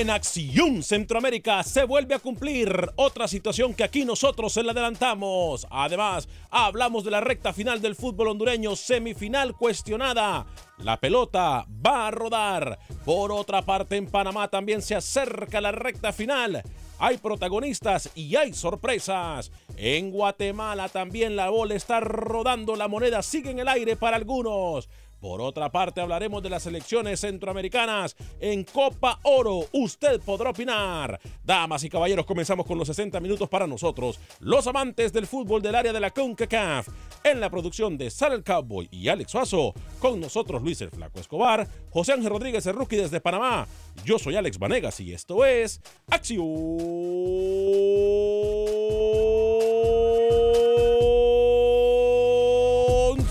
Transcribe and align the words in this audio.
En 0.00 0.10
Acción 0.10 0.82
Centroamérica 0.82 1.62
se 1.62 1.84
vuelve 1.84 2.14
a 2.14 2.18
cumplir 2.18 2.90
otra 2.96 3.26
situación 3.26 3.72
que 3.72 3.82
aquí 3.82 4.04
nosotros 4.04 4.52
se 4.52 4.62
la 4.62 4.72
adelantamos. 4.72 5.66
Además, 5.70 6.28
hablamos 6.50 7.02
de 7.02 7.10
la 7.10 7.22
recta 7.22 7.54
final 7.54 7.80
del 7.80 7.96
fútbol 7.96 8.28
hondureño, 8.28 8.76
semifinal 8.76 9.54
cuestionada. 9.56 10.44
La 10.78 10.98
pelota 11.00 11.66
va 11.84 12.08
a 12.08 12.10
rodar. 12.10 12.78
Por 13.06 13.32
otra 13.32 13.62
parte, 13.62 13.96
en 13.96 14.06
Panamá 14.06 14.48
también 14.48 14.82
se 14.82 14.94
acerca 14.94 15.62
la 15.62 15.72
recta 15.72 16.12
final. 16.12 16.62
Hay 16.98 17.16
protagonistas 17.16 18.10
y 18.14 18.36
hay 18.36 18.52
sorpresas. 18.52 19.50
En 19.76 20.10
Guatemala 20.10 20.90
también 20.90 21.36
la 21.36 21.48
bola 21.48 21.74
está 21.74 22.00
rodando, 22.00 22.76
la 22.76 22.88
moneda 22.88 23.22
sigue 23.22 23.50
en 23.50 23.60
el 23.60 23.68
aire 23.68 23.96
para 23.96 24.16
algunos. 24.16 24.90
Por 25.20 25.40
otra 25.40 25.70
parte, 25.70 26.00
hablaremos 26.00 26.42
de 26.42 26.50
las 26.50 26.62
selecciones 26.62 27.20
centroamericanas 27.20 28.16
en 28.38 28.64
Copa 28.64 29.18
Oro. 29.22 29.60
Usted 29.72 30.20
podrá 30.20 30.50
opinar. 30.50 31.18
Damas 31.42 31.84
y 31.84 31.88
caballeros, 31.88 32.26
comenzamos 32.26 32.66
con 32.66 32.78
los 32.78 32.88
60 32.88 33.18
minutos 33.20 33.48
para 33.48 33.66
nosotros, 33.66 34.20
los 34.40 34.66
amantes 34.66 35.12
del 35.12 35.26
fútbol 35.26 35.62
del 35.62 35.74
área 35.74 35.92
de 35.92 36.00
la 36.00 36.10
CONCACAF. 36.10 36.88
En 37.24 37.40
la 37.40 37.50
producción 37.50 37.96
de 37.96 38.10
Sal 38.10 38.32
el 38.32 38.44
Cowboy 38.44 38.88
y 38.90 39.08
Alex 39.08 39.32
Suazo, 39.32 39.74
con 39.98 40.20
nosotros 40.20 40.62
Luis 40.62 40.80
el 40.80 40.90
Flaco 40.90 41.18
Escobar, 41.18 41.66
José 41.90 42.12
Ángel 42.12 42.30
Rodríguez 42.30 42.66
el 42.66 42.76
Rookie 42.76 42.96
desde 42.96 43.20
Panamá. 43.20 43.66
Yo 44.04 44.18
soy 44.18 44.36
Alex 44.36 44.58
Vanegas 44.58 45.00
y 45.00 45.12
esto 45.12 45.44
es 45.44 45.80
Acción 46.08 46.46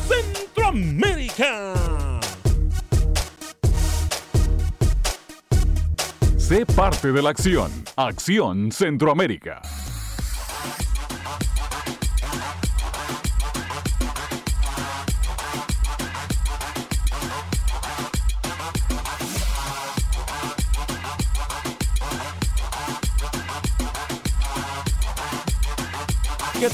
Centroamérica. 0.08 1.05
Parte 6.74 7.12
de 7.12 7.22
la 7.22 7.30
acción. 7.30 7.72
Acción 7.96 8.72
Centroamérica. 8.72 9.62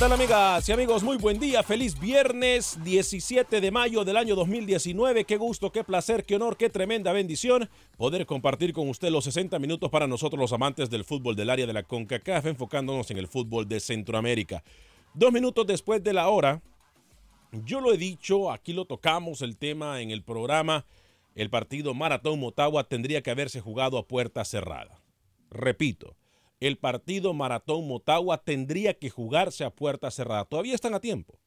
Tal 0.02 0.14
amigas 0.14 0.68
y 0.68 0.72
amigos? 0.72 1.04
Muy 1.04 1.18
buen 1.18 1.38
día, 1.38 1.62
feliz 1.62 2.00
viernes 2.00 2.84
17 2.84 3.62
de 3.62 3.70
mayo 3.70 4.04
del 4.04 4.18
año 4.18 4.34
2019. 4.34 5.26
Qué 5.26 5.38
gusto, 5.38 5.72
qué 5.72 5.84
placer, 5.84 6.26
qué 6.26 6.38
honor, 6.38 6.58
qué 6.58 6.72
tremenda 6.72 7.14
bendición 7.14 7.70
poder 7.98 8.26
compartir 8.26 8.74
con 8.74 8.90
usted 8.90 9.12
los 9.12 9.26
60 9.26 9.60
minutos 9.60 9.92
para 9.92 10.08
nosotros 10.08 10.40
los 10.40 10.54
amantes 10.54 10.90
del 10.90 11.04
fútbol 11.04 11.36
del 11.36 11.52
área 11.52 11.68
de 11.68 11.74
la 11.74 11.84
CONCACAF, 11.84 12.48
enfocándonos 12.48 13.12
en 13.12 13.20
el 13.20 13.28
fútbol 13.28 13.68
de 13.68 13.80
Centroamérica. 13.80 14.64
Dos 15.14 15.32
minutos 15.32 15.68
después 15.68 16.04
de 16.04 16.14
la 16.14 16.30
hora, 16.30 16.64
yo 17.52 17.80
lo 17.80 17.94
he 17.94 17.98
dicho, 18.00 18.52
aquí 18.52 18.74
lo 18.74 18.86
tocamos 18.86 19.44
el 19.44 19.56
tema 19.56 20.02
en 20.02 20.10
el 20.10 20.24
programa, 20.24 20.88
el 21.36 21.52
partido 21.52 21.94
Maratón 21.94 22.40
Motagua 22.40 22.86
tendría 22.86 23.22
que 23.22 23.30
haberse 23.30 23.62
jugado 23.62 24.00
a 24.00 24.08
puerta 24.08 24.44
cerrada. 24.46 25.00
Repito, 25.52 26.16
el 26.62 26.78
partido 26.78 27.34
Maratón 27.34 27.88
Motagua 27.88 28.38
tendría 28.44 28.94
que 28.94 29.10
jugarse 29.10 29.64
a 29.66 29.76
puerta 29.76 30.12
cerrada. 30.12 30.46
Todavía 30.46 30.76
están 30.76 30.94
a 30.94 31.02
tiempo, 31.02 31.40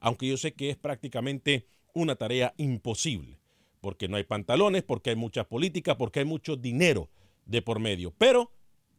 aunque 0.00 0.26
yo 0.26 0.36
sé 0.36 0.54
que 0.54 0.70
es 0.70 0.76
prácticamente 0.76 1.66
una 1.94 2.16
tarea 2.16 2.52
imposible, 2.58 3.38
porque 3.80 4.08
no 4.08 4.16
hay 4.16 4.24
pantalones, 4.24 4.82
porque 4.82 5.10
hay 5.10 5.16
mucha 5.16 5.48
política, 5.48 5.96
porque 5.96 6.18
hay 6.18 6.26
mucho 6.26 6.56
dinero 6.56 7.08
de 7.46 7.62
por 7.62 7.78
medio. 7.78 8.12
Pero 8.18 8.52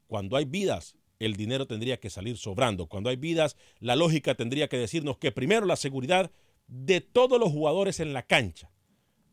cuando 0.07 0.37
hay 0.37 0.45
vidas, 0.45 0.95
el 1.19 1.35
dinero 1.35 1.67
tendría 1.67 1.99
que 1.99 2.09
salir 2.09 2.37
sobrando. 2.37 2.87
Cuando 2.87 3.09
hay 3.09 3.17
vidas, 3.17 3.57
la 3.79 3.97
lógica 3.97 4.35
tendría 4.35 4.69
que 4.69 4.77
decirnos 4.77 5.17
que 5.17 5.33
primero 5.33 5.65
la 5.65 5.75
seguridad 5.75 6.31
de 6.67 7.01
todos 7.01 7.39
los 7.39 7.51
jugadores 7.51 7.99
en 7.99 8.13
la 8.13 8.23
cancha 8.23 8.71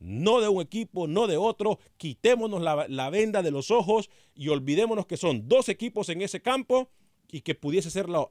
no 0.05 0.41
de 0.41 0.49
un 0.49 0.61
equipo, 0.61 1.07
no 1.09 1.27
de 1.27 1.37
otro. 1.37 1.79
Quitémonos 1.97 2.61
la, 2.61 2.87
la, 2.89 3.11
venda 3.11 3.43
de 3.43 3.51
los 3.51 3.71
ojos 3.71 4.11
y 4.35 4.49
olvidémonos 4.49 5.07
que 5.07 5.17
son 5.17 5.49
dos 5.49 5.69
equipos 5.69 6.11
en 6.11 6.21
ese 6.21 6.43
campo 6.43 6.91
y 7.31 7.41
que 7.41 7.55
pudiese 7.55 7.91
ser 7.91 8.09
la, 8.09 8.29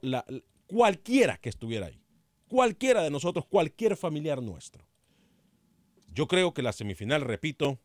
cualquiera 0.66 1.36
que 1.38 1.48
estuviera 1.48 1.86
ahí. 1.86 2.00
Cualquiera 2.48 3.02
de 3.02 3.10
nosotros, 3.10 3.44
cualquier 3.46 3.96
familiar 3.96 4.40
nuestro. 4.40 4.86
Yo 6.12 6.28
creo 6.28 6.54
que 6.54 6.62
la 6.62 6.72
semifinal, 6.72 7.22
repito, 7.22 7.80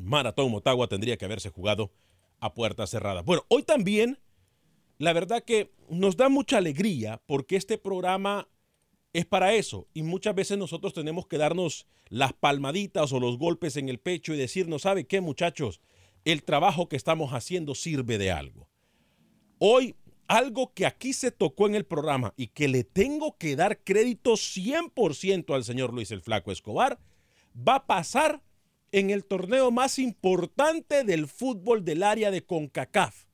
Maratón 0.00 0.50
Motagua 0.50 0.88
tendría 0.88 1.18
que 1.18 1.26
haberse 1.26 1.50
jugado 1.50 1.92
a 2.40 2.54
puerta 2.54 2.86
cerrada. 2.86 3.20
Bueno, 3.22 3.44
hoy 3.48 3.62
también 3.62 4.18
la 4.96 5.12
verdad 5.12 5.44
que 5.44 5.72
nos 5.90 6.16
da 6.16 6.28
mucha 6.28 6.56
alegría 6.58 7.20
porque 7.26 7.56
este 7.56 7.76
programa 7.76 8.48
es 9.12 9.24
para 9.26 9.54
eso 9.54 9.88
y 9.94 10.02
muchas 10.02 10.34
veces 10.34 10.58
nosotros 10.58 10.92
tenemos 10.92 11.26
que 11.26 11.38
darnos 11.38 11.86
las 12.08 12.32
palmaditas 12.32 13.12
o 13.12 13.20
los 13.20 13.38
golpes 13.38 13.76
en 13.76 13.88
el 13.88 13.98
pecho 13.98 14.34
y 14.34 14.36
decirnos, 14.36 14.82
¿sabe 14.82 15.06
qué 15.06 15.20
muchachos? 15.20 15.80
El 16.24 16.42
trabajo 16.42 16.88
que 16.88 16.96
estamos 16.96 17.32
haciendo 17.32 17.74
sirve 17.74 18.18
de 18.18 18.30
algo. 18.30 18.68
Hoy, 19.58 19.96
algo 20.26 20.72
que 20.74 20.86
aquí 20.86 21.12
se 21.12 21.30
tocó 21.30 21.66
en 21.66 21.74
el 21.74 21.84
programa 21.84 22.34
y 22.36 22.48
que 22.48 22.68
le 22.68 22.84
tengo 22.84 23.36
que 23.38 23.56
dar 23.56 23.82
crédito 23.82 24.32
100% 24.32 25.54
al 25.54 25.64
señor 25.64 25.92
Luis 25.92 26.10
el 26.10 26.20
Flaco 26.20 26.52
Escobar, 26.52 27.00
va 27.56 27.76
a 27.76 27.86
pasar 27.86 28.42
en 28.92 29.10
el 29.10 29.24
torneo 29.24 29.70
más 29.70 29.98
importante 29.98 31.04
del 31.04 31.28
fútbol 31.28 31.84
del 31.84 32.02
área 32.02 32.30
de 32.30 32.44
CONCACAF. 32.44 33.27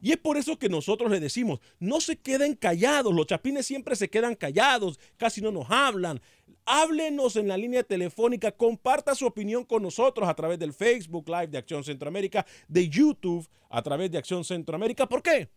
Y 0.00 0.12
es 0.12 0.18
por 0.18 0.36
eso 0.36 0.58
que 0.58 0.68
nosotros 0.68 1.10
le 1.10 1.20
decimos, 1.20 1.60
no 1.80 2.00
se 2.00 2.16
queden 2.16 2.54
callados, 2.54 3.12
los 3.12 3.26
chapines 3.26 3.66
siempre 3.66 3.96
se 3.96 4.08
quedan 4.08 4.34
callados, 4.36 4.98
casi 5.16 5.40
no 5.40 5.50
nos 5.50 5.70
hablan. 5.70 6.20
Háblenos 6.64 7.36
en 7.36 7.48
la 7.48 7.56
línea 7.56 7.82
telefónica, 7.82 8.52
comparta 8.52 9.14
su 9.14 9.26
opinión 9.26 9.64
con 9.64 9.82
nosotros 9.82 10.28
a 10.28 10.34
través 10.34 10.58
del 10.58 10.72
Facebook 10.72 11.28
Live 11.28 11.48
de 11.48 11.58
Acción 11.58 11.82
Centroamérica, 11.82 12.46
de 12.68 12.88
YouTube 12.88 13.48
a 13.70 13.82
través 13.82 14.10
de 14.10 14.18
Acción 14.18 14.44
Centroamérica. 14.44 15.08
¿Por 15.08 15.22
qué? 15.22 15.48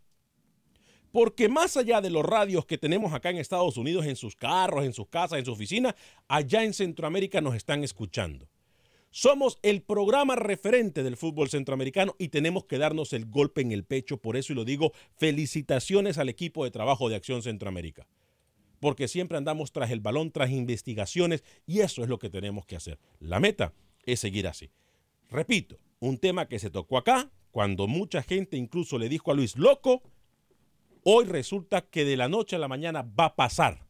Porque 1.11 1.49
más 1.49 1.75
allá 1.75 1.99
de 1.99 2.09
los 2.09 2.25
radios 2.25 2.65
que 2.65 2.77
tenemos 2.77 3.13
acá 3.13 3.29
en 3.29 3.37
Estados 3.37 3.77
Unidos, 3.77 4.05
en 4.05 4.15
sus 4.15 4.35
carros, 4.35 4.85
en 4.85 4.93
sus 4.93 5.07
casas, 5.07 5.39
en 5.39 5.45
su 5.45 5.51
oficina, 5.51 5.95
allá 6.27 6.63
en 6.63 6.73
Centroamérica 6.73 7.41
nos 7.41 7.55
están 7.55 7.83
escuchando. 7.83 8.47
Somos 9.13 9.59
el 9.61 9.81
programa 9.81 10.37
referente 10.37 11.03
del 11.03 11.17
fútbol 11.17 11.49
centroamericano 11.49 12.15
y 12.17 12.29
tenemos 12.29 12.63
que 12.63 12.77
darnos 12.77 13.11
el 13.11 13.25
golpe 13.25 13.59
en 13.59 13.73
el 13.73 13.83
pecho. 13.83 14.15
Por 14.17 14.37
eso 14.37 14.53
y 14.53 14.55
lo 14.55 14.63
digo, 14.63 14.93
felicitaciones 15.17 16.17
al 16.17 16.29
equipo 16.29 16.63
de 16.63 16.71
trabajo 16.71 17.09
de 17.09 17.15
Acción 17.15 17.43
Centroamérica. 17.43 18.07
Porque 18.79 19.09
siempre 19.09 19.37
andamos 19.37 19.73
tras 19.73 19.91
el 19.91 19.99
balón, 19.99 20.31
tras 20.31 20.49
investigaciones 20.49 21.43
y 21.67 21.81
eso 21.81 22.03
es 22.03 22.09
lo 22.09 22.19
que 22.19 22.29
tenemos 22.29 22.65
que 22.65 22.77
hacer. 22.77 22.99
La 23.19 23.41
meta 23.41 23.73
es 24.05 24.21
seguir 24.21 24.47
así. 24.47 24.71
Repito, 25.29 25.77
un 25.99 26.17
tema 26.17 26.47
que 26.47 26.57
se 26.57 26.69
tocó 26.69 26.97
acá, 26.97 27.29
cuando 27.51 27.87
mucha 27.87 28.23
gente 28.23 28.55
incluso 28.55 28.97
le 28.97 29.09
dijo 29.09 29.29
a 29.29 29.33
Luis 29.33 29.57
loco, 29.57 30.03
hoy 31.03 31.25
resulta 31.25 31.81
que 31.81 32.05
de 32.05 32.15
la 32.15 32.29
noche 32.29 32.55
a 32.55 32.59
la 32.59 32.69
mañana 32.69 33.01
va 33.01 33.25
a 33.25 33.35
pasar 33.35 33.85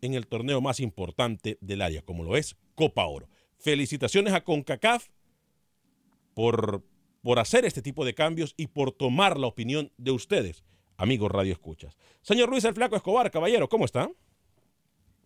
en 0.00 0.14
el 0.14 0.26
torneo 0.26 0.62
más 0.62 0.80
importante 0.80 1.58
del 1.60 1.82
área, 1.82 2.00
como 2.00 2.24
lo 2.24 2.34
es 2.34 2.56
Copa 2.74 3.04
Oro. 3.06 3.28
Felicitaciones 3.58 4.32
a 4.34 4.42
CONCACAF 4.42 5.08
por, 6.34 6.84
por 7.22 7.38
hacer 7.38 7.64
este 7.64 7.82
tipo 7.82 8.04
de 8.04 8.14
cambios 8.14 8.54
y 8.56 8.68
por 8.68 8.92
tomar 8.92 9.38
la 9.38 9.46
opinión 9.46 9.90
de 9.96 10.10
ustedes, 10.10 10.64
amigos 10.96 11.30
Radio 11.32 11.52
Escuchas. 11.52 11.96
Señor 12.22 12.50
Luis 12.50 12.64
el 12.64 12.74
Flaco 12.74 12.96
Escobar, 12.96 13.30
caballero, 13.30 13.68
¿cómo 13.68 13.84
está? 13.84 14.10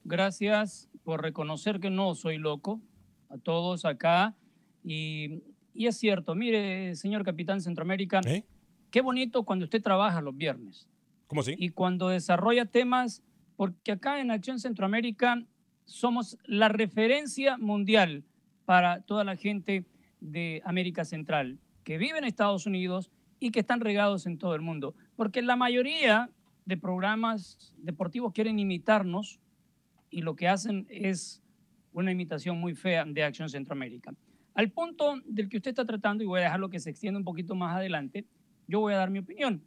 Gracias 0.04 0.88
por 1.02 1.22
reconocer 1.22 1.80
que 1.80 1.90
no 1.90 2.14
soy 2.14 2.38
loco, 2.38 2.80
a 3.28 3.38
todos 3.38 3.84
acá. 3.84 4.34
Y, 4.82 5.42
y 5.74 5.86
es 5.86 5.98
cierto, 5.98 6.34
mire, 6.34 6.94
señor 6.96 7.24
capitán 7.24 7.60
Centroamérica, 7.60 8.20
¿Eh? 8.26 8.44
qué 8.90 9.00
bonito 9.00 9.44
cuando 9.44 9.64
usted 9.64 9.82
trabaja 9.82 10.20
los 10.20 10.36
viernes. 10.36 10.88
¿Cómo 11.26 11.42
así? 11.42 11.54
Y 11.58 11.70
cuando 11.70 12.08
desarrolla 12.08 12.64
temas, 12.64 13.22
porque 13.56 13.92
acá 13.92 14.20
en 14.20 14.30
Acción 14.30 14.58
Centroamérica 14.58 15.44
somos 15.90 16.38
la 16.44 16.68
referencia 16.68 17.58
mundial 17.58 18.24
para 18.64 19.02
toda 19.02 19.24
la 19.24 19.36
gente 19.36 19.84
de 20.20 20.62
América 20.64 21.04
Central 21.04 21.58
que 21.82 21.98
vive 21.98 22.18
en 22.18 22.24
Estados 22.24 22.66
Unidos 22.66 23.10
y 23.40 23.50
que 23.50 23.60
están 23.60 23.80
regados 23.80 24.26
en 24.26 24.38
todo 24.38 24.54
el 24.54 24.60
mundo. 24.60 24.94
Porque 25.16 25.42
la 25.42 25.56
mayoría 25.56 26.30
de 26.64 26.76
programas 26.76 27.74
deportivos 27.78 28.32
quieren 28.32 28.58
imitarnos 28.58 29.40
y 30.10 30.22
lo 30.22 30.36
que 30.36 30.46
hacen 30.46 30.86
es 30.88 31.42
una 31.92 32.12
imitación 32.12 32.60
muy 32.60 32.74
fea 32.74 33.04
de 33.04 33.24
Acción 33.24 33.48
Centroamérica. 33.48 34.14
Al 34.54 34.70
punto 34.70 35.20
del 35.24 35.48
que 35.48 35.56
usted 35.56 35.70
está 35.70 35.84
tratando, 35.84 36.22
y 36.22 36.26
voy 36.26 36.40
a 36.40 36.44
dejarlo 36.44 36.70
que 36.70 36.78
se 36.78 36.90
extienda 36.90 37.18
un 37.18 37.24
poquito 37.24 37.54
más 37.54 37.74
adelante, 37.74 38.24
yo 38.68 38.80
voy 38.80 38.92
a 38.92 38.98
dar 38.98 39.10
mi 39.10 39.18
opinión. 39.18 39.62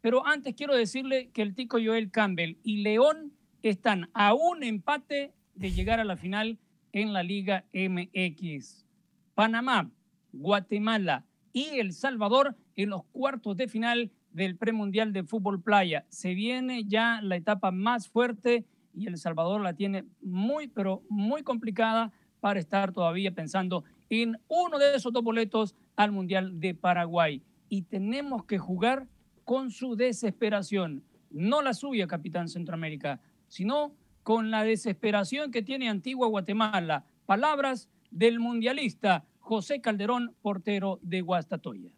Pero 0.00 0.26
antes 0.26 0.54
quiero 0.54 0.74
decirle 0.74 1.30
que 1.32 1.42
el 1.42 1.54
tico 1.54 1.78
Joel 1.82 2.10
Campbell 2.10 2.56
y 2.62 2.78
León 2.78 3.32
están 3.62 4.08
a 4.14 4.34
un 4.34 4.62
empate 4.62 5.32
de 5.58 5.72
llegar 5.72 5.98
a 5.98 6.04
la 6.04 6.16
final 6.16 6.58
en 6.92 7.12
la 7.12 7.22
Liga 7.22 7.64
MX. 7.72 8.86
Panamá, 9.34 9.90
Guatemala 10.32 11.26
y 11.52 11.80
El 11.80 11.92
Salvador 11.92 12.56
en 12.76 12.90
los 12.90 13.04
cuartos 13.04 13.56
de 13.56 13.68
final 13.68 14.12
del 14.32 14.56
premundial 14.56 15.12
de 15.12 15.24
fútbol 15.24 15.60
playa. 15.60 16.06
Se 16.08 16.34
viene 16.34 16.84
ya 16.84 17.20
la 17.22 17.36
etapa 17.36 17.72
más 17.72 18.08
fuerte 18.08 18.66
y 18.94 19.06
El 19.06 19.18
Salvador 19.18 19.60
la 19.60 19.74
tiene 19.74 20.04
muy, 20.22 20.68
pero 20.68 21.02
muy 21.08 21.42
complicada 21.42 22.12
para 22.40 22.60
estar 22.60 22.92
todavía 22.92 23.32
pensando 23.32 23.84
en 24.10 24.38
uno 24.46 24.78
de 24.78 24.94
esos 24.94 25.12
dos 25.12 25.24
boletos 25.24 25.74
al 25.96 26.12
Mundial 26.12 26.60
de 26.60 26.74
Paraguay. 26.74 27.42
Y 27.68 27.82
tenemos 27.82 28.44
que 28.44 28.58
jugar 28.58 29.08
con 29.44 29.70
su 29.70 29.96
desesperación, 29.96 31.02
no 31.30 31.62
la 31.62 31.74
suya, 31.74 32.06
capitán 32.06 32.48
Centroamérica, 32.48 33.20
sino 33.48 33.92
con 34.28 34.50
la 34.50 34.62
desesperación 34.62 35.50
que 35.50 35.62
tiene 35.62 35.88
Antigua 35.88 36.28
Guatemala. 36.28 37.06
Palabras 37.24 37.88
del 38.10 38.40
mundialista 38.40 39.24
José 39.38 39.80
Calderón, 39.80 40.34
portero 40.42 40.98
de 41.00 41.22
Guastatoya. 41.22 41.88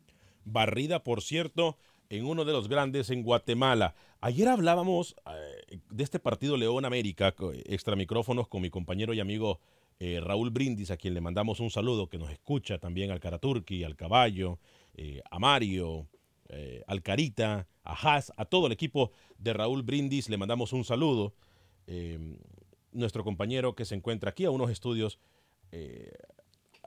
Barrida, 0.44 1.02
por 1.02 1.22
cierto, 1.22 1.76
en 2.08 2.26
uno 2.26 2.44
de 2.44 2.52
los 2.52 2.68
grandes 2.68 3.10
en 3.10 3.24
Guatemala. 3.24 3.96
Ayer 4.20 4.46
hablábamos 4.46 5.16
eh, 5.26 5.80
de 5.90 6.04
este 6.04 6.20
partido 6.20 6.56
León 6.56 6.84
América, 6.84 7.34
extra 7.64 7.96
micrófonos, 7.96 8.46
con 8.46 8.62
mi 8.62 8.70
compañero 8.70 9.12
y 9.12 9.18
amigo 9.18 9.58
eh, 9.98 10.20
Raúl 10.22 10.50
Brindis, 10.50 10.92
a 10.92 10.96
quien 10.96 11.14
le 11.14 11.20
mandamos 11.20 11.58
un 11.58 11.70
saludo, 11.70 12.08
que 12.08 12.18
nos 12.18 12.30
escucha 12.30 12.78
también 12.78 13.10
al 13.10 13.18
Caraturki, 13.18 13.82
al 13.82 13.96
Caballo, 13.96 14.60
eh, 14.94 15.20
a 15.28 15.40
Mario, 15.40 16.06
al 16.86 17.02
Carita, 17.02 17.66
a 17.82 17.92
Haas, 17.92 18.32
a 18.36 18.44
todo 18.44 18.66
el 18.66 18.72
equipo 18.72 19.10
de 19.38 19.52
Raúl 19.52 19.82
Brindis, 19.82 20.28
le 20.28 20.36
mandamos 20.36 20.72
un 20.72 20.84
saludo. 20.84 21.34
Eh, 21.92 22.36
nuestro 22.92 23.24
compañero 23.24 23.74
que 23.74 23.84
se 23.84 23.96
encuentra 23.96 24.30
aquí 24.30 24.44
a 24.44 24.52
unos 24.52 24.70
estudios 24.70 25.18
eh, 25.72 26.12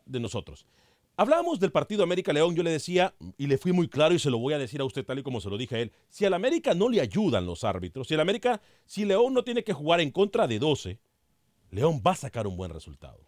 de 0.06 0.20
nosotros. 0.22 0.66
Hablábamos 1.18 1.60
del 1.60 1.74
partido 1.74 2.04
América 2.04 2.32
León, 2.32 2.56
yo 2.56 2.64
le 2.64 2.72
decía, 2.72 3.14
y 3.38 3.48
le 3.48 3.58
fui 3.58 3.74
muy 3.74 3.90
claro 3.90 4.16
y 4.16 4.20
se 4.20 4.30
lo 4.30 4.40
voy 4.40 4.54
a 4.54 4.58
decir 4.58 4.80
a 4.80 4.86
usted 4.86 5.06
tal 5.06 5.20
y 5.20 5.24
como 5.24 5.42
se 5.42 5.50
lo 5.50 5.58
dije 5.58 5.76
a 5.76 5.80
él, 5.80 5.92
si 6.08 6.24
al 6.24 6.34
América 6.34 6.74
no 6.74 6.88
le 6.88 7.02
ayudan 7.02 7.46
los 7.46 7.66
árbitros, 7.66 8.08
si 8.08 8.14
el 8.14 8.22
América, 8.22 8.62
si 8.86 9.04
León 9.04 9.34
no 9.34 9.44
tiene 9.44 9.66
que 9.66 9.74
jugar 9.74 10.00
en 10.00 10.10
contra 10.10 10.48
de 10.48 10.58
12, 10.58 11.00
León 11.70 12.02
va 12.06 12.12
a 12.12 12.16
sacar 12.16 12.48
un 12.48 12.56
buen 12.56 12.72
resultado. 12.72 13.20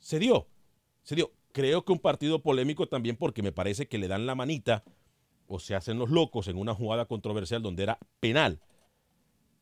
Se 0.00 0.18
dio, 0.18 0.48
se 1.04 1.14
dio. 1.14 1.30
Creo 1.52 1.84
que 1.84 1.92
un 1.92 2.00
partido 2.00 2.42
polémico 2.42 2.88
también 2.88 3.16
porque 3.16 3.42
me 3.42 3.52
parece 3.52 3.86
que 3.86 3.98
le 3.98 4.08
dan 4.08 4.26
la 4.26 4.34
manita 4.34 4.82
o 5.46 5.60
se 5.60 5.76
hacen 5.76 5.98
los 5.98 6.10
locos 6.10 6.48
en 6.48 6.56
una 6.56 6.74
jugada 6.74 7.04
controversial 7.04 7.62
donde 7.62 7.84
era 7.84 7.98
penal 8.18 8.60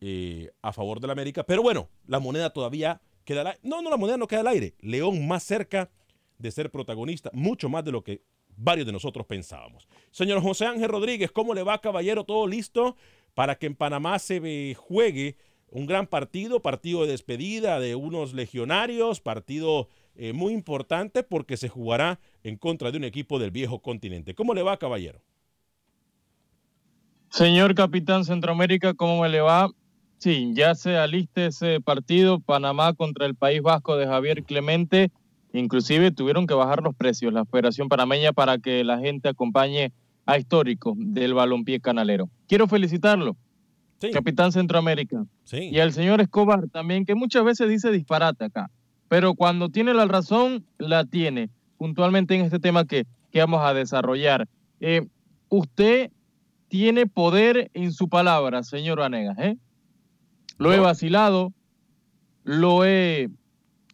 eh, 0.00 0.50
a 0.62 0.72
favor 0.72 1.00
del 1.00 1.10
América. 1.10 1.44
Pero 1.44 1.62
bueno, 1.62 1.88
la 2.06 2.20
moneda 2.20 2.50
todavía 2.50 3.00
queda 3.24 3.42
al 3.42 3.46
aire. 3.48 3.60
No, 3.62 3.82
no, 3.82 3.90
la 3.90 3.96
moneda 3.96 4.16
no 4.16 4.26
queda 4.26 4.40
al 4.40 4.48
aire. 4.48 4.74
León 4.80 5.26
más 5.26 5.42
cerca 5.42 5.90
de 6.38 6.50
ser 6.50 6.70
protagonista, 6.70 7.30
mucho 7.34 7.68
más 7.68 7.84
de 7.84 7.92
lo 7.92 8.02
que 8.02 8.22
varios 8.56 8.86
de 8.86 8.92
nosotros 8.92 9.26
pensábamos. 9.26 9.88
Señor 10.10 10.42
José 10.42 10.66
Ángel 10.66 10.88
Rodríguez, 10.88 11.30
¿cómo 11.30 11.54
le 11.54 11.62
va, 11.62 11.80
caballero? 11.80 12.24
¿Todo 12.24 12.46
listo 12.46 12.96
para 13.34 13.56
que 13.56 13.66
en 13.66 13.74
Panamá 13.74 14.18
se 14.18 14.74
juegue 14.74 15.36
un 15.70 15.86
gran 15.86 16.06
partido, 16.06 16.60
partido 16.60 17.02
de 17.02 17.12
despedida 17.12 17.78
de 17.78 17.94
unos 17.94 18.34
legionarios, 18.34 19.20
partido 19.20 19.88
eh, 20.16 20.32
muy 20.32 20.52
importante 20.52 21.22
porque 21.22 21.56
se 21.56 21.68
jugará 21.68 22.18
en 22.42 22.56
contra 22.56 22.90
de 22.90 22.98
un 22.98 23.04
equipo 23.04 23.38
del 23.38 23.50
viejo 23.50 23.80
continente. 23.80 24.34
¿Cómo 24.34 24.52
le 24.54 24.62
va, 24.62 24.78
caballero? 24.78 25.22
Señor 27.30 27.74
capitán 27.76 28.24
Centroamérica, 28.24 28.94
¿cómo 28.94 29.22
me 29.22 29.28
le 29.28 29.40
va? 29.40 29.70
Sí, 30.20 30.52
ya 30.54 30.74
se 30.74 30.98
aliste 30.98 31.46
ese 31.46 31.80
partido, 31.80 32.40
Panamá 32.40 32.92
contra 32.92 33.24
el 33.24 33.34
País 33.34 33.62
Vasco 33.62 33.96
de 33.96 34.06
Javier 34.06 34.44
Clemente. 34.44 35.10
Inclusive 35.54 36.10
tuvieron 36.12 36.46
que 36.46 36.52
bajar 36.52 36.82
los 36.82 36.94
precios, 36.94 37.32
la 37.32 37.46
Federación 37.46 37.88
Panameña, 37.88 38.32
para 38.34 38.58
que 38.58 38.84
la 38.84 38.98
gente 38.98 39.30
acompañe 39.30 39.92
a 40.26 40.36
Histórico 40.36 40.92
del 40.96 41.32
balompié 41.32 41.80
canalero. 41.80 42.28
Quiero 42.46 42.68
felicitarlo, 42.68 43.34
Sí. 43.98 44.10
capitán 44.10 44.52
Centroamérica. 44.52 45.24
Sí. 45.44 45.70
Y 45.72 45.80
al 45.80 45.92
señor 45.94 46.20
Escobar 46.20 46.68
también, 46.68 47.06
que 47.06 47.14
muchas 47.14 47.42
veces 47.42 47.68
dice 47.70 47.90
disparate 47.90 48.44
acá, 48.44 48.70
pero 49.08 49.34
cuando 49.34 49.70
tiene 49.70 49.94
la 49.94 50.04
razón, 50.04 50.64
la 50.78 51.06
tiene, 51.06 51.48
puntualmente 51.78 52.34
en 52.34 52.42
este 52.42 52.58
tema 52.60 52.84
que, 52.84 53.06
que 53.32 53.40
vamos 53.40 53.62
a 53.64 53.72
desarrollar. 53.72 54.46
Eh, 54.80 55.06
usted 55.48 56.10
tiene 56.68 57.06
poder 57.06 57.70
en 57.72 57.90
su 57.92 58.08
palabra, 58.10 58.62
señor 58.62 58.98
Vanegas, 59.00 59.38
¿eh? 59.38 59.56
Lo 60.60 60.74
he 60.74 60.78
vacilado, 60.78 61.54
lo 62.44 62.84
he... 62.84 63.30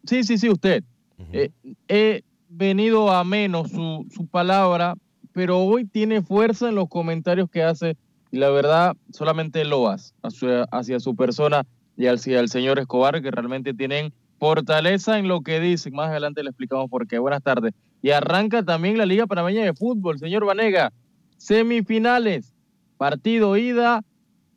Sí, 0.03 0.25
sí, 0.25 0.37
sí, 0.37 0.49
usted. 0.49 0.83
Eh, 1.31 1.49
he 1.87 2.23
venido 2.49 3.09
a 3.09 3.23
menos 3.23 3.71
su, 3.71 4.05
su 4.13 4.27
palabra, 4.27 4.95
pero 5.31 5.59
hoy 5.59 5.85
tiene 5.85 6.21
fuerza 6.21 6.67
en 6.67 6.75
los 6.75 6.89
comentarios 6.89 7.49
que 7.49 7.63
hace 7.63 7.95
y 8.31 8.37
la 8.37 8.49
verdad 8.49 8.97
solamente 9.13 9.63
loas 9.63 10.13
hacia 10.21 10.99
su 10.99 11.15
persona 11.15 11.65
y 11.95 12.07
hacia 12.07 12.41
el 12.41 12.49
señor 12.49 12.79
Escobar, 12.79 13.21
que 13.21 13.31
realmente 13.31 13.73
tienen 13.73 14.13
fortaleza 14.37 15.17
en 15.17 15.29
lo 15.29 15.39
que 15.41 15.61
dicen. 15.61 15.93
Más 15.93 16.09
adelante 16.09 16.43
le 16.43 16.49
explicamos 16.49 16.89
por 16.89 17.07
qué. 17.07 17.17
Buenas 17.17 17.43
tardes. 17.43 17.73
Y 18.01 18.11
arranca 18.11 18.61
también 18.61 18.97
la 18.97 19.05
Liga 19.05 19.25
Panameña 19.25 19.63
de 19.63 19.73
Fútbol, 19.73 20.19
señor 20.19 20.45
Vanega. 20.45 20.91
Semifinales, 21.37 22.53
partido 22.97 23.55
ida. 23.55 24.03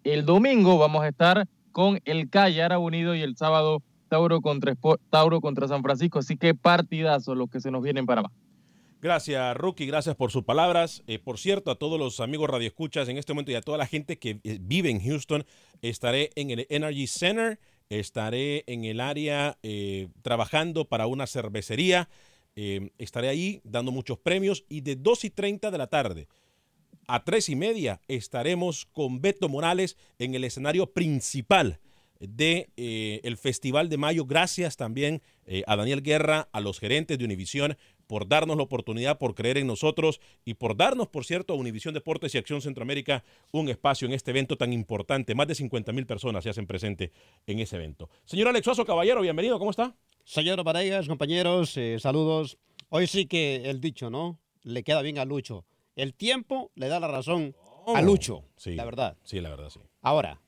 El 0.02 0.26
domingo 0.26 0.76
vamos 0.76 1.04
a 1.04 1.08
estar 1.08 1.46
con 1.72 2.00
el 2.04 2.28
Cayara 2.30 2.78
Unido 2.78 3.14
y 3.14 3.22
el 3.22 3.36
sábado 3.36 3.82
Tauro 4.08 4.40
contra, 4.40 4.74
Tauro 5.10 5.40
contra 5.40 5.68
San 5.68 5.82
Francisco. 5.82 6.18
Así 6.18 6.36
que 6.36 6.54
partidazo 6.54 7.34
los 7.34 7.48
que 7.48 7.60
se 7.60 7.70
nos 7.70 7.82
vienen 7.82 8.06
para 8.06 8.22
más. 8.22 8.32
Gracias, 9.00 9.56
Rookie. 9.56 9.86
Gracias 9.86 10.14
por 10.14 10.30
sus 10.30 10.44
palabras. 10.44 11.02
Eh, 11.06 11.18
por 11.18 11.38
cierto, 11.38 11.70
a 11.70 11.76
todos 11.76 11.98
los 11.98 12.20
amigos 12.20 12.50
radioescuchas 12.50 13.08
en 13.08 13.16
este 13.16 13.32
momento 13.32 13.50
y 13.50 13.54
a 13.54 13.62
toda 13.62 13.78
la 13.78 13.86
gente 13.86 14.18
que 14.18 14.40
eh, 14.44 14.58
vive 14.60 14.90
en 14.90 15.00
Houston, 15.00 15.46
estaré 15.80 16.30
en 16.34 16.50
el 16.50 16.66
Energy 16.68 17.06
Center, 17.06 17.58
estaré 17.88 18.62
en 18.66 18.84
el 18.84 19.00
área 19.00 19.56
eh, 19.62 20.08
trabajando 20.20 20.84
para 20.84 21.06
una 21.06 21.26
cervecería. 21.26 22.10
estaré 22.54 23.28
ahí 23.28 23.62
dando 23.64 23.90
muchos 23.90 24.18
premios 24.18 24.64
y 24.68 24.82
de 24.82 24.96
2 24.96 25.24
y 25.24 25.30
30 25.30 25.70
de 25.70 25.78
la 25.78 25.86
tarde 25.86 26.28
a 27.06 27.24
3 27.24 27.48
y 27.50 27.56
media 27.56 28.00
estaremos 28.08 28.86
con 28.86 29.20
Beto 29.20 29.48
Morales 29.48 29.96
en 30.18 30.34
el 30.34 30.44
escenario 30.44 30.92
principal 30.92 31.80
de 32.20 32.70
el 33.24 33.36
Festival 33.38 33.88
de 33.88 33.96
Mayo. 33.96 34.26
Gracias 34.26 34.76
también 34.76 35.22
a 35.66 35.76
Daniel 35.76 36.02
Guerra, 36.02 36.48
a 36.52 36.60
los 36.60 36.78
gerentes 36.78 37.18
de 37.18 37.24
Univisión 37.24 37.78
por 38.10 38.26
darnos 38.26 38.56
la 38.56 38.64
oportunidad, 38.64 39.18
por 39.18 39.36
creer 39.36 39.56
en 39.56 39.68
nosotros 39.68 40.20
y 40.44 40.54
por 40.54 40.76
darnos, 40.76 41.06
por 41.06 41.24
cierto, 41.24 41.52
a 41.52 41.56
Univisión 41.56 41.94
Deportes 41.94 42.34
y 42.34 42.38
Acción 42.38 42.60
Centroamérica 42.60 43.22
un 43.52 43.68
espacio 43.68 44.08
en 44.08 44.14
este 44.14 44.32
evento 44.32 44.56
tan 44.56 44.72
importante. 44.72 45.36
Más 45.36 45.46
de 45.46 45.54
50 45.54 45.92
mil 45.92 46.06
personas 46.06 46.42
se 46.42 46.50
hacen 46.50 46.66
presente 46.66 47.12
en 47.46 47.60
ese 47.60 47.76
evento. 47.76 48.10
Señor 48.24 48.48
Alexoso 48.48 48.84
Caballero, 48.84 49.20
bienvenido, 49.20 49.60
¿cómo 49.60 49.70
está? 49.70 49.94
Señor 50.24 50.60
Varegas, 50.64 51.06
compañeros, 51.06 51.76
eh, 51.76 51.98
saludos. 52.00 52.58
Hoy 52.88 53.06
sí 53.06 53.26
que 53.26 53.70
el 53.70 53.80
dicho, 53.80 54.10
¿no? 54.10 54.40
Le 54.64 54.82
queda 54.82 55.02
bien 55.02 55.18
a 55.18 55.24
Lucho. 55.24 55.64
El 55.96 56.14
tiempo 56.14 56.70
le 56.74 56.88
da 56.88 57.00
la 57.00 57.08
razón 57.08 57.54
a 57.86 57.92
oh, 57.92 58.02
Lucho, 58.02 58.44
sí, 58.56 58.74
la 58.74 58.84
verdad. 58.84 59.16
Sí, 59.24 59.40
la 59.40 59.50
verdad, 59.50 59.70
sí. 59.70 59.80
Ahora, 60.02 60.40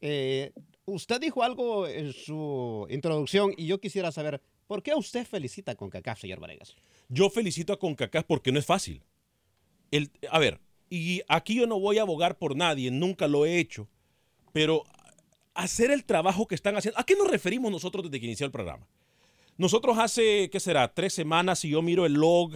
eh, 0.00 0.52
usted 0.84 1.20
dijo 1.20 1.42
algo 1.42 1.86
en 1.88 2.12
su 2.12 2.86
introducción 2.90 3.52
y 3.56 3.66
yo 3.66 3.80
quisiera 3.80 4.12
saber, 4.12 4.40
¿por 4.66 4.82
qué 4.82 4.94
usted 4.94 5.26
felicita 5.26 5.74
con 5.74 5.90
CACAF, 5.90 6.20
señor 6.20 6.40
Varegas? 6.40 6.74
Yo 7.08 7.30
felicito 7.30 7.72
a 7.72 7.78
CONCACAF 7.78 8.24
porque 8.26 8.52
no 8.52 8.58
es 8.58 8.66
fácil. 8.66 9.02
El, 9.90 10.10
a 10.30 10.38
ver, 10.38 10.60
y 10.90 11.22
aquí 11.28 11.56
yo 11.56 11.66
no 11.66 11.78
voy 11.78 11.98
a 11.98 12.02
abogar 12.02 12.38
por 12.38 12.56
nadie, 12.56 12.90
nunca 12.90 13.28
lo 13.28 13.46
he 13.46 13.58
hecho, 13.58 13.88
pero 14.52 14.84
hacer 15.54 15.90
el 15.90 16.04
trabajo 16.04 16.46
que 16.46 16.54
están 16.54 16.76
haciendo. 16.76 16.98
¿A 16.98 17.04
qué 17.04 17.14
nos 17.14 17.30
referimos 17.30 17.70
nosotros 17.70 18.04
desde 18.04 18.20
que 18.20 18.26
inició 18.26 18.46
el 18.46 18.52
programa? 18.52 18.86
Nosotros 19.56 19.96
hace, 19.98 20.50
¿qué 20.50 20.58
será? 20.58 20.92
Tres 20.92 21.14
semanas, 21.14 21.60
si 21.60 21.70
yo 21.70 21.80
miro 21.80 22.06
el 22.06 22.14
log 22.14 22.52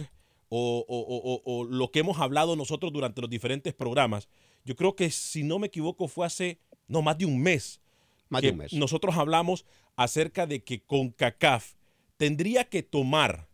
o, 0.49 1.67
lo 1.69 1.91
que 1.91 1.99
hemos 1.99 2.19
hablado 2.19 2.55
nosotros 2.55 2.91
durante 2.91 3.21
los 3.21 3.29
diferentes 3.29 3.73
programas, 3.73 4.27
yo 4.65 4.75
creo 4.75 4.95
que 4.95 5.11
si 5.11 5.43
no 5.43 5.59
me 5.59 5.67
equivoco 5.67 6.07
fue 6.07 6.25
hace, 6.25 6.59
no, 6.87 7.01
más 7.01 7.17
de 7.17 7.25
un 7.25 7.41
mes. 7.41 7.81
Más 8.29 8.41
de 8.41 8.51
un 8.51 8.57
mes. 8.57 8.73
Nosotros 8.73 9.15
hablamos 9.17 9.65
acerca 9.95 10.47
de 10.47 10.63
que 10.63 10.81
CONCACAF 10.83 11.73
tendría 12.17 12.65
que 12.65 12.83
tomar 12.83 13.47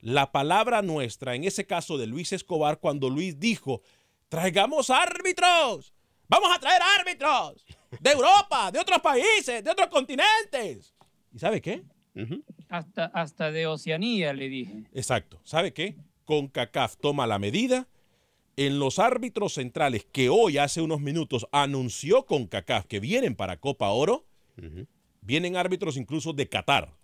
la 0.00 0.32
palabra 0.32 0.82
nuestra, 0.82 1.34
en 1.34 1.44
ese 1.44 1.66
caso 1.66 1.98
de 1.98 2.06
Luis 2.06 2.32
Escobar, 2.32 2.80
cuando 2.80 3.10
Luis 3.10 3.38
dijo, 3.38 3.82
traigamos 4.28 4.88
árbitros, 4.88 5.92
vamos 6.28 6.50
a 6.54 6.58
traer 6.58 6.80
árbitros 6.98 7.66
de 8.00 8.10
Europa, 8.10 8.70
de 8.70 8.78
otros 8.78 9.00
países, 9.00 9.62
de 9.62 9.70
otros 9.70 9.88
continentes. 9.88 10.94
¿Y 11.32 11.38
sabe 11.38 11.60
qué? 11.60 11.82
hasta, 12.68 13.06
hasta 13.06 13.50
de 13.50 13.66
Oceanía, 13.66 14.32
le 14.32 14.48
dije. 14.48 14.84
Exacto. 14.92 15.40
¿Sabe 15.44 15.72
qué? 15.72 15.96
CONCACAF 16.30 16.96
toma 16.98 17.26
la 17.26 17.40
medida. 17.40 17.88
En 18.56 18.78
los 18.78 19.00
árbitros 19.00 19.54
centrales 19.54 20.06
que 20.12 20.28
hoy, 20.28 20.58
hace 20.58 20.80
unos 20.80 21.00
minutos, 21.00 21.48
anunció 21.50 22.24
CONCACAF 22.24 22.86
que 22.86 23.00
vienen 23.00 23.34
para 23.34 23.58
Copa 23.58 23.88
Oro, 23.88 24.28
vienen 25.22 25.56
árbitros 25.56 25.96
incluso 25.96 26.32
de 26.32 26.48
Qatar. 26.48 26.94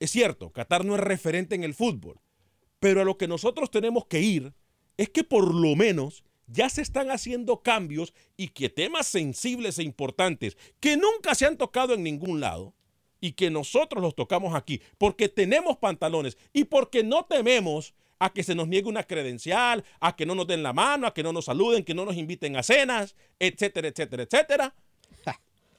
Es 0.00 0.10
cierto, 0.10 0.50
Qatar 0.52 0.86
no 0.86 0.94
es 0.94 1.02
referente 1.02 1.54
en 1.54 1.64
el 1.64 1.74
fútbol, 1.74 2.18
pero 2.80 3.02
a 3.02 3.04
lo 3.04 3.18
que 3.18 3.28
nosotros 3.28 3.70
tenemos 3.70 4.06
que 4.06 4.22
ir 4.22 4.54
es 4.96 5.10
que 5.10 5.22
por 5.22 5.54
lo 5.54 5.76
menos 5.76 6.24
ya 6.46 6.70
se 6.70 6.80
están 6.80 7.10
haciendo 7.10 7.60
cambios 7.60 8.14
y 8.38 8.48
que 8.48 8.70
temas 8.70 9.06
sensibles 9.06 9.78
e 9.78 9.82
importantes 9.82 10.56
que 10.80 10.96
nunca 10.96 11.34
se 11.34 11.44
han 11.44 11.58
tocado 11.58 11.92
en 11.92 12.04
ningún 12.04 12.40
lado 12.40 12.72
y 13.20 13.32
que 13.32 13.50
nosotros 13.50 14.02
los 14.02 14.14
tocamos 14.14 14.54
aquí 14.54 14.80
porque 14.98 15.28
tenemos 15.28 15.76
pantalones 15.76 16.36
y 16.52 16.64
porque 16.64 17.02
no 17.02 17.24
tememos 17.24 17.94
a 18.18 18.32
que 18.32 18.42
se 18.42 18.54
nos 18.54 18.68
niegue 18.68 18.88
una 18.88 19.04
credencial, 19.04 19.84
a 20.00 20.16
que 20.16 20.26
no 20.26 20.34
nos 20.34 20.46
den 20.46 20.62
la 20.62 20.72
mano, 20.72 21.06
a 21.06 21.14
que 21.14 21.22
no 21.22 21.32
nos 21.32 21.46
saluden, 21.46 21.84
que 21.84 21.94
no 21.94 22.04
nos 22.04 22.16
inviten 22.16 22.56
a 22.56 22.62
cenas, 22.62 23.14
etcétera, 23.38 23.88
etcétera, 23.88 24.22
etcétera. 24.24 24.74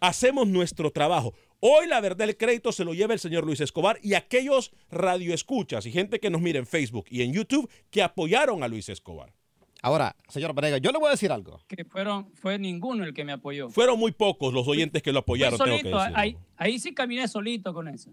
Hacemos 0.01 0.47
nuestro 0.47 0.91
trabajo. 0.91 1.33
Hoy 1.59 1.87
la 1.87 1.99
verdad 1.99 2.29
el 2.29 2.37
crédito 2.37 2.71
se 2.71 2.85
lo 2.85 2.93
lleva 2.93 3.13
el 3.13 3.19
señor 3.19 3.45
Luis 3.45 3.59
Escobar 3.59 3.99
y 4.01 4.13
aquellos 4.13 4.71
radioescuchas 4.89 5.85
y 5.85 5.91
gente 5.91 6.21
que 6.21 6.29
nos 6.29 6.41
mira 6.41 6.57
en 6.57 6.65
Facebook 6.65 7.05
y 7.09 7.21
en 7.21 7.33
YouTube 7.33 7.69
que 7.89 8.01
apoyaron 8.01 8.63
a 8.63 8.69
Luis 8.69 8.87
Escobar. 8.87 9.33
Ahora, 9.81 10.15
señor 10.27 10.53
Varega, 10.53 10.77
yo 10.77 10.91
le 10.91 10.99
voy 10.99 11.07
a 11.07 11.11
decir 11.11 11.31
algo. 11.31 11.61
Que 11.67 11.85
fueron, 11.85 12.31
fue 12.33 12.59
ninguno 12.59 13.05
el 13.05 13.13
que 13.13 13.23
me 13.23 13.31
apoyó. 13.31 13.69
Fueron 13.69 13.97
muy 13.97 14.11
pocos 14.11 14.53
los 14.53 14.67
oyentes 14.67 15.01
que 15.01 15.13
lo 15.13 15.19
apoyaron. 15.19 15.57
Solito, 15.57 15.97
ahí, 15.97 16.35
ahí, 16.57 16.79
sí 16.79 16.93
caminé 16.93 17.27
solito 17.27 17.73
con 17.73 17.87
eso. 17.87 18.11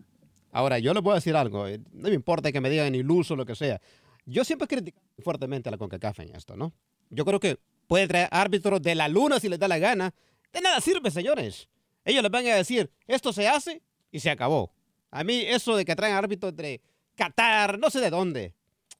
Ahora, 0.53 0.79
yo 0.79 0.95
le 0.95 1.01
voy 1.01 1.13
a 1.13 1.15
decir 1.17 1.35
algo. 1.35 1.67
Eh, 1.67 1.81
no 1.93 2.09
me 2.09 2.15
importa 2.15 2.53
que 2.53 2.61
me 2.61 2.71
digan 2.71 2.95
iluso 2.95 3.35
o 3.35 3.37
lo 3.37 3.45
que 3.45 3.57
sea. 3.57 3.81
Yo 4.27 4.45
siempre 4.45 4.69
critico 4.69 5.01
fuertemente 5.19 5.69
a 5.69 5.73
la 5.73 5.79
CONCACAF 5.79 6.21
en 6.21 6.37
esto, 6.37 6.57
¿no? 6.57 6.73
Yo 7.11 7.25
creo 7.25 7.41
que 7.41 7.59
puede 7.89 8.07
traer 8.07 8.29
árbitros 8.31 8.81
de 8.81 8.95
la 8.95 9.09
luna 9.09 9.41
si 9.41 9.49
les 9.49 9.59
da 9.59 9.67
la 9.67 9.79
gana. 9.79 10.15
De 10.53 10.61
nada 10.61 10.81
sirve, 10.81 11.11
señores. 11.11 11.69
Ellos 12.05 12.23
les 12.23 12.31
van 12.31 12.47
a 12.47 12.55
decir, 12.55 12.91
esto 13.07 13.33
se 13.33 13.49
hace 13.49 13.83
y 14.13 14.21
se 14.21 14.31
acabó. 14.31 14.73
A 15.11 15.25
mí 15.25 15.43
eso 15.47 15.77
de 15.77 15.85
que 15.85 15.97
traen 15.97 16.15
árbitros 16.15 16.55
de 16.55 16.81
Qatar, 17.17 17.79
no 17.79 17.91
sé 17.91 18.01
de 18.01 18.11
dónde, 18.11 18.55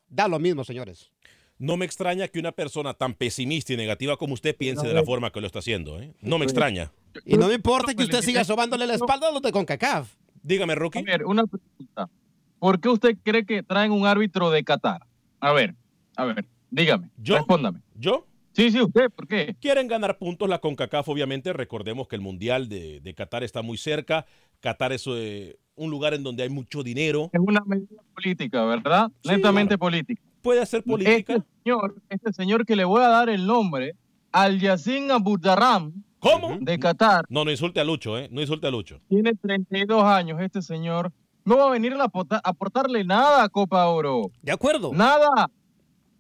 da 0.09 0.29
lo 0.29 0.39
mismo, 0.39 0.65
señores. 0.65 1.11
No 1.59 1.77
me 1.77 1.87
extraña 1.87 2.29
que 2.29 2.39
una 2.39 2.53
persona 2.53 2.95
tan 2.95 3.15
pesimista 3.15 3.73
y 3.73 3.77
negativa 3.77 4.17
como 4.17 4.35
usted 4.35 4.55
piense 4.57 4.87
de 4.87 4.93
la 4.93 5.03
forma 5.05 5.31
que 5.31 5.41
lo 5.41 5.47
está 5.47 5.61
haciendo. 5.61 6.01
¿eh? 6.01 6.13
No 6.21 6.39
me 6.39 6.45
extraña. 6.45 6.93
Y 7.25 7.37
no 7.37 7.49
me 7.49 7.55
importa 7.55 7.95
que 7.95 8.03
usted 8.03 8.21
siga 8.21 8.45
sobándole 8.45 8.87
la 8.87 8.95
espalda 8.95 9.29
a 9.29 9.33
los 9.33 9.41
de 9.41 9.53
CONCACAF. 9.53 10.15
Dígame, 10.43 10.75
Rocky. 10.75 10.99
A 10.99 11.03
ver, 11.03 11.25
una 11.25 11.45
pregunta. 11.47 12.11
¿Por 12.59 12.81
qué 12.81 12.89
usted 12.89 13.17
cree 13.23 13.45
que 13.45 13.63
traen 13.63 13.91
un 13.91 14.07
árbitro 14.07 14.51
de 14.51 14.65
Qatar? 14.65 15.07
A 15.41 15.53
ver, 15.53 15.75
a 16.17 16.25
ver, 16.25 16.47
dígame, 16.71 17.11
¿Yo? 17.19 17.37
respóndame. 17.37 17.81
¿Yo? 17.95 18.27
Sí, 18.53 18.71
sí, 18.71 18.81
usted, 18.81 19.11
¿por 19.11 19.27
qué? 19.27 19.55
Quieren 19.61 19.87
ganar 19.87 20.17
puntos 20.19 20.49
la 20.49 20.59
CONCACAF, 20.61 21.09
obviamente. 21.09 21.53
Recordemos 21.53 22.09
que 22.09 22.17
el 22.17 22.23
Mundial 22.23 22.69
de, 22.69 23.15
Qatar 23.15 23.45
está 23.45 23.61
muy 23.61 23.77
cerca. 23.77 24.25
Qatar 24.61 24.93
es 24.93 25.05
eh, 25.09 25.59
un 25.75 25.91
lugar 25.91 26.15
en 26.15 26.23
donde 26.23 26.43
hay 26.43 26.49
mucho 26.49 26.83
dinero. 26.83 27.29
Es 27.33 27.41
una 27.41 27.63
medida 27.67 28.03
política, 28.15 28.65
¿verdad? 28.65 29.11
Netamente 29.25 29.77
política. 29.77 30.23
Puede 30.47 30.65
ser 30.65 30.85
política. 30.85 31.35
Este 31.35 31.45
señor, 31.65 31.97
este 32.09 32.33
señor 32.33 32.65
que 32.65 32.77
le 32.77 32.85
voy 32.85 33.03
a 33.03 33.09
dar 33.09 33.29
el 33.29 33.49
nombre, 33.49 33.97
Al 34.31 34.61
Yassin 34.61 35.11
Abuddaram. 35.11 35.93
¿Cómo? 36.21 36.57
De 36.61 36.79
Qatar. 36.79 37.25
No, 37.29 37.45
no 37.45 37.51
insulte 37.51 37.81
a 37.81 37.85
Lucho, 37.85 38.17
¿eh? 38.17 38.29
No 38.31 38.41
insulte 38.41 38.69
a 38.69 38.71
Lucho. 38.71 39.01
Tiene 39.09 39.35
32 39.35 40.05
años 40.05 40.41
este 40.41 40.63
señor. 40.63 41.13
No 41.45 41.57
va 41.57 41.67
a 41.67 41.71
venir 41.71 41.95
a 41.95 42.09
aportarle 42.45 43.03
nada 43.03 43.43
a 43.43 43.49
Copa 43.49 43.89
Oro. 43.89 44.31
De 44.41 44.53
acuerdo. 44.53 44.93
Nada. 44.93 45.51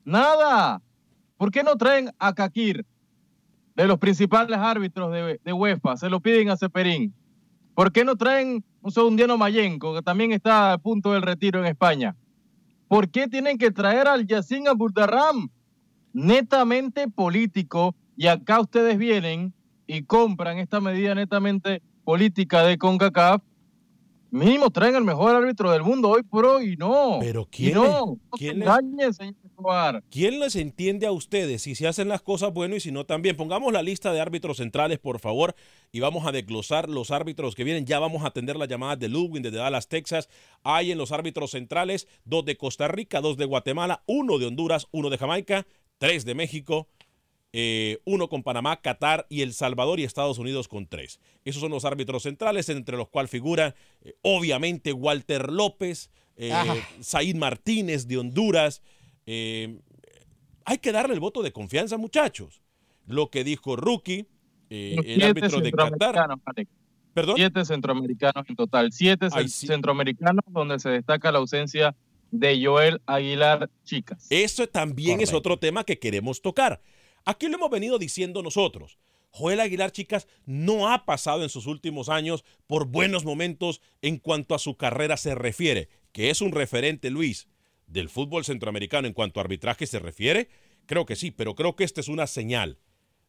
Nada. 0.05 0.83
¿Por 1.37 1.53
qué 1.53 1.63
no 1.63 1.77
traen 1.77 2.11
a 2.19 2.35
Kakir 2.35 2.85
de 3.77 3.87
los 3.87 3.99
principales 3.99 4.59
árbitros 4.59 5.13
de, 5.13 5.53
UEFA? 5.53 5.97
Se 5.97 6.11
lo 6.11 6.19
piden 6.19 6.51
a 6.51 6.57
Ceperín. 6.57 7.15
¿Por 7.77 7.93
qué 7.93 8.05
no 8.05 8.17
traen 8.17 8.65
un 8.83 8.91
segundiano 8.91 9.39
Mayenco, 9.39 9.95
que 9.95 10.03
también 10.03 10.33
está 10.33 10.73
a 10.73 10.79
punto 10.79 11.13
del 11.13 11.23
retiro 11.23 11.61
en 11.61 11.67
España? 11.67 12.17
¿Por 12.89 13.09
qué 13.11 13.29
tienen 13.29 13.59
que 13.59 13.71
traer 13.71 14.07
al 14.09 14.27
Yacine 14.27 14.69
Abuldarram? 14.69 15.49
Netamente 16.13 17.09
político. 17.09 17.95
Y 18.17 18.29
acá 18.29 18.61
ustedes 18.61 18.97
vienen 18.97 19.53
y 19.87 20.03
compran 20.03 20.59
esta 20.59 20.81
medida 20.81 21.15
netamente 21.15 21.83
política 22.05 22.63
de 22.65 22.79
CONCACAF 22.79 23.43
Mínimo 24.31 24.71
traen 24.71 24.97
el 24.97 25.05
mejor 25.05 25.35
árbitro 25.35 25.71
del 25.71 25.83
mundo 25.83 26.11
hoy 26.11 26.23
por 26.23 26.45
hoy, 26.45 26.77
no. 26.77 27.19
Pero 27.21 27.49
¿quién, 27.51 27.75
no, 27.75 28.19
¿quién, 28.33 28.63
¿quién 30.11 30.41
les 30.41 30.57
entiende 30.57 31.07
a 31.07 31.13
ustedes 31.13 31.63
si 31.63 31.75
se 31.75 31.87
hacen 31.87 32.09
las 32.09 32.23
cosas 32.23 32.53
bueno 32.53 32.77
y 32.77 32.81
si 32.81 32.93
no 32.93 33.07
también? 33.07 33.37
Pongamos 33.37 33.73
la 33.73 33.83
lista 33.83 34.13
de 34.13 34.21
árbitros 34.21 34.59
centrales, 34.59 34.99
por 34.99 35.19
favor, 35.21 35.55
y 35.93 36.01
vamos 36.01 36.27
a 36.27 36.33
desglosar 36.33 36.89
los 36.89 37.11
árbitros 37.11 37.55
que 37.55 37.65
vienen. 37.65 37.87
Ya 37.87 37.99
vamos 37.99 38.25
a 38.25 38.29
atender 38.29 38.57
las 38.57 38.69
llamadas 38.69 38.99
de 38.99 39.09
Ludwig, 39.09 39.43
de 39.43 39.51
Dallas, 39.51 39.89
Texas. 39.89 40.29
Hay 40.63 40.93
en 40.93 40.99
los 40.99 41.13
árbitros 41.13 41.53
centrales 41.53 42.07
dos 42.25 42.45
de 42.45 42.57
Costa 42.57 42.89
Rica, 42.89 43.21
dos 43.21 43.37
de 43.37 43.45
Guatemala, 43.45 44.03
uno 44.07 44.39
de 44.39 44.47
Honduras, 44.47 44.87
uno 44.91 45.11
de 45.11 45.19
Jamaica, 45.19 45.67
tres 45.99 46.25
de 46.25 46.35
México, 46.35 46.89
eh, 47.53 48.01
uno 48.05 48.29
con 48.29 48.43
Panamá, 48.43 48.83
Qatar 48.83 49.27
y 49.31 49.41
El 49.41 49.55
Salvador 49.55 49.99
y 49.99 50.05
Estados 50.05 50.39
Unidos 50.39 50.69
con 50.69 50.87
tres. 50.87 51.21
Esos 51.45 51.63
son 51.63 51.71
los 51.71 51.87
árbitros 51.87 52.25
centrales, 52.25 52.69
entre 52.69 52.97
los 52.97 53.09
cuales 53.09 53.31
figuran 53.31 53.75
eh, 54.03 54.15
obviamente 54.21 54.93
Walter 54.93 55.51
López, 55.51 56.11
eh, 56.37 56.53
Said 57.01 57.37
Martínez 57.37 58.07
de 58.07 58.19
Honduras. 58.19 58.83
Eh, 59.27 59.79
hay 60.65 60.79
que 60.79 60.93
darle 60.93 61.15
el 61.15 61.21
voto 61.21 61.43
de 61.43 61.53
confianza, 61.53 61.97
muchachos. 61.97 62.63
Lo 63.07 63.31
que 63.31 63.45
dijo 63.45 63.77
Rookie, 63.77 64.27
eh, 64.71 64.97
el 64.99 65.05
Siete 65.05 65.25
árbitro 65.25 65.61
de 65.61 65.73
Qatar. 65.73 66.19
Alex. 66.45 66.71
¿Perdón? 67.15 67.37
Siete 67.37 67.65
centroamericanos 67.65 68.45
en 68.49 68.57
total. 68.57 68.93
Siete 68.93 69.29
Ay, 69.33 69.45
cen- 69.45 69.49
sí. 69.49 69.67
centroamericanos 69.67 70.45
donde 70.49 70.79
se 70.79 70.91
destaca 70.91 71.31
la 71.33 71.39
ausencia 71.39 71.95
de 72.31 72.63
Joel 72.65 73.01
Aguilar 73.07 73.71
Chicas. 73.85 74.27
Eso 74.29 74.67
también 74.67 75.21
es 75.21 75.33
otro 75.33 75.59
tema 75.59 75.85
que 75.85 75.99
queremos 75.99 76.43
tocar. 76.43 76.83
Aquí 77.25 77.49
lo 77.49 77.57
hemos 77.57 77.71
venido 77.71 77.99
diciendo 77.99 78.43
nosotros. 78.43 78.99
Joel 79.31 79.61
Aguilar, 79.61 79.93
chicas, 79.93 80.29
no 80.47 80.93
ha 80.93 81.05
pasado 81.05 81.43
en 81.43 81.49
sus 81.49 81.67
últimos 81.67 82.09
años 82.09 82.45
por 82.67 82.87
buenos 82.87 83.25
momentos 83.25 83.81
en 84.03 84.19
cuanto 84.19 84.55
a 84.55 84.59
su 84.59 84.77
carrera 84.77 85.17
se 85.17 85.35
refiere, 85.35 85.89
que 86.13 86.31
es 86.31 86.41
un 86.41 86.53
referente, 86.53 87.11
Luis, 87.11 87.49
del 87.87 88.09
fútbol 88.09 88.45
centroamericano 88.45 89.07
en 89.07 89.15
cuanto 89.15 89.41
a 89.41 89.45
arbitraje 89.45 89.87
se 89.87 89.99
refiere. 89.99 90.49
Creo 90.87 91.07
que 91.07 91.17
sí, 91.17 91.31
pero 91.31 91.55
creo 91.55 91.77
que 91.77 91.85
esta 91.85 92.01
es 92.01 92.09
una 92.09 92.27
señal 92.27 92.79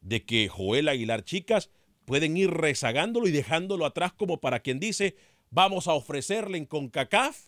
de 0.02 0.26
que 0.26 0.48
Joel 0.48 0.90
Aguilar, 0.90 1.24
chicas, 1.24 1.70
pueden 2.06 2.38
ir 2.38 2.52
rezagándolo 2.52 3.28
y 3.28 3.32
dejándolo 3.32 3.86
atrás 3.86 4.14
como 4.14 4.40
para 4.40 4.60
quien 4.62 4.80
dice, 4.80 5.16
vamos 5.50 5.88
a 5.88 5.94
ofrecerle 5.94 6.58
en 6.58 6.66
CONCACAF 6.66 7.48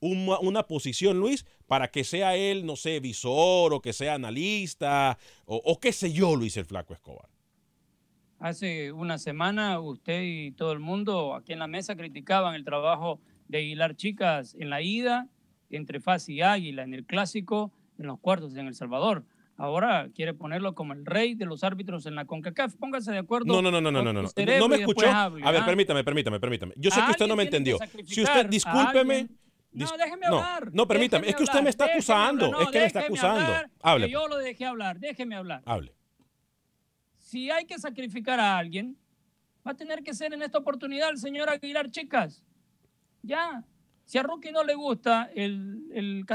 una, 0.00 0.66
posición, 0.66 1.18
Luis, 1.18 1.44
para 1.66 1.90
que 1.90 2.04
sea 2.04 2.34
él, 2.34 2.64
no 2.64 2.76
sé, 2.76 3.00
visor 3.00 3.74
o 3.74 3.82
que 3.82 3.92
sea 3.92 4.14
analista 4.14 5.18
o, 5.44 5.56
o 5.56 5.78
qué 5.78 5.92
sé 5.92 6.12
yo, 6.12 6.36
Luis 6.36 6.56
el 6.56 6.64
Flaco 6.64 6.94
Escobar. 6.94 7.28
Hace 8.38 8.92
una 8.92 9.18
semana 9.18 9.78
usted 9.80 10.22
y 10.22 10.52
todo 10.52 10.72
el 10.72 10.78
mundo 10.78 11.34
aquí 11.34 11.52
en 11.52 11.58
la 11.58 11.66
mesa 11.66 11.96
criticaban 11.96 12.54
el 12.54 12.64
trabajo 12.64 13.20
de 13.48 13.58
Aguilar 13.58 13.96
Chicas 13.96 14.56
en 14.58 14.70
la 14.70 14.80
ida, 14.80 15.28
entre 15.70 16.00
FAS 16.00 16.28
y 16.28 16.42
Águila, 16.42 16.82
en 16.82 16.94
el 16.94 17.04
clásico, 17.06 17.72
en 17.98 18.06
los 18.06 18.18
cuartos 18.18 18.54
en 18.56 18.66
El 18.66 18.74
Salvador. 18.74 19.24
Ahora 19.56 20.08
quiere 20.14 20.32
ponerlo 20.32 20.74
como 20.74 20.94
el 20.94 21.04
rey 21.04 21.34
de 21.34 21.44
los 21.44 21.62
árbitros 21.64 22.06
en 22.06 22.14
la 22.14 22.24
CONCACAF. 22.24 22.76
Póngase 22.76 23.12
de 23.12 23.18
acuerdo. 23.18 23.46
No, 23.46 23.60
no, 23.60 23.70
no, 23.70 23.80
no, 23.80 23.92
no, 23.92 24.02
no, 24.02 24.12
no. 24.12 24.22
No 24.22 24.68
me 24.68 24.76
escuchó. 24.76 25.06
hable, 25.06 25.44
A 25.44 25.50
ver, 25.50 25.60
¿ah? 25.60 25.66
permítame, 25.66 26.02
permítame, 26.02 26.40
permítame. 26.40 26.72
Yo 26.76 26.90
sé 26.90 27.02
que 27.04 27.10
usted 27.10 27.26
no 27.26 27.36
me 27.36 27.42
entendió. 27.42 27.78
Si 28.06 28.22
usted, 28.22 28.46
discúlpeme. 28.46 29.28
No, 29.72 29.86
déjeme 29.96 30.26
no, 30.28 30.38
hablar. 30.38 30.70
No, 30.72 30.88
permítame. 30.88 31.26
déjeme 31.26 31.30
Es 31.30 31.36
que 31.36 31.42
usted 31.44 31.62
me 31.62 31.70
está 31.70 31.84
acusando. 31.84 32.46
hablar, 32.46 32.60
no, 32.60 32.66
es 32.66 32.70
que 32.72 32.78
me 32.80 32.86
está 32.86 33.00
acusando. 33.00 33.40
hablar, 33.40 33.66
que 33.66 33.76
Hable. 33.82 34.10
yo 34.10 34.28
lo 34.28 34.36
dejé 34.38 34.64
hablar. 34.64 34.98
Déjeme 34.98 35.36
hablar. 35.36 35.62
Hable. 35.66 35.94
si 37.18 37.50
hay 37.50 37.66
que 37.66 37.78
sacrificar 37.78 38.40
a 38.40 38.56
alguien, 38.56 38.96
va 39.64 39.72
a 39.72 39.76
tener 39.76 40.02
que 40.02 40.14
ser 40.14 40.32
en 40.32 40.42
esta 40.42 40.58
oportunidad 40.58 41.10
el 41.10 41.18
señor 41.18 41.50
Aguilar 41.50 41.90
Chicas. 41.90 42.42
Ya. 43.22 43.62
Si 44.10 44.18
a 44.18 44.24
Rookie 44.24 44.50
no 44.50 44.64
le 44.64 44.74
gusta 44.74 45.30
el, 45.36 45.84
el 45.92 46.26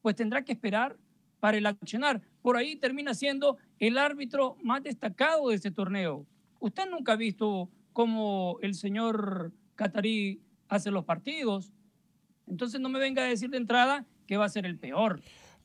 pues 0.00 0.16
tendrá 0.16 0.46
que 0.46 0.52
esperar 0.52 0.96
para 1.38 1.58
el 1.58 1.66
accionar. 1.66 2.22
Por 2.40 2.56
ahí 2.56 2.74
termina 2.74 3.12
siendo 3.12 3.58
el 3.78 3.98
árbitro 3.98 4.56
más 4.62 4.82
destacado 4.82 5.50
de 5.50 5.56
este 5.56 5.70
torneo. 5.70 6.26
Usted 6.58 6.88
nunca 6.88 7.12
ha 7.12 7.16
visto 7.16 7.68
cómo 7.92 8.56
el 8.62 8.72
señor 8.72 9.52
catarí 9.74 10.40
hace 10.68 10.90
los 10.90 11.04
partidos. 11.04 11.70
Entonces 12.46 12.80
no 12.80 12.88
me 12.88 12.98
venga 12.98 13.24
a 13.24 13.28
decir 13.28 13.50
de 13.50 13.58
entrada 13.58 14.06
que 14.26 14.38
va 14.38 14.46
a 14.46 14.48
ser 14.48 14.64
el 14.64 14.78
peor. 14.78 15.20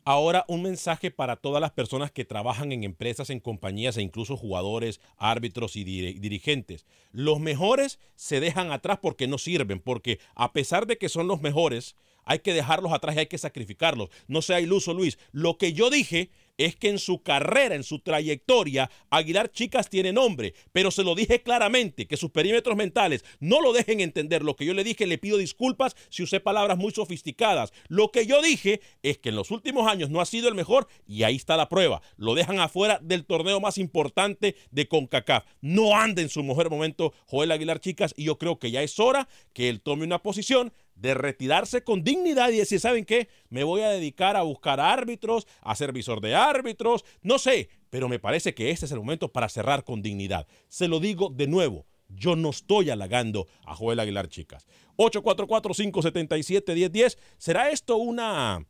Ahora, 0.08 0.46
un 0.48 0.62
mensaje 0.62 1.10
para 1.10 1.36
todas 1.36 1.60
las 1.60 1.72
personas 1.72 2.12
que 2.12 2.26
trabajan 2.26 2.72
en 2.72 2.84
empresas, 2.84 3.32
en 3.32 3.40
compañías 3.40 3.98
e 3.98 4.04
incluso 4.04 4.38
jugadores, 4.38 5.02
árbitros 5.18 5.76
y 5.76 5.84
dir- 5.84 6.20
dirigentes. 6.20 6.86
Los 7.12 7.40
mejores 7.40 8.00
se 8.16 8.40
dejan 8.40 8.72
atrás 8.72 9.00
porque 9.02 9.28
no 9.28 9.40
sirven, 9.40 9.80
porque 9.80 10.20
a 10.36 10.54
pesar 10.54 10.86
de 10.86 11.00
que 11.00 11.10
son 11.10 11.28
los 11.28 11.42
mejores, 11.42 11.96
hay 12.24 12.40
que 12.40 12.54
dejarlos 12.54 12.94
atrás 12.94 13.16
y 13.16 13.20
hay 13.20 13.26
que 13.26 13.40
sacrificarlos. 13.40 14.10
No 14.28 14.44
sea 14.44 14.60
iluso, 14.60 14.94
Luis. 14.94 15.18
Lo 15.32 15.58
que 15.58 15.74
yo 15.74 15.90
dije 15.90 16.30
es 16.58 16.76
que 16.76 16.90
en 16.90 17.00
su 17.00 17.22
carrera, 17.22 17.76
en 17.76 17.84
su 17.84 18.00
trayectoria, 18.00 18.90
Aguilar 19.10 19.52
Chicas 19.52 19.90
tiene 19.90 20.14
nombre, 20.14 20.54
pero 20.72 20.92
se 20.92 21.04
lo 21.04 21.16
dije 21.16 21.42
claramente, 21.42 22.08
que 22.08 22.18
sus 22.18 22.32
perímetros 22.32 22.76
mentales 22.76 23.24
no 23.40 23.62
lo 23.62 23.74
dejen 23.74 24.00
entender. 24.00 24.44
Lo 24.44 24.56
que 24.56 24.66
yo 24.66 24.74
le 24.74 24.84
dije, 24.84 25.06
le 25.06 25.18
pido 25.18 25.38
disculpas 25.38 25.96
si 26.10 26.24
usé 26.24 26.40
palabras 26.40 26.78
muy 26.78 26.92
sofisticadas. 26.92 27.74
Lo 27.88 28.12
que 28.12 28.26
yo 28.26 28.42
dije 28.42 28.82
es 29.04 29.18
que 29.18 29.30
en 29.30 29.36
los 29.36 29.52
últimos 29.52 29.88
años 29.88 30.10
no 30.10 30.22
ha 30.22 30.26
sido 30.26 30.48
el 30.48 30.56
mejor 30.56 30.88
y 31.08 31.24
ahí 31.24 31.36
está 31.36 31.58
la 31.58 31.70
prueba. 31.70 32.02
Lo 32.18 32.36
dejan 32.36 32.60
afuera 32.60 33.00
del 33.02 33.26
torneo 33.26 33.60
más 33.60 33.78
importante 33.78 34.56
de 34.72 34.88
CONCACAF. 34.88 35.46
No 35.62 35.96
anda 35.96 36.22
en 36.22 36.30
su 36.30 36.44
mejor 36.44 36.70
momento 36.70 37.14
Joel 37.28 37.52
Aguilar 37.52 37.80
Chicas 37.80 38.14
y 38.16 38.26
yo 38.26 38.38
creo 38.38 38.60
que 38.60 38.72
ya 38.72 38.82
es 38.82 39.00
hora 39.00 39.28
que 39.54 39.70
él 39.70 39.82
tome 39.82 40.06
una 40.06 40.22
posición 40.22 40.72
de 40.96 41.14
retirarse 41.14 41.84
con 41.84 42.04
dignidad 42.04 42.50
y 42.50 42.58
decir, 42.58 42.80
¿saben 42.80 43.06
qué? 43.06 43.30
Me 43.50 43.64
voy 43.64 43.82
a 43.82 43.90
dedicar 43.90 44.36
a 44.36 44.42
buscar 44.42 44.80
árbitros, 44.80 45.46
a 45.62 45.76
ser 45.76 45.92
visor 45.92 46.22
de 46.22 46.34
árbitros, 46.36 47.06
no 47.22 47.38
sé, 47.38 47.70
pero 47.90 48.10
me 48.10 48.20
parece 48.20 48.56
que 48.56 48.72
este 48.72 48.86
es 48.86 48.92
el 48.92 49.00
momento 49.00 49.32
para 49.32 49.50
cerrar 49.50 49.84
con 49.84 50.02
dignidad. 50.02 50.48
Se 50.68 50.88
lo 50.88 51.00
digo 51.00 51.30
de 51.30 51.46
nuevo, 51.48 51.86
yo 52.10 52.36
no 52.36 52.50
estoy 52.50 52.90
halagando 52.90 53.48
a 53.66 53.76
Joel 53.76 54.00
Aguilar, 54.00 54.30
chicas. 54.30 54.66
844-577-1010, 54.98 57.18
¿será 57.38 57.70
esto 57.70 57.98
una, 57.98 58.66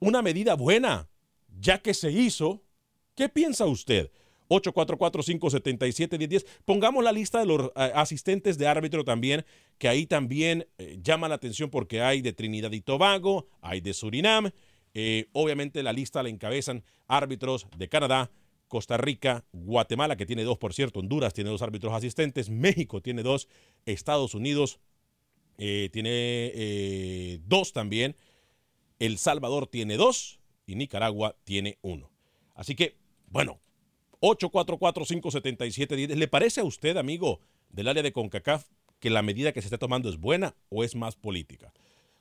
una 0.00 0.22
medida 0.22 0.54
buena? 0.54 1.08
Ya 1.60 1.78
que 1.78 1.94
se 1.94 2.10
hizo, 2.10 2.64
¿qué 3.14 3.28
piensa 3.28 3.66
usted? 3.66 4.10
844-577-1010. 4.48 6.46
Pongamos 6.64 7.04
la 7.04 7.12
lista 7.12 7.40
de 7.40 7.46
los 7.46 7.66
eh, 7.66 7.92
asistentes 7.94 8.58
de 8.58 8.66
árbitro 8.66 9.04
también, 9.04 9.44
que 9.78 9.88
ahí 9.88 10.06
también 10.06 10.66
eh, 10.78 10.98
llama 11.02 11.28
la 11.28 11.36
atención 11.36 11.70
porque 11.70 12.02
hay 12.02 12.22
de 12.22 12.32
Trinidad 12.32 12.72
y 12.72 12.80
Tobago, 12.80 13.46
hay 13.60 13.80
de 13.80 13.94
Surinam. 13.94 14.50
eh, 14.94 15.28
obviamente 15.32 15.82
la 15.82 15.92
lista 15.92 16.22
la 16.22 16.30
encabezan 16.30 16.82
árbitros 17.06 17.66
de 17.76 17.88
Canadá, 17.88 18.30
Costa 18.68 18.96
Rica, 18.96 19.44
Guatemala, 19.52 20.16
que 20.16 20.26
tiene 20.26 20.44
dos, 20.44 20.58
por 20.58 20.74
cierto, 20.74 21.00
Honduras 21.00 21.32
tiene 21.34 21.50
dos 21.50 21.62
árbitros 21.62 21.92
asistentes, 21.92 22.50
México 22.50 23.00
tiene 23.00 23.22
dos, 23.22 23.48
Estados 23.86 24.34
Unidos 24.34 24.80
tiene 25.56 27.40
dos 27.46 27.72
también, 27.72 28.14
El 29.00 29.18
Salvador 29.18 29.66
tiene 29.66 29.96
dos 29.96 30.38
y 30.66 30.76
Nicaragua 30.76 31.34
tiene 31.44 31.78
uno. 31.80 32.12
Así 32.54 32.74
que, 32.76 32.96
bueno, 33.28 33.58
844-577-10. 34.20 36.14
¿Le 36.14 36.28
parece 36.28 36.60
a 36.60 36.64
usted, 36.64 36.96
amigo 36.96 37.40
del 37.70 37.88
área 37.88 38.02
de 38.02 38.12
CONCACAF, 38.12 38.66
que 38.98 39.10
la 39.10 39.22
medida 39.22 39.52
que 39.52 39.60
se 39.60 39.66
está 39.66 39.78
tomando 39.78 40.08
es 40.08 40.18
buena 40.18 40.54
o 40.68 40.84
es 40.84 40.96
más 40.96 41.16
política? 41.16 41.72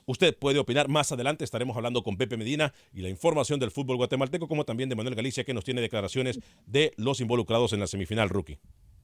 Usted 0.05 0.37
puede 0.37 0.57
opinar 0.57 0.87
más 0.87 1.11
adelante. 1.11 1.43
Estaremos 1.43 1.75
hablando 1.75 2.01
con 2.01 2.15
Pepe 2.15 2.37
Medina 2.37 2.73
y 2.93 3.01
la 3.01 3.09
información 3.09 3.59
del 3.59 3.71
fútbol 3.71 3.97
guatemalteco, 3.97 4.47
como 4.47 4.63
también 4.63 4.87
de 4.87 4.95
Manuel 4.95 5.15
Galicia, 5.15 5.43
que 5.43 5.53
nos 5.53 5.65
tiene 5.65 5.81
declaraciones 5.81 6.39
de 6.65 6.93
los 6.95 7.19
involucrados 7.19 7.73
en 7.73 7.81
la 7.81 7.87
semifinal 7.87 8.29
rookie 8.29 8.57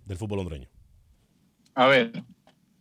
del 0.06 0.18
fútbol 0.18 0.40
hondureño. 0.40 0.70
A 1.76 1.88
ver, 1.88 2.14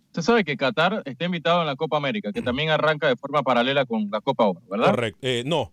usted 0.06 0.22
sabe 0.22 0.44
que 0.44 0.56
Qatar 0.56 1.02
está 1.04 1.24
invitado 1.24 1.62
en 1.62 1.66
la 1.66 1.74
Copa 1.74 1.96
América, 1.96 2.32
que 2.32 2.42
también 2.42 2.70
arranca 2.70 3.08
de 3.08 3.16
forma 3.16 3.42
paralela 3.42 3.86
con 3.86 4.08
la 4.08 4.20
Copa 4.20 4.46
Oro, 4.46 4.62
¿verdad? 4.70 4.90
Correcto. 4.90 5.18
Eh, 5.22 5.42
no, 5.44 5.72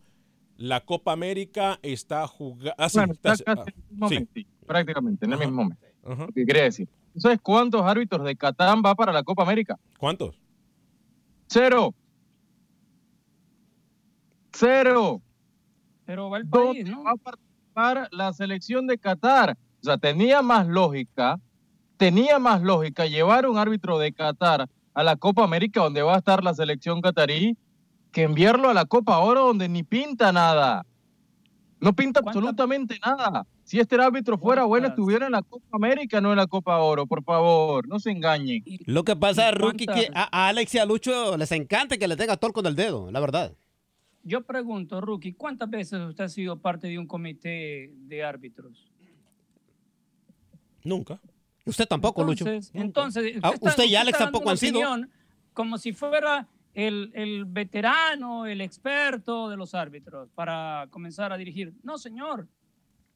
la 0.60 0.82
Copa 0.82 1.12
América 1.14 1.80
está 1.82 2.28
jugando. 2.28 2.74
Ah, 2.78 2.90
sí, 2.90 2.98
Bueno, 3.00 3.14
está 3.14 3.34
está- 3.34 3.56
casi 3.56 3.70
ah, 3.70 3.74
en 3.74 3.84
el 3.84 3.90
mismo 4.10 4.10
sí. 4.36 4.48
prácticamente 4.68 5.26
en 5.26 5.34
el 5.34 5.40
mismo 5.40 5.64
momento. 5.64 5.86
Ajá. 6.06 6.26
Lo 6.28 6.32
que 6.34 6.46
quería 6.46 6.64
decir. 6.64 6.88
¿Tú 7.14 7.20
sabes 7.22 7.40
cuántos 7.42 7.82
árbitros 7.82 8.24
de 8.26 8.36
Qatar 8.36 8.78
va 8.86 8.94
para 8.94 9.12
la 9.12 9.24
Copa 9.24 9.44
América? 9.44 9.80
¿Cuántos? 9.98 10.36
Cero. 11.48 11.94
Cero. 14.54 15.22
Pero 16.06 16.30
va 16.30 16.38
el 16.40 16.50
¿Dónde 16.50 16.84
país, 16.84 16.90
¿no? 16.90 17.04
va 17.04 17.12
a 17.12 17.16
participar 17.16 18.08
la 18.12 18.34
selección 18.34 18.88
de 18.88 18.98
Qatar? 18.98 19.58
O 19.82 19.84
sea, 19.86 19.98
tenía 19.98 20.42
más 20.42 20.68
lógica, 20.68 21.40
tenía 21.98 22.40
más 22.40 22.62
lógica 22.62 23.06
llevar 23.06 23.48
un 23.48 23.58
árbitro 23.58 23.98
de 24.00 24.12
Qatar 24.12 24.68
a 24.94 25.04
la 25.04 25.16
Copa 25.16 25.44
América 25.44 25.82
donde 25.82 26.02
va 26.02 26.16
a 26.16 26.18
estar 26.18 26.44
la 26.44 26.54
selección 26.54 27.02
catarí 27.02 27.56
que 28.12 28.24
enviarlo 28.24 28.70
a 28.70 28.74
la 28.74 28.86
Copa 28.86 29.20
Oro 29.20 29.46
donde 29.48 29.70
ni 29.70 29.84
pinta 29.84 30.32
nada. 30.32 30.86
No 31.80 31.94
pinta 31.94 32.22
¿Cuánta- 32.22 32.40
absolutamente 32.40 32.98
nada. 33.06 33.46
Si 33.64 33.80
este 33.80 33.96
árbitro 34.02 34.38
fuera 34.38 34.64
bueno, 34.64 34.88
estuviera 34.88 35.28
en 35.28 35.32
la 35.34 35.44
Copa 35.44 35.66
América, 35.72 36.20
no 36.20 36.32
en 36.32 36.38
la 36.38 36.48
Copa 36.48 36.78
Oro, 36.80 37.06
por 37.06 37.24
favor, 37.24 37.88
no 37.88 38.00
se 38.00 38.10
engañen. 38.12 38.64
Lo 38.86 39.04
que 39.04 39.16
pasa, 39.16 39.50
¿Y 39.50 39.52
Rookie, 39.54 39.86
que 39.86 40.10
a, 40.14 40.48
Alex 40.48 40.74
y 40.76 40.80
a 40.80 40.86
Lucho 40.86 41.38
les 41.38 41.52
encanta 41.52 41.98
que 41.98 42.08
le 42.08 42.16
tenga 42.18 42.36
tol 42.36 42.52
con 42.52 42.66
el 42.66 42.76
dedo, 42.76 43.12
la 43.12 43.20
verdad. 43.20 43.54
Yo 44.24 44.42
pregunto, 44.44 45.00
Rookie, 45.00 45.34
¿cuántas 45.34 45.70
veces 45.70 46.02
usted 46.02 46.24
ha 46.26 46.30
sido 46.30 46.58
parte 46.60 46.88
de 46.88 46.98
un 47.00 47.06
comité 47.08 47.94
de 47.96 48.24
árbitros? 48.24 48.92
Nunca. 50.84 51.20
Usted 51.66 51.86
tampoco, 51.88 52.24
Lucho. 52.24 52.46
Entonces, 52.48 52.72
entonces 52.74 53.34
Ah, 53.44 53.52
está- 53.54 53.70
usted 53.70 53.84
y 53.86 53.96
Alex 53.96 54.18
tampoco 54.18 54.50
han 54.50 54.58
sido. 54.58 54.80
opinión 54.80 55.10
Como 55.54 55.78
si 55.78 55.94
fuera 55.94 56.48
el, 56.88 57.12
el 57.14 57.46
veterano, 57.46 58.46
el 58.46 58.62
experto 58.62 59.50
de 59.50 59.58
los 59.58 59.74
árbitros 59.74 60.30
para 60.34 60.88
comenzar 60.92 61.34
a 61.34 61.38
dirigir. 61.38 61.74
No, 61.84 61.98
señor. 61.98 62.48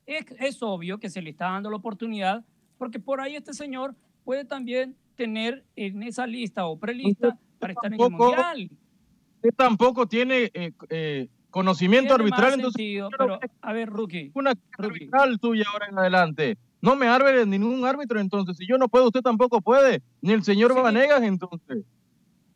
es, 0.05 0.25
es 0.39 0.61
obvio 0.61 0.99
que 0.99 1.09
se 1.09 1.21
le 1.21 1.29
está 1.29 1.45
dando 1.45 1.69
la 1.69 1.77
oportunidad 1.77 2.43
porque 2.77 2.99
por 2.99 3.21
ahí 3.21 3.35
este 3.35 3.53
señor 3.53 3.95
puede 4.25 4.43
también 4.43 4.95
tener 5.15 5.63
en 5.75 6.03
esa 6.03 6.27
lista 6.27 6.65
o 6.65 6.77
prelista 6.77 7.37
para 7.59 7.73
estar 7.73 7.93
en 7.93 8.01
el 8.01 8.09
mundial. 8.09 8.69
Usted 9.35 9.55
tampoco 9.55 10.07
tiene 10.07 10.51
eh, 10.53 10.73
eh, 10.89 11.27
conocimiento 11.49 12.15
Tiene 12.15 12.23
arbitral, 12.23 12.53
entonces 12.55 12.73
sentido, 12.73 13.09
pero, 13.17 13.39
a 13.61 13.73
ver, 13.73 13.89
Rookie. 13.89 14.31
una 14.33 14.53
arbitral 14.77 15.39
tuya 15.39 15.65
ahora 15.71 15.87
en 15.89 15.99
adelante. 15.99 16.57
No 16.81 16.97
me 16.97 17.07
arbe 17.07 17.45
ningún 17.45 17.85
árbitro 17.85 18.19
entonces. 18.19 18.57
Si 18.57 18.67
yo 18.67 18.77
no 18.77 18.89
puedo, 18.89 19.05
usted 19.05 19.21
tampoco 19.21 19.61
puede. 19.61 20.01
Ni 20.21 20.33
el 20.33 20.43
señor 20.43 20.73
Sí. 20.73 20.81
Vanegas 20.81 21.23
entonces. 21.23 21.85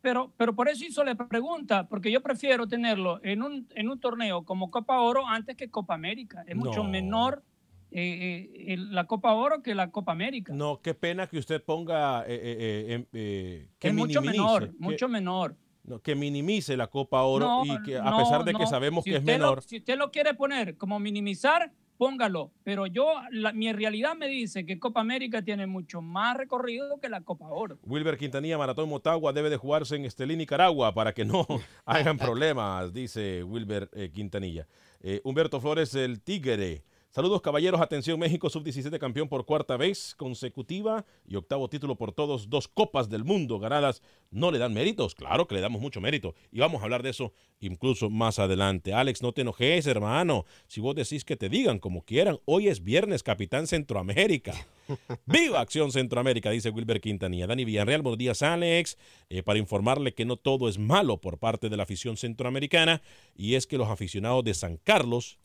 Pero, 0.08 0.32
pero 0.38 0.56
por 0.56 0.70
eso 0.70 0.86
hizo 0.86 1.04
la 1.04 1.16
pregunta, 1.16 1.86
porque 1.90 2.10
yo 2.10 2.22
prefiero 2.22 2.66
tenerlo 2.66 3.20
en 3.26 3.44
un, 3.44 3.68
en 3.76 3.90
un 3.90 4.00
torneo 4.00 4.46
como 4.46 4.72
Copa 4.72 5.02
Oro 5.02 5.28
antes 5.28 5.58
que 5.58 5.70
Copa 5.70 5.96
América. 5.96 6.46
Es 6.48 6.56
mucho 6.56 6.82
No. 6.82 6.90
menor 6.90 7.44
eh, 7.92 8.50
eh, 8.70 8.78
la 8.78 9.04
Copa 9.06 9.34
Oro 9.34 9.62
que 9.62 9.76
la 9.76 9.92
Copa 9.92 10.14
América. 10.14 10.54
No, 10.54 10.80
qué 10.82 10.94
pena 10.94 11.28
que 11.28 11.38
usted 11.40 11.62
ponga. 11.62 12.24
eh, 12.26 12.94
em- 12.94 13.06
que 13.12 13.88
es 13.90 13.94
mucho 13.94 14.22
menor, 14.22 14.70
que- 14.72 14.76
mucho 14.80 15.10
menor. 15.10 15.58
no, 15.84 16.00
que 16.00 16.16
minimice 16.16 16.78
la 16.78 16.88
Copa 16.88 17.24
Oro 17.24 17.46
No, 17.46 17.66
y 17.66 17.84
que 17.84 17.98
a 17.98 18.16
pesar 18.16 18.46
de 18.46 18.54
que 18.54 18.66
sabemos 18.66 19.04
Si 19.04 19.10
que 19.10 19.18
es 19.18 19.24
lo- 19.26 19.32
menor. 19.34 19.62
si 19.62 19.78
usted 19.80 19.98
lo 19.98 20.10
quiere 20.10 20.36
poner 20.36 20.78
como 20.78 21.00
minimizar, 21.02 21.74
póngalo. 21.98 22.52
Pero 22.64 22.86
yo, 22.88 23.08
la- 23.32 23.54
mi 23.54 23.72
realidad 23.74 24.16
me 24.16 24.28
dice 24.28 24.66
que 24.66 24.80
Copa 24.80 25.02
América 25.02 25.42
tiene 25.42 25.68
mucho 25.68 26.02
más 26.02 26.38
recorrido 26.38 27.00
que 27.00 27.10
la 27.10 27.22
Copa 27.22 27.48
Oro. 27.50 27.80
Wilber 27.86 28.18
Quintanilla, 28.18 28.58
Maratón 28.58 28.90
Motagua 28.90 29.34
debe 29.34 29.50
de 29.50 29.58
jugarse 29.58 29.96
en 29.96 30.06
Estelí, 30.06 30.36
Nicaragua, 30.36 30.94
para 30.94 31.14
que 31.14 31.26
no 31.26 31.46
hagan 31.86 32.18
problemas, 32.18 32.94
dice 32.94 33.44
Wilber 33.44 33.90
eh, 33.94 34.10
Quintanilla. 34.14 34.68
Eh, 35.02 35.22
Humberto 35.24 35.60
Flores, 35.60 35.94
el 35.96 36.22
Tigre. 36.22 36.84
Saludos 37.10 37.42
caballeros, 37.42 37.82
atención 37.82 38.20
México 38.20 38.50
sub-17 38.50 39.00
campeón 39.00 39.28
por 39.28 39.46
cuarta 39.46 39.76
vez 39.76 40.14
consecutiva 40.16 41.06
y 41.26 41.36
octavo 41.36 41.68
título 41.70 41.96
por 41.96 42.12
todos, 42.12 42.50
dos 42.50 42.68
copas 42.68 43.10
del 43.10 43.24
mundo 43.24 43.58
ganadas. 43.60 44.04
¿No 44.30 44.52
le 44.52 44.60
dan 44.60 44.74
méritos? 44.74 45.16
Claro 45.16 45.48
que 45.48 45.56
le 45.56 45.62
damos 45.62 45.82
mucho 45.82 46.00
mérito 46.00 46.36
y 46.52 46.60
vamos 46.60 46.82
a 46.82 46.84
hablar 46.84 47.02
de 47.02 47.10
eso 47.10 47.34
incluso 47.60 48.12
más 48.12 48.38
adelante. 48.38 48.94
Alex, 48.94 49.24
no 49.24 49.32
te 49.32 49.42
enojes 49.42 49.88
hermano, 49.88 50.46
si 50.68 50.80
vos 50.80 50.96
decís 50.96 51.26
que 51.26 51.38
te 51.38 51.50
digan 51.50 51.80
como 51.80 52.04
quieran, 52.04 52.40
hoy 52.46 52.68
es 52.68 52.84
viernes, 52.84 53.24
Capitán 53.24 53.66
Centroamérica. 53.66 54.54
¡Viva 55.26 55.62
Acción 55.62 55.92
Centroamérica! 55.92 56.52
Dice 56.52 56.70
Wilber 56.70 57.02
Quintanilla. 57.02 57.48
Dani 57.48 57.66
Villarreal, 57.66 58.04
buenos 58.04 58.20
días, 58.20 58.44
Alex. 58.44 58.98
Eh, 59.30 59.42
para 59.42 59.58
informarle 59.58 60.14
que 60.14 60.26
no 60.26 60.36
todo 60.36 60.70
es 60.70 60.78
malo 60.78 61.20
por 61.20 61.40
parte 61.40 61.70
de 61.70 61.78
la 61.78 61.84
afición 61.84 62.16
centroamericana 62.16 63.02
y 63.36 63.56
es 63.56 63.66
que 63.66 63.78
los 63.78 63.90
aficionados 63.90 64.44
de 64.44 64.54
San 64.54 64.78
Carlos 64.78 65.40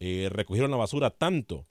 eh, 0.00 0.28
recogieron 0.30 0.70
la 0.70 0.76
basura 0.76 1.10
tanto 1.10 1.66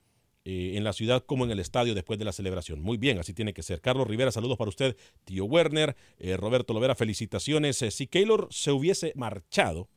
eh, 0.46 0.74
en 0.76 0.84
la 0.84 0.92
ciudad 0.92 1.24
como 1.26 1.46
en 1.46 1.52
el 1.52 1.60
estadio 1.60 1.96
después 1.96 2.20
de 2.20 2.26
la 2.26 2.34
celebración. 2.34 2.82
Muy 2.82 2.98
bien, 2.98 3.18
así 3.18 3.34
tiene 3.34 3.54
que 3.54 3.64
ser. 3.64 3.80
Carlos 3.80 4.08
Rivera, 4.08 4.32
saludos 4.32 4.58
para 4.58 4.70
usted. 4.70 4.98
Tío 5.24 5.46
Werner, 5.46 5.96
eh, 6.20 6.36
Roberto 6.36 6.74
Lovera, 6.74 6.96
felicitaciones. 6.96 7.78
Si 7.78 8.08
Keylor 8.08 8.50
se 8.52 8.72
hubiese 8.72 9.14
marchado 9.16 9.88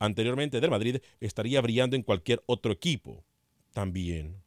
anteriormente 0.00 0.60
del 0.60 0.70
Madrid, 0.70 0.96
estaría 1.20 1.60
brillando 1.60 1.94
en 1.94 2.02
cualquier 2.02 2.42
otro 2.46 2.72
equipo. 2.72 3.24
También. 3.72 4.42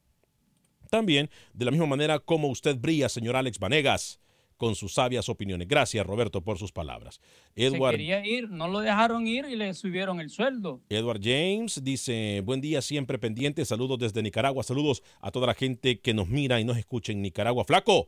También, 0.90 1.30
de 1.54 1.66
la 1.66 1.72
misma 1.72 1.88
manera 1.88 2.20
como 2.20 2.50
usted 2.50 2.78
brilla, 2.78 3.08
señor 3.08 3.38
Alex 3.38 3.58
Vanegas, 3.58 4.20
con 4.58 4.76
sus 4.76 4.94
sabias 4.94 5.30
opiniones. 5.30 5.68
Gracias, 5.68 6.06
Roberto, 6.06 6.42
por 6.42 6.58
sus 6.58 6.72
palabras. 6.72 7.20
Edward, 7.56 7.94
Se 7.94 7.98
quería 7.98 8.26
ir, 8.26 8.50
no 8.50 8.68
lo 8.68 8.80
dejaron 8.80 9.28
ir 9.28 9.46
y 9.46 9.56
le 9.56 9.74
subieron 9.74 10.20
el 10.20 10.30
sueldo. 10.30 10.82
Edward 10.90 11.22
James 11.22 11.84
dice, 11.84 12.42
buen 12.42 12.62
día, 12.62 12.82
siempre 12.82 13.20
pendiente, 13.20 13.66
saludos 13.66 14.00
desde 14.00 14.22
Nicaragua, 14.22 14.64
saludos 14.64 15.04
a 15.22 15.32
toda 15.32 15.48
la 15.48 15.54
gente 15.54 16.00
que 16.00 16.14
nos 16.14 16.30
mira 16.30 16.60
y 16.60 16.64
nos 16.64 16.78
escucha 16.78 17.12
en 17.12 17.22
Nicaragua. 17.22 17.66
Flaco, 17.66 18.08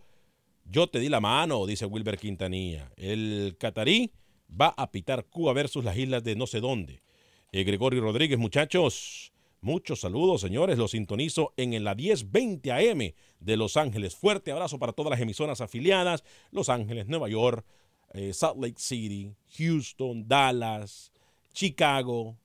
yo 0.65 0.87
te 0.87 0.99
di 0.99 1.09
la 1.09 1.19
mano, 1.19 1.65
dice 1.65 1.85
Wilber 1.85 2.17
Quintanilla. 2.17 2.91
El 2.97 3.55
catarí 3.59 4.11
va 4.49 4.73
a 4.77 4.91
pitar 4.91 5.25
Cuba 5.25 5.53
versus 5.53 5.83
las 5.83 5.97
islas 5.97 6.23
de 6.23 6.35
no 6.35 6.47
sé 6.47 6.59
dónde. 6.59 7.01
Eh, 7.51 7.63
Gregorio 7.63 8.01
Rodríguez, 8.01 8.37
muchachos, 8.37 9.31
muchos 9.67 9.99
saludos, 9.99 10.39
señores. 10.39 10.77
Los 10.77 10.91
sintonizo 10.91 11.53
en 11.57 11.83
la 11.83 11.93
1020 11.93 12.71
AM 12.71 13.13
de 13.41 13.57
Los 13.57 13.75
Ángeles. 13.75 14.15
Fuerte 14.15 14.53
abrazo 14.53 14.79
para 14.79 14.93
todas 14.93 15.11
las 15.11 15.19
emisoras 15.19 15.59
afiliadas. 15.59 16.23
Los 16.51 16.69
Ángeles, 16.69 17.07
Nueva 17.07 17.27
York, 17.27 17.65
eh, 18.13 18.31
Salt 18.31 18.57
Lake 18.61 18.79
City, 18.79 19.35
Houston, 19.57 20.25
Dallas, 20.25 21.11
Chicago. 21.51 22.37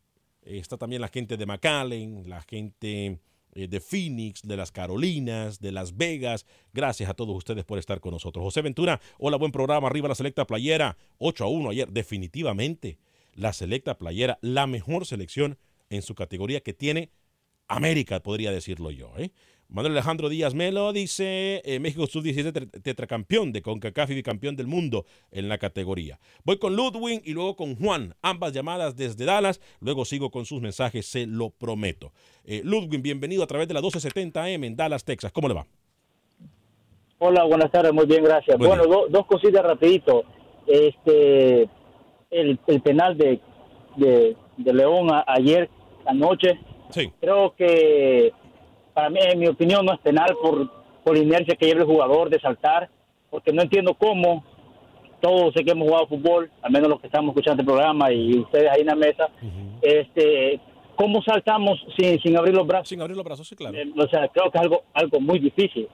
Eh, 0.43 0.59
está 0.59 0.77
también 0.77 1.01
la 1.01 1.07
gente 1.07 1.37
de 1.37 1.47
McAllen, 1.47 2.29
la 2.29 2.43
gente 2.43 3.21
eh, 3.55 3.69
de 3.69 3.81
Phoenix, 3.81 4.43
de 4.43 4.57
las 4.57 4.73
Carolinas, 4.73 5.61
de 5.61 5.71
Las 5.71 5.97
Vegas. 5.97 6.45
Gracias 6.73 7.09
a 7.09 7.15
todos 7.15 7.37
ustedes 7.37 7.65
por 7.65 7.79
estar 7.79 8.01
con 8.01 8.15
nosotros. 8.15 8.43
José 8.43 8.63
Ventura, 8.63 9.01
hola, 9.21 9.37
buen 9.37 9.53
programa. 9.53 9.87
Arriba 9.87 10.09
la 10.09 10.17
selecta 10.17 10.45
playera. 10.45 10.97
8 11.19 11.45
a 11.45 11.47
1 11.47 11.71
ayer. 11.71 11.89
Definitivamente, 11.89 12.99
la 13.35 13.53
selecta 13.53 13.97
playera, 13.97 14.41
la 14.43 14.67
mejor 14.67 15.07
selección 15.07 15.57
en 15.95 16.03
su 16.03 16.15
categoría 16.15 16.61
que 16.61 16.73
tiene 16.73 17.11
América, 17.69 18.21
podría 18.21 18.51
decirlo 18.51 18.91
yo. 18.91 19.13
¿eh? 19.19 19.31
Manuel 19.69 19.93
Alejandro 19.93 20.29
Díaz 20.29 20.53
Melo 20.55 20.93
dice, 20.93 21.63
eh, 21.65 21.79
México 21.81 22.07
sub-17 22.07 22.53
tet- 22.53 22.83
tetracampeón 22.83 23.53
de 23.53 23.63
CONCACAF 23.63 24.11
y 24.11 24.15
bicampeón 24.17 24.55
del 24.57 24.67
mundo 24.67 25.07
en 25.31 25.49
la 25.49 25.57
categoría. 25.57 26.19
Voy 26.45 26.59
con 26.59 26.77
Ludwig 26.77 27.23
y 27.25 27.33
luego 27.33 27.57
con 27.57 27.77
Juan, 27.77 28.15
ambas 28.21 28.53
llamadas 28.53 28.97
desde 28.97 29.25
Dallas, 29.25 29.61
luego 29.81 30.05
sigo 30.05 30.31
con 30.31 30.45
sus 30.45 30.61
mensajes, 30.61 31.07
se 31.07 31.27
lo 31.27 31.49
prometo. 31.51 32.13
Eh, 32.45 32.61
Ludwig, 32.65 33.01
bienvenido 33.01 33.43
a 33.43 33.47
través 33.47 33.67
de 33.69 33.75
la 33.75 33.81
1270M 33.81 34.67
en 34.67 34.77
Dallas, 34.77 35.05
Texas. 35.05 35.33
¿Cómo 35.33 35.49
le 35.49 35.55
va? 35.55 35.67
Hola, 37.19 37.45
buenas 37.45 37.71
tardes, 37.71 37.93
muy 37.93 38.05
bien, 38.07 38.25
gracias. 38.25 38.59
Buen 38.59 38.69
bueno, 38.71 38.85
do- 38.87 39.07
dos 39.09 39.27
cositas 39.27 39.63
rapidito. 39.63 40.25
Este, 40.67 41.63
el, 42.31 42.59
el 42.67 42.83
penal 42.83 43.17
de, 43.17 43.41
de, 43.97 44.37
de 44.59 44.75
León 44.75 45.09
a- 45.13 45.25
ayer 45.29 45.71
anoche, 46.07 46.59
sí. 46.91 47.13
creo 47.21 47.55
que 47.57 48.33
para 48.95 49.11
mí, 49.11 49.19
en 49.21 49.39
mi 49.39 49.49
opinión, 49.49 49.85
no 49.87 49.95
es 49.95 50.01
penal 50.01 50.37
por, 50.41 50.71
por 51.03 51.17
inercia 51.17 51.57
que 51.57 51.67
lleva 51.67 51.81
el 51.81 51.87
jugador 51.87 52.31
de 52.31 52.41
saltar, 52.41 52.89
porque 53.31 53.53
no 53.53 53.63
entiendo 53.63 53.95
cómo 53.95 54.45
todos 55.21 55.55
sé 55.55 55.65
que 55.65 55.71
hemos 55.71 55.89
jugado 55.89 56.09
fútbol, 56.09 56.51
al 56.61 56.73
menos 56.73 56.89
los 56.89 57.01
que 57.01 57.07
estamos 57.07 57.31
escuchando 57.31 57.63
el 57.63 57.67
programa 57.67 58.13
y 58.13 58.39
ustedes 58.39 58.71
ahí 58.71 58.81
en 58.81 58.89
la 58.89 58.97
mesa, 58.97 59.29
este, 59.81 60.61
cómo 60.97 61.23
saltamos 61.23 61.79
sin, 61.97 62.21
sin 62.21 62.37
abrir 62.37 62.55
los 62.55 62.67
brazos. 62.67 62.89
Sin 62.89 63.01
abrir 63.01 63.17
los 63.17 63.25
brazos, 63.25 63.49
sí, 63.49 63.55
claro. 63.55 63.77
Eh, 63.77 63.91
o 63.97 64.07
sea, 64.09 64.29
creo 64.29 64.51
que 64.51 64.59
es 64.59 64.63
algo, 64.63 64.83
algo 64.93 65.21
muy 65.21 65.39
difícil. 65.39 65.89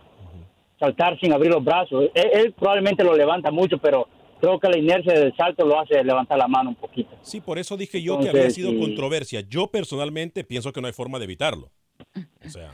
Saltar 0.81 1.19
sin 1.21 1.33
abrir 1.33 1.53
los 1.53 1.63
brazos. 1.63 2.11
Él, 2.15 2.31
él 2.33 2.53
probablemente 2.53 3.05
lo 3.05 3.15
levanta 3.15 3.51
mucho, 3.51 3.79
pero 3.79 4.09
creo 4.41 4.59
que 4.59 4.69
la 4.69 4.79
inercia 4.79 5.13
del 5.15 5.35
salto 5.37 5.67
lo 5.67 5.79
hace 5.81 6.03
levantar 6.05 6.39
la 6.39 6.49
mano 6.49 6.71
un 6.71 6.77
poquito. 6.77 7.11
Sí, 7.23 7.41
por 7.41 7.59
eso 7.59 7.77
dije 7.77 8.01
yo 8.03 8.15
que 8.19 8.27
Entonces, 8.29 8.41
había 8.41 8.51
sido 8.51 8.71
sí. 8.71 8.79
controversia. 8.81 9.41
Yo 9.49 9.67
personalmente 9.69 10.45
pienso 10.45 10.73
que 10.73 10.81
no 10.81 10.87
hay 10.87 10.93
forma 10.93 11.19
de 11.19 11.25
evitarlo. 11.25 11.71
O 12.45 12.49
sea, 12.49 12.71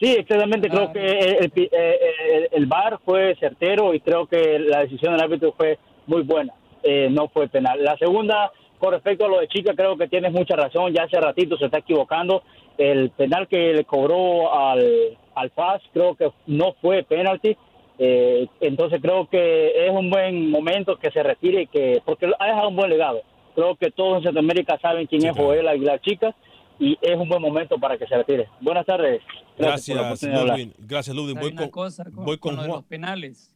Sí, 0.00 0.08
exactamente. 0.18 0.68
Creo 0.68 0.92
que 0.92 0.98
el, 1.06 1.44
el, 1.44 1.52
el- 1.72 2.48
el 2.50 2.66
VAR 2.66 2.98
fue 3.04 3.36
certero 3.38 3.94
y 3.94 4.00
creo 4.00 4.26
que 4.26 4.58
la 4.58 4.80
decisión 4.80 5.12
del 5.14 5.22
árbitro 5.22 5.54
fue 5.56 5.78
muy 6.06 6.22
buena. 6.22 6.52
Eh, 6.82 7.08
no 7.08 7.28
fue 7.28 7.46
penal. 7.48 7.82
La 7.84 7.96
segunda, 7.98 8.50
con 8.80 8.92
respecto 8.92 9.26
a 9.26 9.28
lo 9.28 9.38
de 9.38 9.46
Chica, 9.46 9.74
creo 9.76 9.96
que 9.96 10.08
tienes 10.08 10.32
mucha 10.32 10.56
razón. 10.56 10.92
Ya 10.92 11.04
hace 11.04 11.20
ratito 11.20 11.56
se 11.56 11.66
está 11.66 11.78
equivocando. 11.78 12.42
El 12.76 13.10
penal 13.10 13.46
que 13.46 13.72
le 13.74 13.84
cobró 13.84 14.52
al, 14.52 15.16
al 15.36 15.50
FAS 15.50 15.80
creo 15.92 16.16
que 16.16 16.32
no 16.46 16.74
fue 16.80 17.04
penalti. 17.04 17.56
Eh, 18.04 18.48
entonces 18.60 19.00
creo 19.00 19.28
que 19.28 19.86
es 19.86 19.90
un 19.92 20.10
buen 20.10 20.50
momento 20.50 20.98
que 20.98 21.10
se 21.12 21.22
retire 21.22 21.62
y 21.62 21.66
que 21.68 22.02
porque 22.04 22.26
ha 22.38 22.46
dejado 22.46 22.68
un 22.70 22.76
buen 22.76 22.90
legado. 22.90 23.20
Creo 23.54 23.76
que 23.76 23.90
todos 23.92 24.16
en 24.18 24.22
Centroamérica 24.24 24.76
saben 24.80 25.06
quién 25.06 25.24
es 25.24 25.36
Joel 25.36 25.68
Aguilar 25.68 26.00
Chica 26.00 26.34
y 26.80 26.98
es 27.00 27.16
un 27.16 27.28
buen 27.28 27.40
momento 27.40 27.78
para 27.78 27.96
que 27.98 28.06
se 28.06 28.16
retire. 28.16 28.48
Buenas 28.60 28.86
tardes. 28.86 29.20
gracias. 29.56 29.96
Gracias, 30.78 31.14
Ludwig. 31.14 31.36
Hay 31.36 31.42
Voy 31.44 31.54
con, 31.54 31.68
cosa 31.70 32.04
con, 32.04 32.24
voy 32.24 32.38
con 32.38 32.50
con 32.50 32.56
lo 32.56 32.62
de 32.62 32.68
los 32.68 32.84
penales. 32.84 33.54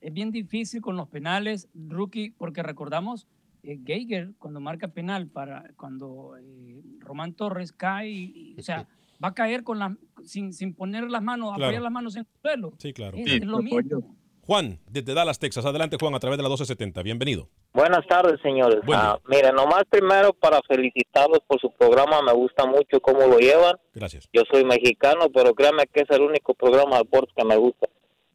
Es 0.00 0.12
bien 0.12 0.30
difícil 0.30 0.80
con 0.80 0.96
los 0.96 1.08
penales, 1.08 1.68
rookie, 1.74 2.30
porque 2.38 2.62
recordamos 2.62 3.26
eh, 3.64 3.78
Geiger 3.84 4.28
cuando 4.38 4.60
marca 4.60 4.88
penal 4.88 5.26
para 5.26 5.64
cuando 5.76 6.36
eh, 6.38 6.80
Román 7.00 7.32
Torres 7.34 7.72
cae, 7.72 8.08
y- 8.08 8.54
y, 8.56 8.60
o 8.60 8.62
sea, 8.62 8.86
va 9.22 9.28
a 9.28 9.34
caer 9.34 9.62
con 9.64 9.78
la, 9.78 9.96
sin, 10.24 10.52
sin 10.52 10.74
poner 10.74 11.10
las 11.10 11.22
manos, 11.22 11.50
Claro. 11.54 11.64
apoyar 11.66 11.82
las 11.82 11.92
manos 11.92 12.16
en 12.16 12.20
el 12.22 12.40
suelo. 12.40 12.72
Sí, 12.78 12.92
claro. 12.92 13.16
Es, 13.16 13.32
es 13.32 13.44
lo 13.44 13.58
mismo. 13.58 14.16
Juan, 14.42 14.80
desde 14.90 15.14
Dallas, 15.14 15.38
Texas. 15.38 15.64
Adelante, 15.64 15.96
Juan, 16.00 16.14
a 16.14 16.18
través 16.18 16.36
de 16.36 16.42
la 16.42 16.48
1270. 16.48 17.02
Bienvenido. 17.02 17.48
Buenas 17.72 18.04
tardes, 18.08 18.40
señores. 18.42 18.80
Buen 18.84 18.98
día. 18.98 19.10
Ah, 19.12 19.20
mire, 19.28 19.52
nomás 19.52 19.84
primero 19.88 20.32
para 20.32 20.60
felicitarlos 20.66 21.40
por 21.46 21.60
su 21.60 21.70
programa. 21.72 22.20
Me 22.22 22.32
gusta 22.32 22.66
mucho 22.66 23.00
cómo 23.00 23.20
lo 23.28 23.38
llevan. 23.38 23.76
Gracias. 23.94 24.28
Yo 24.32 24.42
soy 24.50 24.64
mexicano, 24.64 25.26
pero 25.32 25.54
créanme 25.54 25.84
que 25.92 26.00
es 26.00 26.10
el 26.10 26.22
único 26.22 26.54
programa 26.54 26.96
de 26.96 27.02
deportes 27.04 27.32
que 27.36 27.44
me 27.44 27.56
gusta. 27.56 27.86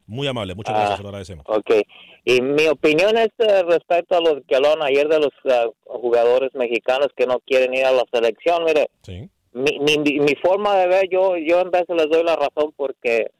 Muy 0.08 0.28
amable, 0.28 0.54
muchas 0.56 0.74
Ah. 0.74 0.78
gracias, 0.78 0.98
se 0.98 1.04
lo 1.04 1.10
agradecemos. 1.10 1.45
Ok. 1.50 1.71
Y 2.24 2.41
mi 2.41 2.67
opinión 2.67 3.17
es 3.17 3.30
eh, 3.39 3.63
respecto 3.63 4.15
a 4.15 4.21
lo 4.21 4.41
que 4.43 4.56
hablaron 4.56 4.84
ayer 4.84 5.08
de 5.10 5.19
los 5.19 5.32
ah, 5.52 5.65
jugadores 5.86 6.54
mexicanos 6.54 7.08
que 7.17 7.26
no 7.26 7.39
quieren 7.39 7.74
ir 7.74 7.84
a 7.86 7.91
la 7.91 8.04
selección. 8.13 8.63
Mire, 8.63 8.89
Sí. 9.02 9.30
Mi, 9.56 9.80
mi, 9.80 10.20
mi 10.20 10.36
forma 10.36 10.76
de 10.76 10.88
ver, 10.88 11.10
yo, 11.10 11.38
yo 11.38 11.62
en 11.62 11.72
veces 11.72 11.96
les 11.96 12.10
doy 12.10 12.24
la 12.24 12.36
razón 12.36 12.74
porque 12.76 13.32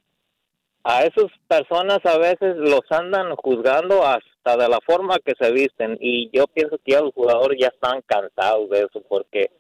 a 0.82 1.04
esas 1.04 1.26
personas 1.48 2.00
a 2.06 2.18
veces 2.18 2.56
los 2.56 2.90
andan 2.90 3.36
juzgando 3.36 4.06
hasta 4.06 4.56
de 4.56 4.70
la 4.70 4.80
forma 4.86 5.20
que 5.20 5.34
se 5.38 5.52
visten 5.52 5.98
y 6.00 6.30
yo 6.32 6.48
pienso 6.48 6.78
que 6.86 6.94
ya 6.94 7.02
los 7.02 7.14
jugadores 7.14 7.60
ya 7.60 7.68
están 7.68 8.02
cansados 8.06 8.70
de 8.70 8.80
eso 8.84 9.04
porque 9.10 9.52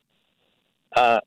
ah, 0.95 1.21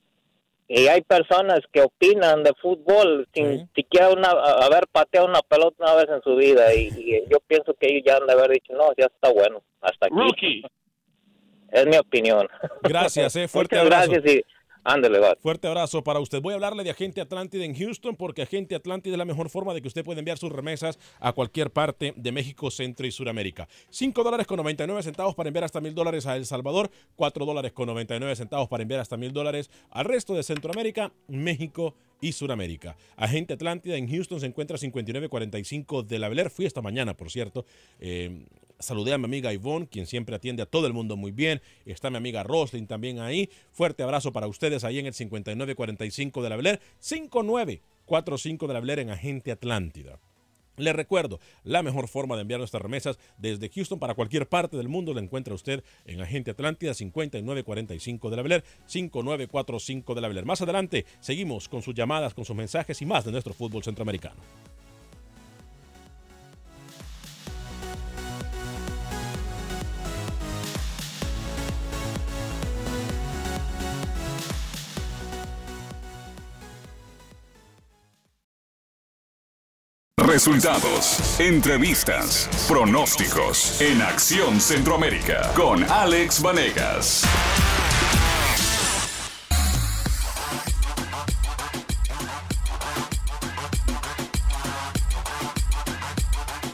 y 0.67 0.87
hay 0.87 1.03
personas 1.03 1.61
que 1.73 1.83
opinan 1.83 2.43
de 2.43 2.53
fútbol 2.63 3.29
sin 3.35 3.69
siquiera 3.75 4.11
una, 4.11 4.31
haber 4.31 4.87
pateado 4.91 5.27
una 5.27 5.43
pelota 5.43 5.77
una 5.81 5.95
vez 5.95 6.09
en 6.09 6.23
su 6.23 6.37
vida 6.37 6.73
y, 6.75 6.89
y 6.97 7.23
yo 7.31 7.39
pienso 7.47 7.75
que 7.75 7.89
ellos 7.89 8.03
ya 8.07 8.17
han 8.17 8.27
de 8.27 8.33
haber 8.33 8.53
dicho 8.53 8.73
no 8.73 8.95
ya 8.97 9.07
está 9.07 9.31
bueno 9.31 9.63
hasta 9.83 10.07
aquí 10.07 10.65
es 11.71 11.87
mi 11.87 11.97
opinión. 11.97 12.49
Gracias, 12.83 13.37
eh, 13.37 13.49
fuerte 13.49 13.77
Muchas 13.77 13.87
abrazo. 13.87 14.13
gracias 14.13 14.35
y 14.35 14.58
ándale 14.85 15.19
va 15.19 15.37
Fuerte 15.41 15.69
abrazo 15.69 16.03
para 16.03 16.21
usted. 16.21 16.41
Voy 16.41 16.53
a 16.53 16.55
hablarle 16.57 16.85
de 16.85 16.91
Agente 16.91 17.21
Atlántida 17.21 17.65
en 17.65 17.75
Houston 17.75 18.17
porque 18.17 18.43
Agente 18.43 18.75
Atlántida 18.75 19.15
es 19.15 19.19
la 19.19 19.25
mejor 19.25 19.51
forma 19.51 19.75
de 19.75 19.83
que 19.83 19.89
usted 19.89 20.05
pueda 20.05 20.19
enviar 20.19 20.39
sus 20.39 20.51
remesas 20.51 20.99
a 21.21 21.33
cualquier 21.33 21.71
parte 21.71 22.15
de 22.17 22.33
México, 22.33 22.71
Centro 22.71 23.07
y 23.07 23.11
Suramérica. 23.11 23.69
5 23.91 24.25
dólares 24.25 24.47
con 24.47 24.57
99 24.57 25.03
centavos 25.03 25.35
para 25.35 25.49
enviar 25.49 25.65
hasta 25.65 25.81
mil 25.81 25.95
dólares 25.95 26.27
a 26.27 26.37
El 26.37 26.47
Salvador, 26.47 26.91
4 27.17 27.47
dólares 27.47 27.73
con 27.73 27.87
99 27.87 28.37
centavos 28.37 28.69
para 28.69 28.83
enviar 28.83 29.01
hasta 29.01 29.17
mil 29.17 29.33
dólares 29.33 29.71
al 29.91 30.05
resto 30.05 30.35
de 30.35 30.43
Centroamérica, 30.43 31.13
México 31.29 31.95
y 32.21 32.33
Suramérica. 32.33 32.97
Agente 33.17 33.55
Atlántida 33.55 33.97
en 33.97 34.09
Houston 34.09 34.41
se 34.41 34.47
encuentra 34.47 34.77
5945 34.79 36.03
de 36.03 36.19
la 36.19 36.29
Beler. 36.29 36.51
Fui 36.51 36.67
esta 36.67 36.83
mañana, 36.83 37.15
por 37.15 37.31
cierto. 37.31 37.65
Eh, 38.01 38.45
saludé 38.79 39.13
a 39.13 39.19
mi 39.19 39.25
amiga 39.25 39.53
Ivonne, 39.53 39.87
quien 39.89 40.07
siempre 40.07 40.37
atiende 40.37 40.63
a 40.63 40.67
todo 40.67 40.87
el 40.87 40.93
mundo 40.93 41.17
muy 41.17 41.33
bien. 41.33 41.61
Está 41.85 42.11
mi 42.11 42.17
amiga 42.17 42.43
Roslyn 42.43 42.87
también 42.87 43.21
ahí. 43.21 43.51
Fuerte 43.73 44.03
abrazo 44.03 44.33
para 44.33 44.47
ustedes 44.47 44.85
ahí 44.85 44.99
en 44.99 45.07
el 45.07 45.15
5945 45.15 46.43
de 46.43 46.49
la 46.49 46.57
Beler. 46.57 46.81
5945 46.99 48.67
de 48.67 48.75
la 48.75 48.81
Beler 48.81 48.99
en 49.01 49.11
Agente 49.11 49.53
Atlántida. 49.53 50.19
Les 50.79 50.95
recuerdo, 50.95 51.41
la 51.65 51.83
mejor 51.83 52.07
forma 52.07 52.37
de 52.37 52.43
enviar 52.43 52.61
nuestras 52.61 52.83
remesas 52.83 53.19
desde 53.37 53.69
Houston 53.69 53.99
para 53.99 54.15
cualquier 54.15 54.49
parte 54.49 54.77
del 54.77 54.89
mundo 54.89 55.13
la 55.13 55.21
encuentra 55.21 55.53
usted 55.53 55.83
en 56.05 56.21
Agente 56.21 56.53
Atlántida 56.53 56.95
5945 56.95 58.31
de 58.31 58.37
la 58.37 58.43
Beler, 58.43 58.65
5945 58.87 60.15
de 60.15 60.21
la 60.21 60.29
Beler. 60.29 60.45
Más 60.45 60.63
adelante 60.63 61.05
seguimos 61.19 61.69
con 61.69 61.83
sus 61.83 61.95
llamadas, 61.95 62.33
con 62.33 62.45
sus 62.45 62.55
mensajes 62.55 63.03
y 63.03 63.07
más 63.07 63.25
de 63.25 63.33
nuestro 63.33 63.55
fútbol 63.55 63.83
centroamericano. 63.83 64.41
Resultados, 80.49 81.39
entrevistas, 81.41 82.49
pronósticos 82.67 83.83
en 83.83 84.01
Acción 84.01 84.63
Centroamérica 84.63 85.53
con 85.55 85.85
Alex 85.85 86.41
Vanegas. 86.41 87.23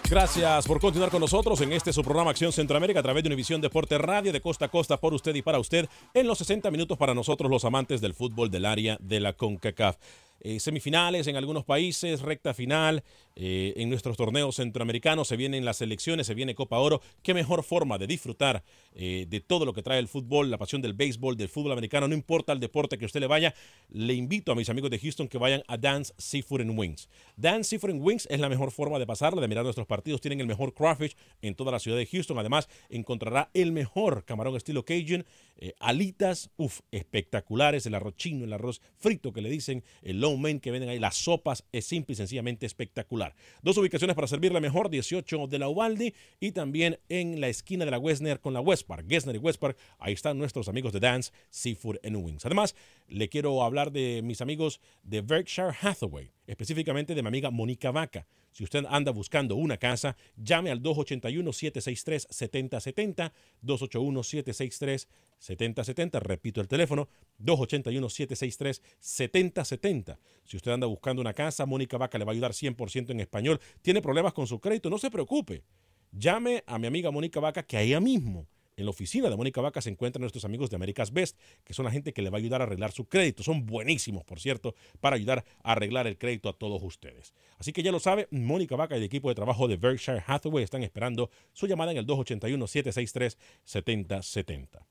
Gracias 0.08 0.66
por 0.68 0.78
continuar 0.80 1.10
con 1.10 1.20
nosotros 1.20 1.60
en 1.60 1.72
este 1.72 1.92
su 1.92 2.04
programa 2.04 2.30
Acción 2.30 2.52
Centroamérica 2.52 3.00
a 3.00 3.02
través 3.02 3.24
de 3.24 3.28
Univisión 3.28 3.60
Deporte 3.60 3.98
Radio 3.98 4.32
de 4.32 4.40
costa 4.40 4.66
a 4.66 4.68
costa 4.68 5.00
por 5.00 5.12
usted 5.12 5.34
y 5.34 5.42
para 5.42 5.58
usted 5.58 5.88
en 6.14 6.28
los 6.28 6.38
60 6.38 6.70
minutos 6.70 6.96
para 6.96 7.14
nosotros 7.14 7.50
los 7.50 7.64
amantes 7.64 8.00
del 8.00 8.14
fútbol 8.14 8.48
del 8.48 8.66
área 8.66 8.96
de 9.00 9.18
la 9.18 9.32
CONCACAF. 9.32 9.96
Eh, 10.40 10.60
semifinales 10.60 11.26
en 11.26 11.36
algunos 11.36 11.64
países, 11.64 12.20
recta 12.20 12.52
final 12.52 13.02
eh, 13.36 13.74
en 13.76 13.90
nuestros 13.90 14.16
torneos 14.16 14.56
centroamericanos, 14.56 15.28
se 15.28 15.36
vienen 15.36 15.64
las 15.64 15.80
elecciones, 15.80 16.26
se 16.26 16.34
viene 16.34 16.54
Copa 16.54 16.78
Oro. 16.78 17.00
Qué 17.22 17.34
mejor 17.34 17.64
forma 17.64 17.98
de 17.98 18.06
disfrutar 18.06 18.62
eh, 18.94 19.26
de 19.28 19.40
todo 19.40 19.64
lo 19.64 19.72
que 19.72 19.82
trae 19.82 19.98
el 19.98 20.08
fútbol, 20.08 20.50
la 20.50 20.58
pasión 20.58 20.82
del 20.82 20.94
béisbol, 20.94 21.36
del 21.36 21.48
fútbol 21.48 21.72
americano, 21.72 22.06
no 22.08 22.14
importa 22.14 22.52
el 22.52 22.60
deporte 22.60 22.98
que 22.98 23.06
usted 23.06 23.20
le 23.20 23.26
vaya. 23.26 23.54
Le 23.90 24.14
invito 24.14 24.52
a 24.52 24.54
mis 24.54 24.68
amigos 24.68 24.90
de 24.90 24.98
Houston 24.98 25.28
que 25.28 25.38
vayan 25.38 25.62
a 25.66 25.76
Dance 25.76 26.12
Seafood 26.18 26.60
and 26.60 26.78
Wings. 26.78 27.08
Dance 27.36 27.70
Seafood 27.70 27.90
and 27.90 28.02
Wings 28.02 28.26
es 28.30 28.40
la 28.40 28.48
mejor 28.48 28.70
forma 28.70 28.98
de 28.98 29.06
pasarla, 29.06 29.40
de 29.40 29.48
mirar 29.48 29.64
nuestros 29.64 29.86
partidos. 29.86 30.20
Tienen 30.20 30.40
el 30.40 30.46
mejor 30.46 30.74
crawfish 30.74 31.16
en 31.42 31.54
toda 31.54 31.72
la 31.72 31.78
ciudad 31.78 31.96
de 31.96 32.06
Houston. 32.06 32.38
Además, 32.38 32.68
encontrará 32.88 33.50
el 33.54 33.72
mejor 33.72 34.24
camarón 34.24 34.56
estilo 34.56 34.84
Cajun, 34.84 35.24
eh, 35.56 35.74
alitas, 35.78 36.50
uff, 36.56 36.80
espectaculares, 36.90 37.86
el 37.86 37.94
arroz 37.94 38.16
chino, 38.16 38.44
el 38.44 38.52
arroz 38.52 38.80
frito 38.98 39.32
que 39.32 39.40
le 39.40 39.50
dicen, 39.50 39.84
el 40.02 40.20
low 40.20 40.36
main 40.36 40.60
que 40.60 40.70
venden 40.70 40.90
ahí, 40.90 40.98
las 40.98 41.16
sopas, 41.16 41.64
es 41.72 41.86
simple 41.86 42.12
y 42.14 42.16
sencillamente 42.16 42.66
espectacular. 42.66 43.23
Dos 43.62 43.78
ubicaciones 43.78 44.14
para 44.14 44.26
servirle 44.26 44.60
mejor, 44.60 44.90
18 44.90 45.46
de 45.46 45.58
la 45.58 45.68
Ubaldi 45.68 46.14
y 46.40 46.52
también 46.52 46.98
en 47.08 47.40
la 47.40 47.48
esquina 47.48 47.84
de 47.84 47.90
la 47.90 47.98
Westner 47.98 48.40
con 48.40 48.52
la 48.52 48.60
West 48.60 48.86
Park, 48.86 49.06
Gessner 49.08 49.36
y 49.36 49.38
West 49.38 49.62
ahí 49.98 50.12
están 50.12 50.38
nuestros 50.38 50.68
amigos 50.68 50.92
de 50.92 51.00
Dance, 51.00 51.32
Seafood 51.50 51.96
and 52.04 52.16
Wings. 52.16 52.44
Además, 52.44 52.74
le 53.08 53.28
quiero 53.28 53.62
hablar 53.62 53.92
de 53.92 54.20
mis 54.22 54.40
amigos 54.40 54.80
de 55.02 55.20
Berkshire 55.20 55.72
Hathaway, 55.80 56.32
específicamente 56.46 57.14
de 57.14 57.22
mi 57.22 57.28
amiga 57.28 57.50
Mónica 57.50 57.90
Vaca. 57.90 58.26
Si 58.54 58.62
usted 58.62 58.84
anda 58.88 59.10
buscando 59.10 59.56
una 59.56 59.76
casa, 59.78 60.16
llame 60.36 60.70
al 60.70 60.80
281-763-7070, 60.80 63.32
281-763-7070, 63.64 66.20
repito 66.20 66.60
el 66.60 66.68
teléfono, 66.68 67.08
281-763-7070. 67.40 70.18
Si 70.44 70.56
usted 70.56 70.70
anda 70.70 70.86
buscando 70.86 71.20
una 71.20 71.34
casa, 71.34 71.66
Mónica 71.66 71.98
Vaca 71.98 72.16
le 72.16 72.24
va 72.24 72.30
a 72.30 72.34
ayudar 72.34 72.52
100% 72.52 73.10
en 73.10 73.18
español. 73.18 73.58
¿Tiene 73.82 74.00
problemas 74.00 74.32
con 74.32 74.46
su 74.46 74.60
crédito? 74.60 74.88
No 74.88 74.98
se 74.98 75.10
preocupe. 75.10 75.64
Llame 76.12 76.62
a 76.68 76.78
mi 76.78 76.86
amiga 76.86 77.10
Mónica 77.10 77.40
Vaca, 77.40 77.64
que 77.64 77.76
allá 77.76 77.98
mismo 77.98 78.46
en 78.76 78.86
la 78.86 78.90
oficina 78.90 79.30
de 79.30 79.36
Mónica 79.36 79.60
Vaca 79.60 79.80
se 79.80 79.90
encuentran 79.90 80.20
nuestros 80.20 80.44
amigos 80.44 80.70
de 80.70 80.76
America's 80.76 81.12
Best, 81.12 81.38
que 81.64 81.74
son 81.74 81.84
la 81.84 81.90
gente 81.90 82.12
que 82.12 82.22
le 82.22 82.30
va 82.30 82.38
a 82.38 82.40
ayudar 82.40 82.60
a 82.60 82.64
arreglar 82.64 82.92
su 82.92 83.06
crédito. 83.06 83.42
Son 83.42 83.66
buenísimos, 83.66 84.24
por 84.24 84.40
cierto, 84.40 84.76
para 85.00 85.16
ayudar 85.16 85.44
a 85.62 85.72
arreglar 85.72 86.06
el 86.06 86.16
crédito 86.18 86.48
a 86.48 86.52
todos 86.52 86.82
ustedes. 86.82 87.34
Así 87.58 87.72
que 87.72 87.82
ya 87.82 87.92
lo 87.92 88.00
sabe, 88.00 88.28
Mónica 88.30 88.76
Vaca 88.76 88.96
y 88.96 88.98
el 88.98 89.04
equipo 89.04 89.28
de 89.28 89.34
trabajo 89.34 89.68
de 89.68 89.76
Berkshire 89.76 90.22
Hathaway 90.26 90.64
están 90.64 90.82
esperando 90.82 91.30
su 91.52 91.66
llamada 91.66 91.92
en 91.92 91.98
el 91.98 92.06
281-763-7070. 92.06 94.86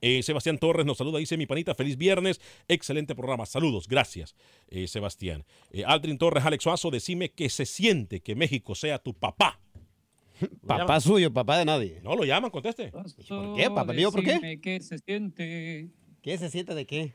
Eh, 0.00 0.22
Sebastián 0.22 0.58
Torres 0.58 0.84
nos 0.84 0.98
saluda, 0.98 1.18
dice 1.18 1.38
mi 1.38 1.46
panita, 1.46 1.74
feliz 1.74 1.96
viernes, 1.96 2.40
excelente 2.68 3.14
programa, 3.14 3.46
saludos, 3.46 3.88
gracias, 3.88 4.36
eh, 4.68 4.86
Sebastián. 4.86 5.46
Eh, 5.70 5.82
Aldrin 5.86 6.18
Torres, 6.18 6.44
Alex 6.44 6.64
Suazo, 6.64 6.90
decime 6.90 7.30
que 7.30 7.48
se 7.48 7.64
siente 7.64 8.20
que 8.20 8.34
México 8.34 8.74
sea 8.74 8.98
tu 8.98 9.14
papá. 9.14 9.60
Papá 10.66 11.00
suyo, 11.00 11.32
papá 11.32 11.58
de 11.58 11.64
nadie. 11.64 12.00
No, 12.02 12.16
lo 12.16 12.24
llaman, 12.24 12.50
conteste. 12.50 12.90
¿Por 12.90 13.54
qué, 13.54 13.70
papá 13.70 13.92
mío? 13.92 14.10
¿Por 14.10 14.24
qué? 14.24 14.60
¿Qué 14.60 14.80
se 14.80 14.98
siente? 14.98 15.90
¿Qué 16.22 16.38
se 16.38 16.50
siente 16.50 16.74
de 16.74 16.86
qué? 16.86 17.14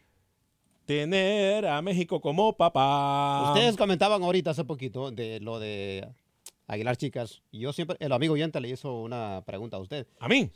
Tener 0.86 1.66
a 1.68 1.82
México 1.82 2.22
como 2.22 2.56
papá. 2.56 3.54
Ustedes 3.54 3.78
comentaban 3.78 4.24
ahorita 4.24 4.52
hace 4.52 4.64
poquito 4.64 5.12
de 5.12 5.40
lo 5.40 5.60
de 5.60 6.08
Aguilar 6.68 6.98
Chicas. 6.98 7.42
Y 7.52 7.60
yo 7.60 7.74
siempre, 7.74 7.98
el 8.00 8.12
amigo 8.12 8.34
oyente 8.34 8.60
le 8.62 8.70
hizo 8.70 9.02
una 9.02 9.44
pregunta 9.46 9.78
a 9.78 9.80
usted. 9.80 10.08
¿A 10.20 10.28
mí? 10.28 10.50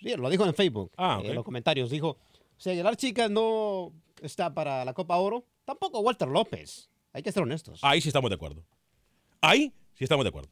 Sí, 0.00 0.16
lo 0.16 0.28
dijo 0.28 0.44
en 0.44 0.54
Facebook. 0.54 0.90
Ah. 0.96 1.20
En 1.22 1.34
los 1.34 1.44
comentarios. 1.44 1.90
Dijo, 1.90 2.16
si 2.56 2.70
Aguilar 2.70 2.96
Chicas 2.96 3.30
no 3.30 3.92
está 4.22 4.54
para 4.54 4.84
la 4.84 4.94
Copa 4.94 5.16
Oro, 5.16 5.44
tampoco 5.64 6.00
Walter 6.00 6.28
López. 6.28 6.90
Hay 7.12 7.22
que 7.22 7.30
ser 7.32 7.42
honestos. 7.42 7.80
Ahí 7.82 8.00
sí 8.00 8.08
estamos 8.08 8.30
de 8.30 8.34
acuerdo. 8.34 8.64
Ahí 9.40 9.72
sí 9.94 10.04
estamos 10.04 10.24
de 10.24 10.30
acuerdo. 10.30 10.50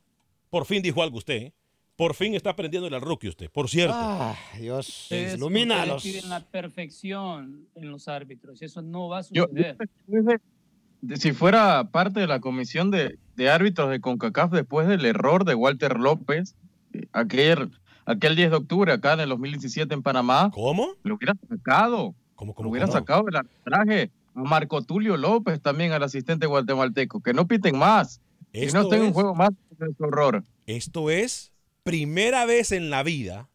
Por 0.50 0.66
fin 0.66 0.82
dijo 0.82 1.02
algo 1.02 1.18
usted. 1.18 1.34
¿eh? 1.34 1.52
Por 1.96 2.14
fin 2.14 2.34
está 2.34 2.50
aprendiendo 2.50 2.88
el 2.88 3.00
rookie 3.00 3.28
usted, 3.28 3.48
por 3.50 3.68
cierto. 3.68 3.94
Ah, 3.96 4.34
Dios, 4.58 5.06
Es 5.10 5.34
ilumina 5.34 5.74
porque 5.76 5.86
le 5.86 5.92
los... 5.92 6.02
piden 6.02 6.28
la 6.28 6.40
perfección 6.40 7.68
en 7.74 7.90
los 7.90 8.08
árbitros. 8.08 8.60
y 8.62 8.64
Eso 8.64 8.82
no 8.82 9.08
va 9.08 9.18
a 9.18 9.22
Yo- 9.30 9.46
suceder. 9.48 9.76
de- 10.06 11.16
si 11.16 11.32
fuera 11.32 11.84
parte 11.90 12.20
de 12.20 12.26
la 12.26 12.40
comisión 12.40 12.90
de, 12.90 13.18
de 13.36 13.50
árbitros 13.50 13.90
de 13.90 14.00
CONCACAF 14.00 14.50
después 14.52 14.88
del 14.88 15.04
error 15.04 15.44
de 15.44 15.54
Walter 15.54 15.98
López, 15.98 16.56
eh, 16.94 17.06
aquel, 17.12 17.70
aquel 18.06 18.36
10 18.36 18.50
de 18.50 18.56
octubre 18.56 18.90
acá 18.92 19.12
en 19.12 19.20
el 19.20 19.28
2017 19.28 19.92
en 19.94 20.02
Panamá, 20.02 20.50
¿Cómo? 20.52 20.94
lo 21.02 21.16
hubiera 21.16 21.34
sacado. 21.48 22.14
¿Cómo, 22.34 22.54
Lo 22.58 22.70
hubiera 22.70 22.86
cómo? 22.86 22.98
sacado 22.98 23.22
del 23.24 23.36
arbitraje. 23.36 24.10
A 24.34 24.42
Marco 24.42 24.82
Tulio 24.82 25.16
López 25.16 25.60
también, 25.60 25.92
al 25.92 26.02
asistente 26.02 26.46
guatemalteco. 26.46 27.20
Que 27.20 27.32
no 27.32 27.46
piten 27.46 27.78
más. 27.78 28.20
Que 28.52 28.66
no 28.72 28.80
estén 28.82 29.04
en 29.04 29.12
juego 29.12 29.34
más 29.34 29.50
de 29.78 29.94
su 29.94 30.04
horror. 30.04 30.44
Esto 30.66 31.10
es 31.10 31.52
primera 31.82 32.46
vez 32.46 32.72
en 32.72 32.90
la 32.90 33.02
vida 33.02 33.48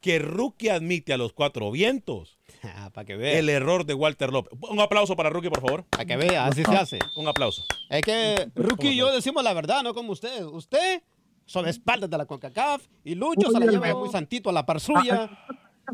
que 0.00 0.18
Rookie 0.18 0.70
admite 0.70 1.12
a 1.12 1.18
los 1.18 1.32
cuatro 1.32 1.70
vientos 1.70 2.38
para 2.92 3.04
que 3.04 3.16
vea. 3.16 3.38
el 3.38 3.48
error 3.48 3.84
de 3.84 3.94
Walter 3.94 4.30
López. 4.30 4.58
Un 4.68 4.80
aplauso 4.80 5.14
para 5.16 5.30
Rookie, 5.30 5.50
por 5.50 5.60
favor. 5.60 5.84
Para 5.84 6.04
que 6.04 6.16
vea, 6.16 6.46
así 6.46 6.64
se 6.64 6.74
hace. 6.74 6.98
Un 7.16 7.28
aplauso. 7.28 7.64
Es 7.88 8.02
que 8.02 8.50
Rookie 8.54 8.88
y 8.90 8.96
yo 8.96 9.12
decimos 9.12 9.44
la 9.44 9.52
verdad, 9.52 9.82
no 9.82 9.94
como 9.94 10.12
usted. 10.12 10.44
Usted, 10.44 11.02
sobre 11.44 11.70
espaldas 11.70 12.08
de 12.08 12.18
la 12.18 12.26
CONCACAF, 12.26 12.86
y 13.04 13.14
Lucho 13.14 13.50
se 13.50 13.60
la 13.60 13.66
lleva 13.66 13.94
muy 13.94 14.08
santito 14.08 14.50
a 14.50 14.52
la 14.52 14.64
par 14.64 14.80
suya. 14.80 15.30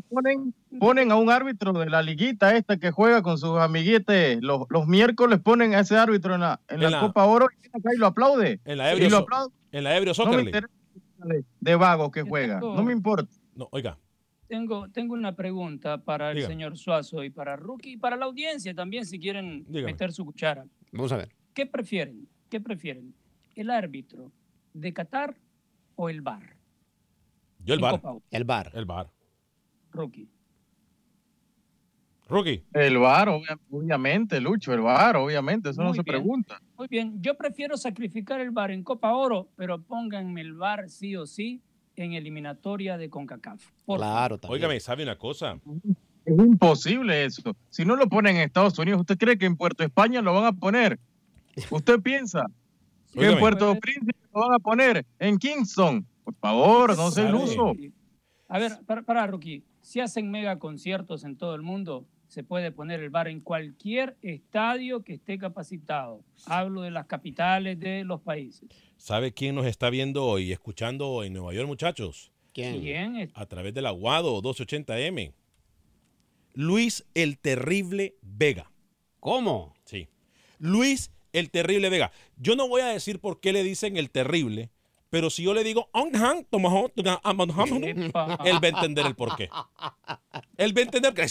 Ponen, 0.09 0.55
ponen 0.79 1.11
a 1.13 1.17
un 1.17 1.31
árbitro 1.31 1.73
de 1.73 1.89
la 1.91 2.03
liguita 2.03 2.57
esta 2.57 2.77
que 2.79 2.91
juega 2.91 3.23
con 3.23 3.39
sus 3.39 3.59
amiguetes. 3.59 4.39
Los, 4.43 4.63
los 4.71 4.87
miércoles 4.87 5.41
ponen 5.41 5.75
a 5.75 5.81
ese 5.81 5.97
árbitro 5.97 6.35
en 6.35 6.41
la, 6.43 6.61
en 6.69 6.77
En 6.77 6.83
la 6.83 6.91
la- 6.91 7.01
Copa 7.01 7.25
Oro 7.27 7.47
y 7.53 7.61
viene 7.61 7.77
acá 7.79 7.91
y 7.95 7.99
lo 7.99 8.07
aplaude. 8.07 8.61
En 8.65 8.79
la 8.79 8.91
y 8.91 8.95
Ebrio, 8.95 9.11
lo 9.11 9.17
So- 9.19 9.23
aplaude. 9.25 9.53
en 9.73 9.85
la 9.85 9.97
Ebrio 9.97 10.11
No 10.11 10.15
Soccer 10.15 10.37
me 10.37 10.43
League. 10.45 10.49
interesa 10.59 11.45
de, 11.61 11.75
vago 11.77 12.11
que 12.11 12.23
juega. 12.23 12.61
No 12.61 12.83
me 12.83 12.93
importa. 12.93 13.29
No, 13.55 13.69
oiga. 13.73 13.99
Tengo, 14.49 14.89
tengo 14.91 15.15
una 15.15 15.35
pregunta 15.35 15.99
para 15.99 16.31
el 16.31 16.47
señor 16.47 16.79
Suazo 16.79 17.25
y 17.25 17.31
para 17.31 17.57
Rookie 17.57 17.93
y 17.95 17.97
para 17.97 18.17
la 18.17 18.27
audiencia 18.27 18.73
también, 18.75 19.05
si 19.05 19.19
quieren 19.19 19.65
Dígame. 19.67 19.93
meter 19.93 20.13
su 20.13 20.25
cuchara. 20.25 20.65
Vamos 20.93 21.11
a 21.11 21.17
ver. 21.17 21.31
¿Qué 21.53 21.67
prefieren? 21.67 22.29
¿Qué 22.49 22.61
prefieren? 22.61 23.13
¿El 23.57 23.71
árbitro 23.71 24.31
de 24.73 24.93
Qatar 24.93 25.35
o 25.97 26.09
el 26.11 26.21
VAR? 26.21 26.55
Yo 27.65 27.75
el 27.75 27.83
Oro. 27.83 28.23
El 28.31 28.45
bar. 28.45 28.71
El 28.75 28.85
bar. 28.85 29.11
Rookie. 29.97 30.29
Rookie. 32.29 32.65
El 32.73 32.99
VAR, 32.99 33.29
obvia- 33.29 33.59
obviamente, 33.71 34.41
Lucho, 34.41 34.73
el 34.75 34.81
VAR, 34.81 35.17
obviamente, 35.17 35.71
eso 35.71 35.81
no 35.83 35.89
Muy 35.91 35.97
se 35.97 36.03
bien. 36.03 36.17
pregunta. 36.17 36.61
Muy 36.77 36.89
bien, 36.89 37.23
yo 37.23 37.37
prefiero 37.37 37.77
sacrificar 37.77 38.41
el 38.41 38.51
VAR 38.51 38.73
en 38.73 38.83
Copa 38.83 39.13
Oro, 39.15 39.49
pero 39.57 39.81
pónganme 39.81 40.41
el 40.41 40.55
VAR 40.55 40.89
sí 40.91 41.15
o 41.15 41.25
sí 41.27 41.63
en 41.95 42.15
eliminatoria 42.15 42.99
de 42.99 43.09
CONCACAF. 43.09 43.65
Por 43.85 43.99
Claro, 44.01 44.39
Óigame, 44.49 44.81
¿sabe 44.81 45.05
una 45.05 45.17
cosa? 45.17 45.59
Es 46.25 46.37
imposible 46.39 47.25
eso. 47.25 47.55
Si 47.71 47.85
no 47.85 47.95
lo 47.95 48.09
ponen 48.09 48.37
en 48.37 48.43
Estados 48.43 48.77
Unidos, 48.79 49.01
¿usted 49.01 49.17
cree 49.17 49.39
que 49.39 49.47
en 49.47 49.57
Puerto 49.57 49.85
España 49.85 50.21
lo 50.21 50.35
van 50.35 50.47
a 50.47 50.53
poner? 50.53 50.99
¿Usted 51.71 52.01
piensa 52.01 52.45
que 53.13 53.25
en. 53.31 53.39
Puerto 53.39 53.73
Príncipe 53.77 54.19
lo 54.35 54.41
van 54.41 54.53
a 54.55 54.59
poner? 54.59 55.07
¿En 55.21 55.39
Kingston? 55.39 56.05
Por 56.25 56.35
favor, 56.35 56.97
no 56.97 57.11
¿Sabe? 57.13 57.29
iluso. 57.29 57.73
A 58.49 58.59
ver, 58.59 58.73
para, 58.85 59.03
para 59.03 59.27
Rookie, 59.29 59.63
si 59.87 60.01
hacen 60.01 60.33
mega 60.33 60.59
conciertos 60.59 61.22
en 61.22 61.37
todo 61.37 61.55
el 61.55 61.62
mundo, 61.62 62.09
se 62.27 62.42
puede 62.42 62.72
poner 62.72 62.99
el 62.99 63.09
bar 63.09 63.29
en 63.29 63.40
cualquier 63.40 64.16
estadio 64.20 65.05
que 65.05 65.12
esté 65.12 65.38
capacitado. 65.38 66.25
Hablo 66.46 66.83
de 66.83 66.90
las 66.90 67.07
capitales 67.07 67.79
de 67.79 68.03
los 68.03 68.20
países. 68.20 68.68
¿Sabe 68.96 69.33
quién 69.33 69.55
nos 69.55 69.64
está 69.64 69.88
viendo 69.88 70.40
y 70.40 70.51
escuchando 70.51 71.22
en 71.22 71.35
Nueva 71.35 71.55
York, 71.55 71.68
muchachos? 71.68 72.33
¿Quién? 72.53 72.81
¿Quién? 72.81 73.31
A 73.33 73.46
través 73.46 73.75
del 73.75 73.87
Aguado 73.87 74.42
280M. 74.42 75.33
Luis 76.55 77.07
el 77.14 77.38
Terrible 77.38 78.16
Vega. 78.22 78.72
¿Cómo? 79.20 79.77
Sí. 79.85 80.09
Luis 80.59 81.12
el 81.33 81.53
Terrible 81.53 81.90
Vega. 81.90 82.11
Yo 82.37 82.57
no 82.57 82.66
voy 82.66 82.81
a 82.81 82.87
decir 82.88 83.20
por 83.20 83.38
qué 83.38 83.53
le 83.53 83.62
dicen 83.62 83.96
el 83.96 84.11
Terrible, 84.11 84.68
pero 85.11 85.31
si 85.31 85.42
yo 85.45 85.55
le 85.55 85.62
digo, 85.64 85.88
él 85.95 86.11
va 88.62 88.66
a 88.66 88.69
entender 88.69 89.07
el 89.07 89.14
por 89.14 89.37
qué. 89.37 89.49
Él 90.57 90.77
va 90.77 90.81
a 90.81 90.85
entender 90.85 91.14
que... 91.14 91.27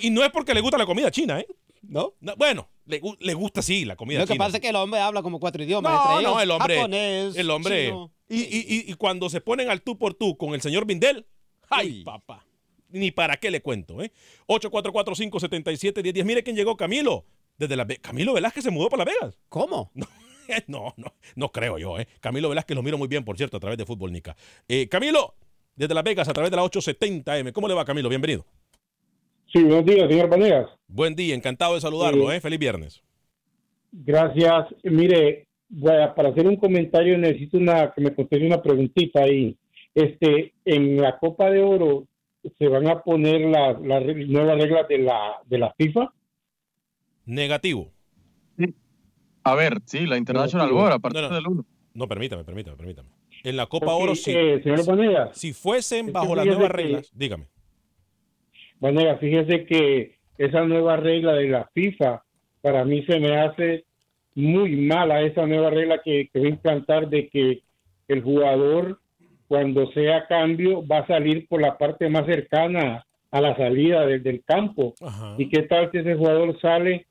Y 0.00 0.10
no 0.10 0.24
es 0.24 0.30
porque 0.30 0.54
le 0.54 0.60
gusta 0.60 0.78
la 0.78 0.86
comida 0.86 1.10
china, 1.10 1.40
¿eh? 1.40 1.46
¿No? 1.82 2.14
No, 2.20 2.36
bueno, 2.36 2.68
le, 2.86 3.00
le 3.18 3.34
gusta 3.34 3.60
sí 3.60 3.84
la 3.84 3.96
comida 3.96 4.20
Lo 4.20 4.26
que 4.26 4.36
pasa 4.36 4.58
es 4.58 4.60
que 4.62 4.68
el 4.68 4.76
hombre 4.76 5.00
habla 5.00 5.20
como 5.22 5.40
cuatro 5.40 5.62
idiomas. 5.64 5.92
No, 5.92 6.10
entre 6.12 6.22
no, 6.30 6.40
el 6.40 6.50
hombre. 6.52 6.76
Japonés, 6.76 7.36
el 7.36 7.50
hombre. 7.50 7.86
chino. 7.86 8.12
Y, 8.28 8.40
y- 8.42 8.66
y- 8.68 8.90
y 8.92 8.94
cuando 8.94 9.28
se 9.28 9.40
ponen 9.40 9.68
al 9.68 9.82
tú 9.82 9.98
por 9.98 10.14
tú 10.14 10.36
con 10.36 10.54
el 10.54 10.62
señor 10.62 10.86
Vindel, 10.86 11.26
¡ay, 11.68 12.04
papá! 12.04 12.46
Ni 12.88 13.10
para 13.10 13.36
qué 13.38 13.50
le 13.50 13.62
cuento, 13.62 14.00
¿eh? 14.02 14.12
844-577-1010. 14.46 16.24
Mire 16.24 16.42
quién 16.42 16.56
llegó, 16.56 16.76
Camilo. 16.76 17.24
Desde 17.58 17.76
la 17.76 17.86
Camilo 17.86 18.32
Velázquez 18.34 18.64
se 18.64 18.70
mudó 18.70 18.88
para 18.88 19.04
Las 19.04 19.14
Vegas. 19.14 19.38
¿Cómo? 19.48 19.90
No, 19.94 20.06
no, 20.68 20.94
no 21.36 21.48
creo 21.50 21.78
yo, 21.78 21.98
¿eh? 21.98 22.06
Camilo 22.20 22.48
Velázquez 22.48 22.74
lo 22.76 22.82
miro 22.82 22.98
muy 22.98 23.08
bien, 23.08 23.24
por 23.24 23.36
cierto, 23.36 23.56
a 23.56 23.60
través 23.60 23.78
de 23.78 23.86
Fútbol 23.86 24.12
Nica. 24.12 24.36
Eh, 24.68 24.88
Camilo, 24.88 25.34
desde 25.76 25.94
Las 25.94 26.04
Vegas, 26.04 26.28
a 26.28 26.32
través 26.32 26.50
de 26.50 26.56
la 26.56 26.62
870M. 26.64 27.52
¿Cómo 27.52 27.68
le 27.68 27.74
va, 27.74 27.84
Camilo? 27.84 28.08
Bienvenido. 28.08 28.44
Sí, 29.52 29.62
buenos 29.62 29.84
días, 29.84 30.08
señor 30.08 30.28
Vanegas. 30.30 30.70
Buen 30.88 31.14
día, 31.14 31.34
encantado 31.34 31.74
de 31.74 31.80
saludarlo, 31.80 32.30
Sí. 32.30 32.36
¿eh? 32.36 32.40
Feliz 32.40 32.58
viernes. 32.58 33.02
Gracias. 33.92 34.66
Mire, 34.84 35.46
para 36.16 36.28
hacer 36.30 36.46
un 36.46 36.56
comentario 36.56 37.18
necesito 37.18 37.58
una 37.58 37.92
que 37.92 38.00
me 38.00 38.14
conteste 38.14 38.46
una 38.46 38.62
preguntita 38.62 39.22
ahí. 39.22 39.56
Este, 39.94 40.54
en 40.64 40.96
la 40.96 41.18
Copa 41.18 41.50
de 41.50 41.60
Oro 41.62 42.06
se 42.58 42.66
van 42.68 42.88
a 42.88 43.02
poner 43.02 43.42
las 43.42 43.78
re- 44.02 44.26
nuevas 44.26 44.58
reglas 44.58 44.88
de 44.88 44.98
la 44.98 45.34
de 45.44 45.58
la 45.58 45.74
FIFA. 45.76 46.12
Negativo. 47.26 47.90
A 49.44 49.54
ver, 49.54 49.78
sí, 49.86 50.06
la 50.06 50.16
International 50.16 50.66
Negativo. 50.66 50.80
Board, 50.80 50.92
a 50.92 50.98
partir 50.98 51.22
No, 51.22 51.28
no. 51.28 51.34
del 51.34 51.46
1. 51.48 51.64
No, 51.94 52.08
permítame, 52.08 52.44
permítame, 52.44 52.76
permítame. 52.76 53.08
En 53.44 53.56
la 53.56 53.66
Copa 53.66 53.86
Porque, 53.86 54.02
Oro, 54.04 54.14
sí. 54.14 54.30
eh, 54.34 54.60
señor 54.62 54.86
Vanegas, 54.86 55.36
Si 55.36 55.52
fuesen 55.52 56.12
bajo 56.12 56.34
las 56.36 56.46
nuevas 56.46 56.68
que- 56.70 56.76
reglas, 56.76 57.10
dígame. 57.14 57.46
Vanegas, 58.80 59.20
fíjese 59.20 59.64
que 59.66 60.16
esa 60.38 60.64
nueva 60.64 60.96
regla 60.96 61.34
de 61.34 61.48
la 61.48 61.68
FIFA 61.74 62.22
para 62.60 62.84
mí 62.84 63.04
se 63.04 63.18
me 63.20 63.36
hace 63.36 63.84
muy 64.34 64.76
mala 64.76 65.22
esa 65.22 65.46
nueva 65.46 65.70
regla 65.70 66.00
que, 66.04 66.28
que 66.32 66.40
va 66.40 66.46
a 66.46 66.50
implantar 66.50 67.08
de 67.08 67.28
que 67.28 67.62
el 68.08 68.22
jugador 68.22 69.00
cuando 69.48 69.90
sea 69.92 70.26
cambio 70.26 70.86
va 70.86 70.98
a 70.98 71.06
salir 71.06 71.46
por 71.48 71.60
la 71.60 71.76
parte 71.76 72.08
más 72.08 72.24
cercana 72.26 73.04
a 73.30 73.40
la 73.40 73.56
salida 73.56 74.06
del, 74.06 74.22
del 74.22 74.42
campo. 74.44 74.94
¿Y 75.38 75.48
qué 75.48 75.62
tal 75.62 75.90
si 75.90 75.98
ese 75.98 76.14
jugador 76.14 76.58
sale 76.60 77.06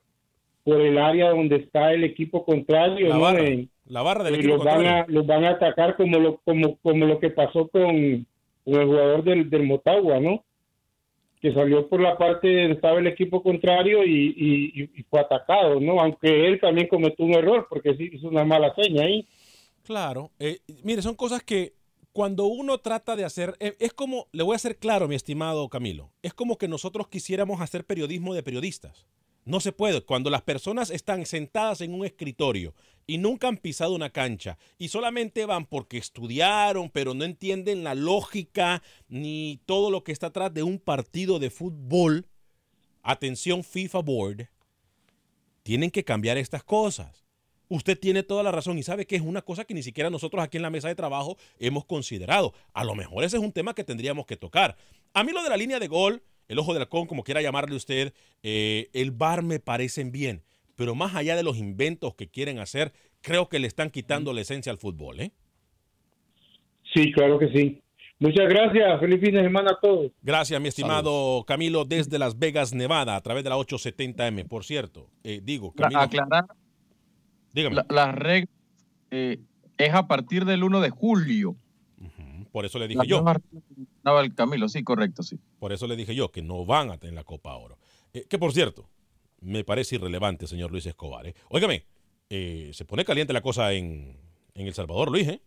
por 0.64 0.80
el 0.80 0.98
área 0.98 1.30
donde 1.30 1.56
está 1.56 1.92
el 1.92 2.04
equipo 2.04 2.44
contrario? 2.44 3.08
La 3.08 3.14
¿no? 3.16 3.20
barra, 3.20 3.44
la 3.86 4.02
barra 4.02 4.24
del 4.24 4.34
y 4.36 4.38
equipo 4.38 4.56
los 4.56 4.64
van, 4.64 4.74
a, 4.74 4.78
contrario. 4.78 5.06
los 5.08 5.26
van 5.26 5.44
a 5.44 5.50
atacar 5.50 5.96
como 5.96 6.18
lo, 6.18 6.38
como, 6.44 6.76
como 6.78 7.04
lo 7.06 7.18
que 7.18 7.30
pasó 7.30 7.68
con, 7.68 8.26
con 8.64 8.74
el 8.80 8.86
jugador 8.86 9.24
del, 9.24 9.50
del 9.50 9.64
Motagua, 9.64 10.20
¿no? 10.20 10.44
Que 11.40 11.52
salió 11.52 11.88
por 11.88 12.00
la 12.00 12.16
parte 12.16 12.46
donde 12.48 12.74
estaba 12.74 13.00
el 13.00 13.06
equipo 13.08 13.42
contrario 13.42 14.04
y, 14.04 14.26
y- 14.36 14.90
y 14.94 15.02
fue 15.10 15.18
atacado, 15.20 15.80
¿no? 15.80 16.00
Aunque 16.00 16.46
él 16.46 16.60
también 16.60 16.86
cometió 16.86 17.24
un 17.24 17.34
error 17.34 17.66
porque 17.68 17.94
sí 17.96 18.10
hizo 18.12 18.28
una 18.28 18.44
mala 18.44 18.72
seña 18.76 19.04
ahí. 19.04 19.26
Claro. 19.82 20.30
eh, 20.38 20.60
mire, 20.84 21.02
son 21.02 21.16
cosas 21.16 21.42
que 21.42 21.72
cuando 22.12 22.44
uno 22.44 22.78
trata 22.78 23.16
de 23.16 23.24
hacer, 23.24 23.54
eh, 23.58 23.74
es 23.80 23.92
como, 23.92 24.28
le 24.32 24.44
voy 24.44 24.54
a 24.54 24.58
ser 24.58 24.76
claro, 24.76 25.08
mi 25.08 25.16
estimado 25.16 25.68
Camilo, 25.68 26.10
es 26.22 26.32
como 26.34 26.56
que 26.58 26.68
nosotros 26.68 27.08
quisiéramos 27.08 27.60
hacer 27.60 27.84
periodismo 27.84 28.34
de 28.34 28.42
periodistas. 28.44 29.06
No 29.44 29.60
se 29.60 29.72
puede. 29.72 30.02
Cuando 30.02 30.30
las 30.30 30.42
personas 30.42 30.90
están 30.90 31.26
sentadas 31.26 31.80
en 31.80 31.94
un 31.94 32.04
escritorio 32.04 32.74
y 33.06 33.18
nunca 33.18 33.48
han 33.48 33.56
pisado 33.56 33.94
una 33.94 34.10
cancha 34.10 34.56
y 34.78 34.88
solamente 34.88 35.44
van 35.46 35.66
porque 35.66 35.98
estudiaron, 35.98 36.90
pero 36.90 37.14
no 37.14 37.24
entienden 37.24 37.82
la 37.82 37.94
lógica 37.94 38.82
ni 39.08 39.60
todo 39.66 39.90
lo 39.90 40.04
que 40.04 40.12
está 40.12 40.28
atrás 40.28 40.54
de 40.54 40.62
un 40.62 40.78
partido 40.78 41.38
de 41.38 41.50
fútbol, 41.50 42.26
atención 43.02 43.64
FIFA 43.64 43.98
Board, 43.98 44.48
tienen 45.64 45.90
que 45.90 46.04
cambiar 46.04 46.38
estas 46.38 46.62
cosas. 46.62 47.24
Usted 47.68 47.98
tiene 47.98 48.22
toda 48.22 48.42
la 48.42 48.52
razón 48.52 48.78
y 48.78 48.82
sabe 48.82 49.06
que 49.06 49.16
es 49.16 49.22
una 49.22 49.40
cosa 49.40 49.64
que 49.64 49.72
ni 49.72 49.82
siquiera 49.82 50.10
nosotros 50.10 50.44
aquí 50.44 50.58
en 50.58 50.62
la 50.62 50.70
mesa 50.70 50.88
de 50.88 50.94
trabajo 50.94 51.38
hemos 51.58 51.86
considerado. 51.86 52.52
A 52.74 52.84
lo 52.84 52.94
mejor 52.94 53.24
ese 53.24 53.38
es 53.38 53.42
un 53.42 53.52
tema 53.52 53.74
que 53.74 53.82
tendríamos 53.82 54.26
que 54.26 54.36
tocar. 54.36 54.76
A 55.14 55.24
mí 55.24 55.32
lo 55.32 55.42
de 55.42 55.48
la 55.48 55.56
línea 55.56 55.80
de 55.80 55.88
gol, 55.88 56.22
el 56.48 56.58
ojo 56.58 56.72
del 56.74 56.82
halcón, 56.82 57.06
como 57.06 57.22
quiera 57.24 57.42
llamarle 57.42 57.76
usted, 57.76 58.12
eh, 58.42 58.88
el 58.92 59.10
bar 59.10 59.42
me 59.42 59.60
parecen 59.60 60.12
bien. 60.12 60.42
Pero 60.76 60.94
más 60.94 61.14
allá 61.14 61.36
de 61.36 61.42
los 61.42 61.58
inventos 61.58 62.14
que 62.14 62.28
quieren 62.28 62.58
hacer, 62.58 62.92
creo 63.20 63.48
que 63.48 63.58
le 63.58 63.66
están 63.66 63.90
quitando 63.90 64.32
la 64.32 64.40
esencia 64.40 64.72
al 64.72 64.78
fútbol. 64.78 65.20
¿eh? 65.20 65.32
Sí, 66.94 67.12
claro 67.12 67.38
que 67.38 67.48
sí. 67.48 67.82
Muchas 68.18 68.48
gracias. 68.48 69.00
Feliz 69.00 69.20
fin 69.20 69.34
de 69.34 69.42
semana 69.42 69.72
a 69.72 69.80
todos. 69.80 70.12
Gracias, 70.22 70.60
mi 70.60 70.68
estimado 70.68 71.44
Camilo, 71.46 71.84
desde 71.84 72.18
Las 72.18 72.38
Vegas, 72.38 72.72
Nevada, 72.72 73.16
a 73.16 73.20
través 73.20 73.42
de 73.44 73.50
la 73.50 73.56
870M. 73.56 74.44
Por 74.46 74.64
cierto, 74.64 75.10
eh, 75.24 75.40
digo, 75.42 75.72
La- 75.76 75.82
Camilo. 75.88 76.00
aclarar, 76.00 76.44
Dígame. 77.52 77.76
la- 77.76 77.86
las 77.88 78.14
reglas 78.14 78.48
eh, 79.10 79.38
es 79.76 79.92
a 79.94 80.06
partir 80.06 80.44
del 80.44 80.62
1 80.64 80.80
de 80.80 80.90
julio. 80.90 81.56
Por 82.52 82.66
eso 82.66 82.78
le 82.78 82.86
dije 82.86 83.06
yo. 83.06 83.24
mencionaba 83.24 84.20
el 84.20 84.34
Camilo, 84.34 84.68
sí, 84.68 84.84
correcto, 84.84 85.22
sí. 85.22 85.40
Por 85.58 85.72
eso 85.72 85.86
le 85.86 85.96
dije 85.96 86.14
yo 86.14 86.30
que 86.30 86.42
no 86.42 86.64
van 86.64 86.90
a 86.90 86.98
tener 86.98 87.14
la 87.14 87.24
Copa 87.24 87.56
Oro. 87.56 87.78
Eh, 88.12 88.26
que 88.28 88.38
por 88.38 88.52
cierto, 88.52 88.88
me 89.40 89.64
parece 89.64 89.96
irrelevante, 89.96 90.46
señor 90.46 90.70
Luis 90.70 90.86
Escobar. 90.86 91.26
¿eh? 91.26 91.34
Óigame, 91.48 91.86
eh, 92.28 92.70
se 92.72 92.84
pone 92.84 93.04
caliente 93.04 93.32
la 93.32 93.40
cosa 93.40 93.72
en, 93.72 94.16
en 94.54 94.66
El 94.66 94.74
Salvador, 94.74 95.10
Luis. 95.10 95.28
¿eh? 95.28 95.42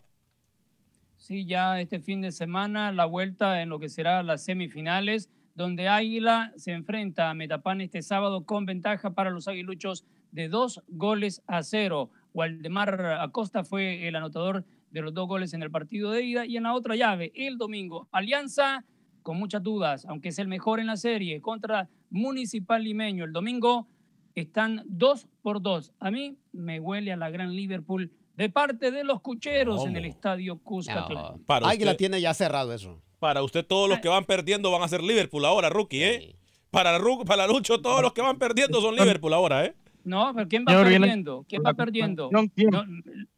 Sí, 1.15 1.45
ya 1.45 1.79
este 1.79 1.99
fin 1.99 2.21
de 2.21 2.31
semana 2.31 2.91
la 2.91 3.05
vuelta 3.05 3.61
en 3.61 3.69
lo 3.69 3.79
que 3.79 3.89
será 3.89 4.21
las 4.23 4.43
semifinales, 4.43 5.29
donde 5.53 5.87
Águila 5.87 6.51
se 6.57 6.73
enfrenta 6.73 7.29
a 7.29 7.33
Metapan 7.33 7.81
este 7.81 8.01
sábado 8.01 8.45
con 8.45 8.65
ventaja 8.65 9.11
para 9.13 9.29
los 9.29 9.47
aguiluchos 9.47 10.05
de 10.31 10.49
dos 10.49 10.83
goles 10.87 11.41
a 11.47 11.63
cero. 11.63 12.09
Waldemar 12.33 13.19
Acosta 13.21 13.63
fue 13.63 14.07
el 14.07 14.15
anotador 14.17 14.65
de 14.95 15.01
los 15.01 15.13
dos 15.13 15.27
goles 15.27 15.53
en 15.53 15.61
el 15.61 15.69
partido 15.69 16.11
de 16.11 16.23
ida 16.23 16.45
y 16.45 16.55
en 16.55 16.63
la 16.63 16.73
otra 16.73 16.95
llave, 16.95 17.33
el 17.35 17.57
domingo, 17.57 18.07
Alianza 18.13 18.85
con 19.23 19.37
muchas 19.37 19.61
dudas, 19.61 20.05
aunque 20.07 20.29
es 20.29 20.39
el 20.39 20.47
mejor 20.47 20.79
en 20.79 20.87
la 20.87 20.95
serie, 20.95 21.41
contra 21.41 21.89
Municipal 22.09 22.81
Limeño. 22.81 23.25
El 23.25 23.33
domingo 23.33 23.87
están 24.35 24.83
dos 24.85 25.27
por 25.41 25.61
dos. 25.61 25.91
A 25.99 26.11
mí 26.11 26.37
me 26.53 26.79
huele 26.79 27.11
a 27.11 27.17
la 27.17 27.29
gran 27.29 27.53
Liverpool 27.53 28.09
de 28.37 28.49
parte 28.49 28.89
de 28.91 29.03
los 29.03 29.19
cucheros 29.21 29.85
en 29.85 29.97
el 29.97 30.05
estadio 30.05 30.59
Cuscatlán. 30.59 31.43
Para 31.45 31.67
Águila 31.67 31.91
usted- 31.91 31.97
tiene 31.97 32.21
ya 32.21 32.33
cerrado 32.33 32.73
eso. 32.73 33.01
Para 33.19 33.43
usted, 33.43 33.65
todos 33.65 33.89
los 33.89 33.99
que 33.99 34.07
van 34.07 34.23
perdiendo 34.23 34.71
van 34.71 34.83
a 34.83 34.87
ser 34.87 35.03
Liverpool 35.03 35.43
ahora, 35.43 35.69
rookie, 35.69 36.03
¿eh? 36.03 36.35
Para, 36.71 36.97
Ru- 36.99 37.25
para 37.25 37.47
Lucho, 37.47 37.81
todos 37.81 38.01
los 38.01 38.13
que 38.13 38.21
van 38.21 38.37
perdiendo 38.37 38.79
son 38.79 38.95
Liverpool 38.95 39.33
ahora, 39.33 39.65
¿eh? 39.65 39.73
No, 40.05 40.31
pero 40.35 40.47
¿quién 40.47 40.63
va 40.65 40.71
Señor, 40.71 40.87
perdiendo? 40.87 41.45
¿Quién 41.49 41.63
va 41.65 41.73
perdiendo? 41.73 42.29
No, 42.31 42.43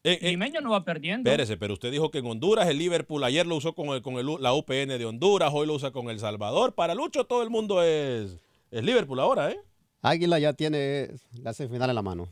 Limeño 0.03 0.61
no 0.61 0.72
va 0.72 0.84
perdiendo. 0.84 1.30
Espérese, 1.30 1.57
pero 1.57 1.74
usted 1.74 1.91
dijo 1.91 2.11
que 2.11 2.20
en 2.20 2.26
Honduras 2.28 2.68
el 2.68 2.78
Liverpool 2.78 3.24
ayer 3.24 3.47
lo 3.47 3.55
usó 3.55 3.74
con, 3.74 3.88
el, 3.95 4.01
con 4.01 4.15
el- 4.15 4.41
la 4.41 4.53
UPN 4.53 4.97
de 4.97 5.05
Honduras, 5.05 5.51
hoy 5.53 5.65
lo 5.65 5.74
usa 5.74 5.91
con 5.91 6.09
El 6.09 6.20
Salvador. 6.20 6.74
Para 6.76 6.93
Lucho 6.93 7.24
todo 7.26 7.41
el 7.41 7.49
mundo 7.49 7.82
es, 7.82 8.38
es 8.70 8.84
Liverpool 8.84 9.20
ahora, 9.20 9.49
¿eh? 9.51 9.57
Águila 10.01 10.39
ya 10.39 10.53
tiene 10.53 11.09
la 11.41 11.53
semifinal 11.53 11.89
en 11.89 11.95
la 11.95 12.01
mano. 12.01 12.28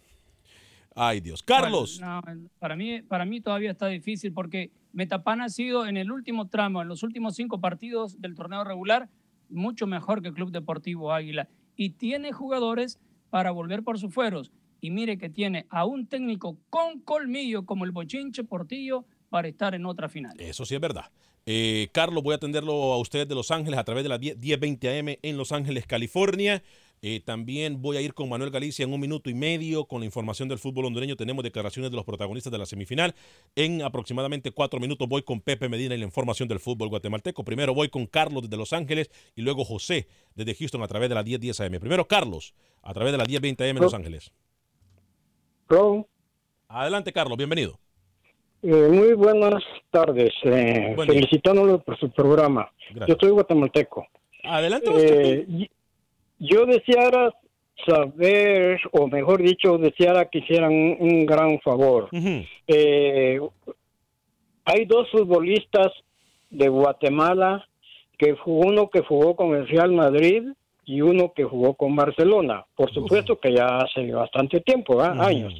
Ay, 0.93 1.19
Dios. 1.19 1.41
Carlos. 1.43 1.99
Bueno, 1.99 2.21
no, 2.25 2.49
para, 2.59 2.75
mí, 2.75 3.01
para 3.01 3.25
mí 3.25 3.41
todavía 3.41 3.71
está 3.71 3.87
difícil 3.87 4.31
porque 4.33 4.71
Metapan 4.93 5.41
ha 5.41 5.49
sido 5.49 5.85
en 5.87 5.97
el 5.97 6.11
último 6.11 6.47
tramo, 6.47 6.81
en 6.81 6.87
los 6.87 7.03
últimos 7.03 7.35
cinco 7.35 7.59
partidos 7.59 8.21
del 8.21 8.35
torneo 8.35 8.63
regular, 8.63 9.09
mucho 9.49 9.87
mejor 9.87 10.21
que 10.21 10.29
el 10.29 10.33
Club 10.33 10.51
Deportivo 10.51 11.11
Águila. 11.11 11.49
Y 11.75 11.91
tiene 11.91 12.31
jugadores 12.31 12.99
para 13.29 13.51
volver 13.51 13.83
por 13.83 13.99
sus 13.99 14.13
fueros. 14.13 14.51
Y 14.81 14.91
mire 14.91 15.17
que 15.17 15.29
tiene 15.29 15.65
a 15.69 15.85
un 15.85 16.07
técnico 16.07 16.57
con 16.69 16.99
colmillo 16.99 17.65
como 17.65 17.85
el 17.85 17.91
Bochinche 17.91 18.43
Portillo 18.43 19.05
para 19.29 19.47
estar 19.47 19.73
en 19.75 19.85
otra 19.85 20.09
final. 20.09 20.39
Eso 20.39 20.65
sí 20.65 20.75
es 20.75 20.81
verdad. 20.81 21.11
Eh, 21.45 21.89
Carlos, 21.91 22.23
voy 22.23 22.33
a 22.33 22.37
atenderlo 22.37 22.93
a 22.93 22.97
ustedes 22.97 23.27
de 23.27 23.35
Los 23.35 23.51
Ángeles 23.51 23.79
a 23.79 23.83
través 23.83 24.03
de 24.03 24.09
la 24.09 24.17
10 24.17 24.37
1020 24.37 24.99
AM 24.99 25.17
en 25.21 25.37
Los 25.37 25.51
Ángeles, 25.51 25.85
California. 25.85 26.63
Eh, 27.01 27.21
también 27.23 27.81
voy 27.81 27.97
a 27.97 28.01
ir 28.01 28.13
con 28.13 28.29
Manuel 28.29 28.51
Galicia 28.51 28.83
en 28.83 28.93
un 28.93 28.99
minuto 28.99 29.29
y 29.29 29.33
medio 29.33 29.85
con 29.85 29.99
la 29.99 30.05
información 30.05 30.49
del 30.49 30.59
fútbol 30.59 30.85
hondureño. 30.85 31.15
Tenemos 31.15 31.43
declaraciones 31.43 31.91
de 31.91 31.97
los 31.97 32.05
protagonistas 32.05 32.51
de 32.51 32.57
la 32.57 32.65
semifinal. 32.65 33.13
En 33.55 33.81
aproximadamente 33.81 34.51
cuatro 34.51 34.79
minutos 34.79 35.07
voy 35.07 35.23
con 35.23 35.41
Pepe 35.41 35.69
Medina 35.69 35.95
y 35.95 35.99
la 35.99 36.05
información 36.05 36.47
del 36.47 36.59
fútbol 36.59 36.89
guatemalteco. 36.89 37.43
Primero 37.43 37.73
voy 37.73 37.89
con 37.89 38.05
Carlos 38.05 38.43
desde 38.43 38.57
Los 38.57 38.73
Ángeles 38.73 39.11
y 39.35 39.41
luego 39.41 39.65
José 39.65 40.07
desde 40.35 40.55
Houston 40.55 40.81
a 40.81 40.87
través 40.87 41.09
de 41.09 41.15
la 41.15 41.23
1010 41.23 41.59
AM. 41.61 41.79
Primero 41.79 42.07
Carlos 42.07 42.53
a 42.81 42.93
través 42.93 43.11
de 43.11 43.17
la 43.17 43.25
1020 43.25 43.69
AM 43.69 43.77
en 43.77 43.83
Los 43.83 43.93
Ángeles. 43.93 44.31
Hello. 45.69 46.07
Adelante 46.67 47.11
Carlos, 47.11 47.37
bienvenido. 47.37 47.79
Eh, 48.61 48.89
muy 48.91 49.13
buenas 49.13 49.63
tardes. 49.91 50.33
Eh, 50.43 50.93
Buen 50.95 51.07
felicitándolo 51.07 51.79
por 51.83 51.99
su 51.99 52.09
programa. 52.09 52.71
Gracias. 52.89 53.07
Yo 53.07 53.15
soy 53.19 53.29
guatemalteco. 53.29 54.07
Adelante. 54.43 54.89
Eh, 54.91 55.69
yo 56.39 56.65
deseara 56.65 57.33
saber, 57.85 58.79
o 58.91 59.07
mejor 59.07 59.41
dicho, 59.41 59.77
deseara 59.77 60.25
que 60.25 60.39
hicieran 60.39 60.71
un, 60.71 60.97
un 60.99 61.25
gran 61.25 61.59
favor. 61.59 62.09
Eh, 62.67 63.39
hay 64.63 64.85
dos 64.85 65.09
futbolistas 65.11 65.91
de 66.49 66.67
Guatemala, 66.69 67.67
que 68.17 68.35
fue 68.35 68.53
uno 68.53 68.89
que 68.89 69.01
jugó 69.01 69.35
con 69.35 69.55
el 69.55 69.67
Real 69.67 69.91
Madrid 69.91 70.43
y 70.85 71.01
uno 71.01 71.33
que 71.35 71.43
jugó 71.43 71.73
con 71.73 71.95
Barcelona. 71.95 72.63
Por 72.75 72.93
supuesto 72.93 73.39
que 73.39 73.53
ya 73.53 73.65
hace 73.79 74.09
bastante 74.11 74.61
tiempo, 74.61 75.01
años. 75.01 75.53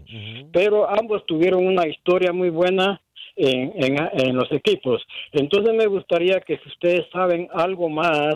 Pero 0.54 0.90
ambos 0.90 1.26
tuvieron 1.26 1.66
una 1.66 1.88
historia 1.88 2.32
muy 2.32 2.50
buena 2.50 3.02
en, 3.36 3.74
en, 3.76 3.98
en 4.14 4.36
los 4.36 4.50
equipos. 4.52 5.06
Entonces 5.34 5.74
me 5.74 5.88
gustaría 5.88 6.40
que 6.40 6.58
si 6.60 6.70
ustedes 6.70 7.06
saben 7.12 7.50
algo 7.54 7.90
más, 7.90 8.36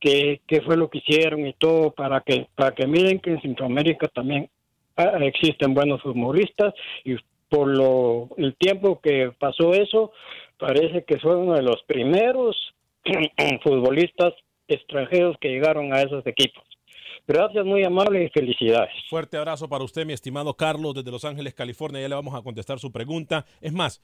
que, 0.00 0.40
qué 0.46 0.60
fue 0.62 0.76
lo 0.76 0.90
que 0.90 0.98
hicieron 0.98 1.46
y 1.46 1.52
todo, 1.54 1.90
para 1.92 2.20
que, 2.20 2.48
para 2.54 2.74
que 2.74 2.86
miren 2.86 3.20
que 3.20 3.30
en 3.30 3.40
Centroamérica 3.42 4.08
también 4.08 4.48
ah, 4.96 5.18
existen 5.20 5.74
buenos 5.74 6.02
futbolistas 6.02 6.74
y 7.04 7.16
por 7.48 7.68
lo 7.68 8.28
el 8.36 8.56
tiempo 8.56 9.00
que 9.00 9.32
pasó 9.38 9.72
eso, 9.72 10.12
parece 10.58 11.04
que 11.04 11.18
fue 11.18 11.36
uno 11.36 11.54
de 11.54 11.62
los 11.62 11.82
primeros 11.86 12.56
futbolistas 13.62 14.34
extranjeros 14.68 15.36
que 15.40 15.48
llegaron 15.48 15.92
a 15.92 16.02
esos 16.02 16.26
equipos. 16.26 16.64
Gracias, 17.28 17.64
muy 17.64 17.84
amable 17.84 18.22
y 18.22 18.28
felicidades. 18.28 18.92
Fuerte 19.10 19.36
abrazo 19.36 19.68
para 19.68 19.82
usted, 19.82 20.06
mi 20.06 20.12
estimado 20.12 20.54
Carlos, 20.54 20.94
desde 20.94 21.10
Los 21.10 21.24
Ángeles, 21.24 21.54
California. 21.54 22.00
Ya 22.00 22.08
le 22.08 22.14
vamos 22.14 22.34
a 22.36 22.42
contestar 22.42 22.78
su 22.78 22.92
pregunta. 22.92 23.44
Es 23.60 23.72
más, 23.72 24.00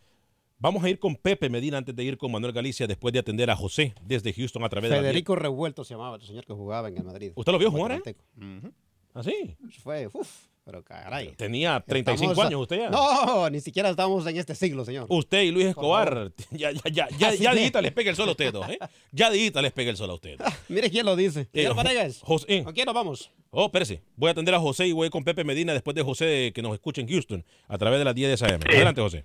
vamos 0.62 0.82
a 0.84 0.88
ir 0.88 0.98
con 0.98 1.16
Pepe 1.16 1.50
Medina 1.50 1.76
antes 1.78 1.94
de 1.94 2.04
ir 2.04 2.16
con 2.16 2.30
Manuel 2.32 2.52
Galicia 2.52 2.86
después 2.86 3.12
de 3.12 3.18
atender 3.18 3.50
a 3.50 3.56
José 3.56 3.94
desde 4.00 4.32
Houston 4.32 4.62
a 4.64 4.68
través 4.68 4.90
de 4.90 4.96
la 4.96 5.02
Federico 5.02 5.34
Revuelto 5.36 5.84
se 5.84 5.94
llamaba 5.94 6.16
el 6.16 6.22
señor 6.22 6.46
que 6.46 6.52
jugaba 6.54 6.88
en 6.88 6.96
el 6.96 7.04
Madrid. 7.04 7.32
¿Usted 7.34 7.52
lo 7.52 7.58
vio 7.58 7.70
jugar, 7.70 7.92
eh? 7.92 8.00
Guatemalteco. 8.02 8.72
¿Ah, 9.14 9.22
sí? 9.22 9.56
Fue, 9.82 10.08
uf, 10.12 10.28
pero 10.64 10.82
caray. 10.82 11.32
Tenía 11.36 11.82
35 11.86 12.32
Estamos- 12.32 12.46
años 12.46 12.60
usted 12.62 12.78
ya. 12.78 12.90
No, 12.90 13.50
ni 13.50 13.60
siquiera 13.60 13.90
estamos 13.90 14.26
en 14.26 14.36
este 14.38 14.54
siglo, 14.54 14.84
señor. 14.86 15.06
Usted 15.10 15.42
y 15.42 15.50
Luis 15.50 15.66
Escobar, 15.66 16.32
ya, 16.50 16.70
ya, 16.70 16.80
ya, 16.90 17.08
ya, 17.18 17.34
ya 17.34 17.54
dijita 17.54 17.82
les 17.82 17.92
pega 17.92 18.08
el 18.10 18.16
sol 18.16 18.28
a 18.28 18.32
ustedes 18.32 18.52
dos, 18.52 18.66
¿eh? 18.70 18.78
Ya 19.12 19.30
dijita 19.30 19.60
les 19.60 19.72
pega 19.72 19.90
el 19.90 19.96
sol 19.96 20.08
a 20.10 20.14
ustedes. 20.14 20.38
Mire 20.68 20.88
quién 20.90 21.04
lo 21.04 21.14
dice. 21.16 21.48
Eh, 21.52 21.68
Vanegas, 21.68 22.20
José. 22.22 22.62
¿con 22.64 22.72
quién 22.72 22.86
nos 22.86 22.94
vamos? 22.94 23.30
Oh, 23.50 23.66
espérese. 23.66 24.00
Voy 24.16 24.28
a 24.28 24.30
atender 24.32 24.54
a 24.54 24.60
José 24.60 24.86
y 24.86 24.92
voy 24.92 25.10
con 25.10 25.24
Pepe 25.24 25.44
Medina 25.44 25.74
después 25.74 25.94
de 25.94 26.02
José 26.02 26.52
que 26.54 26.62
nos 26.62 26.72
escuche 26.72 27.02
en 27.02 27.08
Houston 27.08 27.44
a 27.68 27.76
través 27.76 27.98
de 27.98 28.04
las 28.06 28.14
10 28.14 28.40
de 28.40 28.46
AM. 28.46 28.60
Adelante, 28.66 29.00
José. 29.02 29.24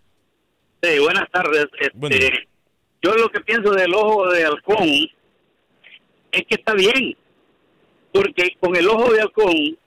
Sí, 0.87 0.99
buenas 0.99 1.29
tardes. 1.31 1.67
Este, 1.79 2.47
yo 3.01 3.13
lo 3.15 3.29
que 3.29 3.41
pienso 3.41 3.71
del 3.71 3.93
ojo 3.93 4.29
de 4.29 4.45
halcón 4.45 4.87
es 6.31 6.41
que 6.47 6.55
está 6.55 6.73
bien, 6.73 7.15
porque 8.13 8.51
con 8.59 8.75
el 8.75 8.87
ojo 8.87 9.11
de 9.11 9.21
halcón 9.21 9.77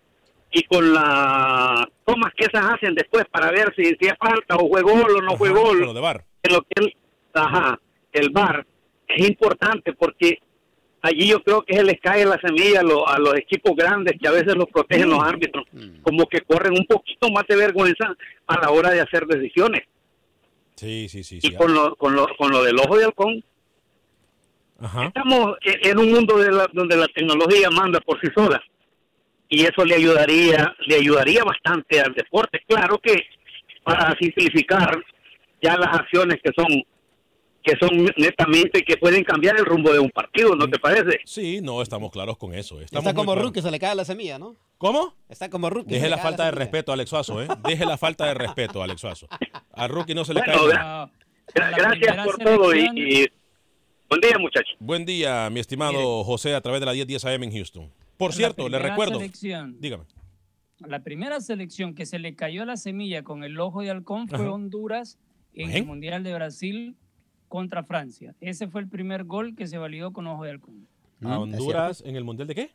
y 0.53 0.63
con 0.65 0.93
las 0.93 1.87
tomas 2.05 2.33
que 2.37 2.45
esas 2.47 2.73
hacen 2.75 2.95
después 2.95 3.25
para 3.31 3.51
ver 3.51 3.73
si, 3.77 3.85
si 3.85 4.07
es 4.09 4.15
falta 4.19 4.57
o 4.57 4.69
fue 4.69 4.83
gol 4.83 5.17
o 5.17 5.23
no 5.23 5.37
fue 5.37 5.51
gol, 5.51 5.79
con 5.79 5.87
lo 5.87 5.95
de 5.95 6.01
VAR. 6.01 6.25
en 6.43 6.53
lo 6.55 6.63
que 6.63 6.69
el, 6.85 6.97
ajá, 7.35 7.81
el 8.13 8.31
bar 8.31 8.67
es 9.09 9.29
importante 9.29 9.93
porque 9.93 10.39
allí 11.03 11.29
yo 11.29 11.41
creo 11.43 11.63
que 11.63 11.77
se 11.77 11.85
les 11.85 12.01
cae 12.01 12.25
la 12.25 12.39
semilla 12.41 12.81
a, 12.81 12.83
lo- 12.83 13.09
a 13.09 13.19
los 13.19 13.35
equipos 13.37 13.75
grandes 13.77 14.19
que 14.21 14.27
a 14.29 14.33
veces 14.33 14.55
los 14.57 14.67
protegen 14.69 15.09
los 15.09 15.23
árbitros, 15.23 15.65
como 16.03 16.27
que 16.27 16.41
corren 16.43 16.73
un 16.73 16.85
poquito 16.87 17.31
más 17.31 17.45
de 17.49 17.57
vergüenza 17.57 18.15
a 18.47 18.61
la 18.61 18.71
hora 18.71 18.91
de 18.91 19.01
hacer 19.01 19.27
decisiones. 19.27 19.83
Sí, 20.81 21.09
sí, 21.11 21.23
sí. 21.23 21.37
Y 21.43 21.49
sí. 21.49 21.55
con 21.55 21.75
lo, 21.75 21.95
con 21.97 22.15
lo, 22.15 22.27
con 22.39 22.51
lo 22.51 22.63
del 22.63 22.79
ojo 22.79 22.97
de 22.97 23.05
halcón, 23.05 23.45
estamos 25.07 25.57
en 25.63 25.91
en 25.91 25.99
un 25.99 26.11
mundo 26.11 26.39
de 26.39 26.51
la- 26.51 26.71
donde 26.73 26.97
la 26.97 27.07
tecnología 27.09 27.69
manda 27.71 28.01
por 28.01 28.19
sí 28.21 28.29
sola. 28.35 28.63
Y 29.51 29.63
eso 29.67 29.85
le 29.85 29.97
ayudaría, 29.97 30.75
le 30.87 30.95
ayudaría 30.97 31.45
bastante 31.45 32.01
al 32.01 32.15
deporte. 32.15 32.63
Claro 32.67 32.99
que 32.99 33.23
para 33.85 34.17
simplificar 34.19 35.05
ya 35.61 35.77
las 35.77 35.99
acciones 36.01 36.39
que 36.43 36.51
son 36.57 36.83
que 37.63 37.77
son 37.79 37.91
netamente 38.17 38.83
que 38.83 38.97
pueden 38.97 39.23
cambiar 39.25 39.59
el 39.59 39.65
rumbo 39.67 39.93
de 39.93 39.99
un 39.99 40.11
partido, 40.11 40.55
¿no 40.57 40.69
te 40.69 40.79
parece? 40.79 41.21
Sí, 41.25 41.61
no, 41.63 41.83
estamos 41.83 42.11
claros 42.11 42.37
con 42.39 42.55
eso. 42.55 42.81
Estamos 42.81 43.05
Está 43.07 43.15
como. 43.15 43.35
Ruki, 43.35 43.61
se 43.63 43.71
le 43.71 43.79
cae 43.79 43.95
la 43.95 44.05
semilla, 44.05 44.39
¿no? 44.39 44.57
¿Cómo? 44.79 45.15
Está 45.29 45.51
como 45.51 45.69
Ruki. 45.71 45.91
Deje 45.95 46.09
la 46.09 46.19
falta 46.19 46.45
de 46.45 46.51
semilla. 46.51 46.65
respeto, 46.65 46.93
Alex 46.93 47.11
Suazo, 47.11 47.43
¿eh? 47.43 47.49
Deje 47.69 47.85
la 47.85 47.99
falta 47.99 48.27
de 48.27 48.35
respeto, 48.35 48.83
Alex 48.83 49.01
Suazo. 49.01 49.27
A 49.73 49.89
Rookie 49.89 50.15
no 50.15 50.25
se 50.25 50.33
le 50.35 50.41
Bueno, 50.41 50.55
cae. 50.69 50.71
gra- 50.73 51.11
gra- 51.55 51.99
gracias 52.01 52.27
por 52.27 52.39
todo 52.39 52.75
y, 52.75 52.81
y 52.97 53.27
buen 54.09 54.21
día, 54.23 54.39
muchachos. 54.39 54.75
Buen 54.79 55.05
día, 55.05 55.51
mi 55.51 55.61
estimado 55.61 56.25
José, 56.25 56.55
a 56.55 56.61
través 56.61 56.81
de 56.81 56.87
la 56.87 56.93
1010 56.93 57.25
AM 57.27 57.43
en 57.45 57.53
Houston. 57.53 57.91
Por 58.17 58.31
La 58.31 58.37
cierto, 58.37 58.69
le 58.69 58.79
recuerdo. 58.79 59.19
selección. 59.19 59.77
Dígame. 59.81 60.05
La 60.79 61.01
primera 61.03 61.41
selección 61.41 61.95
que 61.95 62.07
se 62.07 62.19
le 62.19 62.35
cayó 62.35 62.65
la 62.65 62.79
semilla 62.79 63.23
con 63.23 63.45
el 63.45 63.61
ojo 63.61 63.83
de 63.83 63.91
halcón 63.91 64.29
fue 64.29 64.39
Ajá. 64.39 64.51
Honduras 64.51 65.19
en 65.53 65.71
el 65.73 65.85
Mundial 65.85 66.23
de 66.23 66.33
Brasil 66.33 66.97
contra 67.51 67.83
Francia. 67.85 68.35
Ese 68.41 68.69
fue 68.69 68.81
el 68.81 68.89
primer 68.89 69.25
gol 69.25 69.55
que 69.57 69.67
se 69.67 69.77
validó 69.77 70.13
con 70.15 70.27
ojo 70.27 70.45
de 70.45 70.53
halcón. 70.53 70.87
A 71.23 71.39
Honduras 71.39 72.03
en 72.07 72.17
el 72.17 72.25
Mundial 72.25 72.49
de 72.49 72.55
qué? 72.55 72.71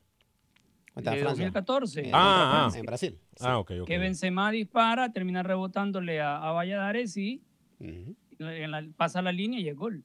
Contra 0.93 1.13
de 1.13 1.19
Francia. 1.21 1.45
2014. 1.45 2.01
Eh, 2.01 2.11
Ah, 2.13 2.69
ah. 2.71 2.77
En 2.77 2.85
Brasil. 2.85 3.17
Ah, 3.39 3.57
ok, 3.57 3.71
ok. 3.81 3.87
Que 3.87 3.97
Benzema 3.97 4.51
dispara, 4.51 5.11
termina 5.11 5.41
rebotándole 5.43 6.21
a, 6.21 6.37
a 6.37 6.51
Valladares 6.51 7.17
y 7.17 7.41
en 7.79 8.71
la- 8.71 8.85
pasa 8.95 9.21
la 9.21 9.31
línea 9.31 9.59
y 9.59 9.69
es 9.69 9.75
gol. 9.75 10.03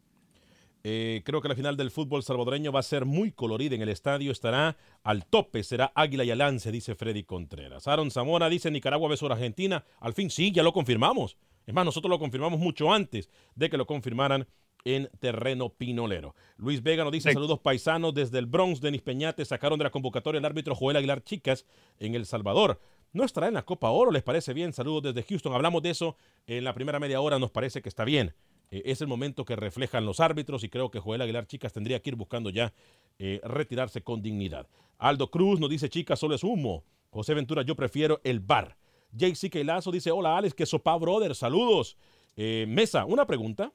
Eh, 0.83 1.21
creo 1.27 1.43
que 1.43 1.49
la 1.49 1.55
final 1.55 1.77
del 1.77 1.91
fútbol 1.91 2.23
salvadoreño 2.23 2.73
va 2.73 2.81
a 2.81 2.85
ser 2.85 3.05
muy 3.05 3.33
colorida 3.33 3.75
en 3.75 3.83
el 3.83 3.91
estadio. 3.91 4.33
Estará 4.33 4.77
al 5.03 5.27
tope, 5.27 5.63
será 5.63 5.93
Águila 5.95 6.25
y 6.25 6.31
Alance, 6.31 6.73
dice 6.73 6.95
Freddy 6.95 7.25
Contreras. 7.25 7.87
Aaron 7.87 8.11
Zamora 8.11 8.49
dice 8.49 8.71
Nicaragua 8.71 9.09
versus 9.11 9.31
Argentina. 9.31 9.85
Al 9.99 10.15
fin 10.15 10.31
sí, 10.31 10.53
ya 10.53 10.63
lo 10.63 10.73
confirmamos. 10.73 11.37
Es 11.67 11.75
más, 11.75 11.85
nosotros 11.85 12.09
lo 12.09 12.19
confirmamos 12.19 12.59
mucho 12.59 12.91
antes 12.93 13.29
de 13.55 13.69
que 13.69 13.77
lo 13.77 13.87
confirmaran 13.87 14.47
en 14.85 15.09
terreno 15.19 15.71
pinolero. 15.71 16.35
Luis 16.57 16.83
Vega 16.83 17.05
nos 17.05 17.13
dice 17.13 17.33
saludos 17.33 17.59
paisanos 17.61 18.15
desde 18.15 18.39
el 18.39 18.47
Bronx. 18.47 18.81
Denis 18.81 19.03
Peñate 19.03 19.45
sacaron 19.45 19.79
de 19.79 19.85
la 19.85 19.91
convocatoria 19.91 20.39
el 20.39 20.45
árbitro 20.45 20.75
Joel 20.75 20.97
Aguilar 20.97 21.23
Chicas 21.23 21.67
en 21.99 22.15
El 22.15 22.27
Salvador. 22.27 22.81
No 23.13 23.25
estará 23.25 23.49
en 23.49 23.55
la 23.55 23.65
Copa 23.65 23.91
Oro, 23.91 24.13
¿les 24.13 24.23
parece 24.23 24.53
bien? 24.55 24.73
Saludos 24.73 25.15
desde 25.15 25.29
Houston. 25.29 25.53
Hablamos 25.53 25.83
de 25.83 25.91
eso 25.91 26.17
en 26.47 26.65
la 26.65 26.75
primera 26.75 27.01
media 27.01 27.21
hora, 27.21 27.39
nos 27.39 27.51
parece 27.51 27.83
que 27.83 27.89
está 27.89 28.05
bien. 28.05 28.35
Eh, 28.71 28.83
es 28.87 29.01
el 29.01 29.09
momento 29.09 29.45
que 29.45 29.57
reflejan 29.57 30.07
los 30.07 30.21
árbitros 30.21 30.63
y 30.65 30.69
creo 30.69 30.91
que 30.91 31.01
Joel 31.01 31.21
Aguilar 31.21 31.47
Chicas 31.47 31.73
tendría 31.73 32.01
que 32.01 32.11
ir 32.11 32.17
buscando 32.17 32.51
ya 32.51 32.73
eh, 33.19 33.41
retirarse 33.43 34.03
con 34.03 34.23
dignidad. 34.23 34.69
Aldo 34.99 35.31
Cruz 35.31 35.59
nos 35.59 35.71
dice, 35.71 35.89
chicas, 35.89 36.19
solo 36.19 36.35
es 36.35 36.45
humo. 36.45 36.85
José 37.11 37.35
Ventura, 37.35 37.63
yo 37.63 37.75
prefiero 37.75 38.21
el 38.23 38.39
bar. 38.41 38.77
JC 39.13 39.65
Lazo 39.65 39.91
dice, 39.91 40.13
hola 40.13 40.37
Alex, 40.37 40.55
que 40.55 40.67
sopa, 40.67 40.97
brother, 40.97 41.35
saludos. 41.35 41.97
Eh, 42.37 42.65
Mesa, 42.69 43.05
una 43.07 43.27
pregunta. 43.27 43.73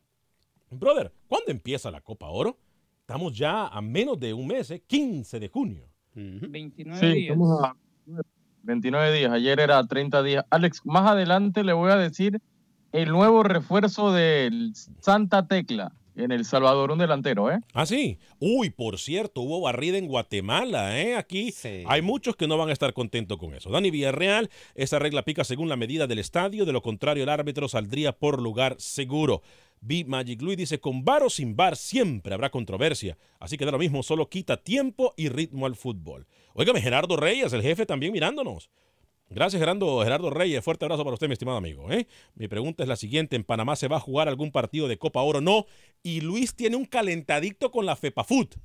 Brother, 0.70 1.12
¿cuándo 1.28 1.52
empieza 1.52 1.92
la 1.92 2.02
Copa 2.02 2.28
Oro? 2.30 2.58
Estamos 3.02 3.38
ya 3.38 3.68
a 3.68 3.82
menos 3.82 4.20
de 4.20 4.34
un 4.34 4.48
mes, 4.48 4.72
¿eh? 4.72 4.82
15 4.86 5.40
de 5.40 5.48
junio. 5.50 5.88
29 6.16 7.00
Sí, 7.00 7.06
días. 7.14 7.32
estamos 7.38 7.64
a 7.64 7.76
29 8.64 9.14
días. 9.18 9.32
Ayer 9.32 9.60
era 9.60 9.86
30 9.86 10.24
días. 10.24 10.46
Alex, 10.50 10.82
más 10.86 11.10
adelante 11.10 11.64
le 11.64 11.74
voy 11.74 11.92
a 11.92 11.98
decir 11.98 12.42
el 12.92 13.10
nuevo 13.10 13.44
refuerzo 13.44 14.12
del 14.12 14.74
Santa 15.02 15.48
Tecla 15.48 15.92
en 16.16 16.32
El 16.32 16.46
Salvador, 16.46 16.92
un 16.92 16.98
delantero, 16.98 17.52
¿eh? 17.52 17.60
Ah, 17.74 17.86
sí. 17.86 18.18
Uy, 18.40 18.70
por 18.70 18.98
cierto, 18.98 19.42
hubo 19.42 19.60
barrida 19.60 19.98
en 19.98 20.08
Guatemala, 20.08 20.98
¿eh? 21.00 21.16
Aquí 21.18 21.54
hay 21.86 22.02
muchos 22.02 22.38
que 22.38 22.48
no 22.48 22.58
van 22.58 22.70
a 22.70 22.72
estar 22.74 22.94
contentos 22.94 23.38
con 23.38 23.54
eso. 23.54 23.70
Dani 23.70 23.92
Villarreal, 23.92 24.50
esa 24.76 24.98
regla 24.98 25.24
pica 25.24 25.44
según 25.44 25.68
la 25.68 25.76
medida 25.76 26.08
del 26.08 26.20
estadio, 26.20 26.64
de 26.66 26.72
lo 26.72 26.82
contrario 26.82 27.24
el 27.24 27.30
árbitro 27.30 27.68
saldría 27.68 28.14
por 28.14 28.42
lugar 28.42 28.76
seguro. 28.80 29.42
B 29.86 30.04
Magic 30.04 30.42
Luis 30.42 30.58
dice, 30.58 30.80
con 30.80 31.06
bar 31.06 31.22
o 31.22 31.30
sin 31.30 31.56
bar 31.56 31.76
siempre 31.76 32.34
habrá 32.34 32.50
controversia, 32.50 33.20
así 33.40 33.56
que 33.56 33.66
da 33.66 33.72
lo 33.72 33.78
mismo, 33.78 34.02
solo 34.02 34.30
quita 34.30 34.58
tiempo 34.58 35.14
y 35.16 35.30
ritmo 35.30 35.68
al 35.68 35.76
fútbol. 35.76 36.26
Óigame, 36.56 36.82
Gerardo 36.82 37.16
Reyes, 37.18 37.54
el 37.54 37.62
jefe 37.62 37.86
también 37.86 38.12
mirándonos. 38.12 38.72
Gracias, 39.30 39.60
Gerardo, 39.60 40.04
Gerardo 40.04 40.32
Reyes. 40.32 40.64
Fuerte 40.64 40.86
abrazo 40.86 41.04
para 41.04 41.14
usted, 41.14 41.28
mi 41.28 41.34
estimado 41.34 41.58
amigo. 41.58 41.92
¿eh? 41.92 42.08
Mi 42.34 42.48
pregunta 42.48 42.84
es 42.84 42.90
la 42.90 42.96
siguiente: 42.96 43.36
¿en 43.36 43.44
Panamá 43.44 43.76
se 43.76 43.88
va 43.88 43.98
a 43.98 44.00
jugar 44.00 44.28
algún 44.28 44.52
partido 44.52 44.88
de 44.88 44.98
Copa 44.98 45.22
Oro? 45.22 45.42
No. 45.42 45.66
Y 46.04 46.22
Luis 46.22 46.56
tiene 46.56 46.76
un 46.76 46.86
calentadicto 46.86 47.72
con 47.72 47.86
la 47.86 47.96
FEPAFUT. 47.96 48.56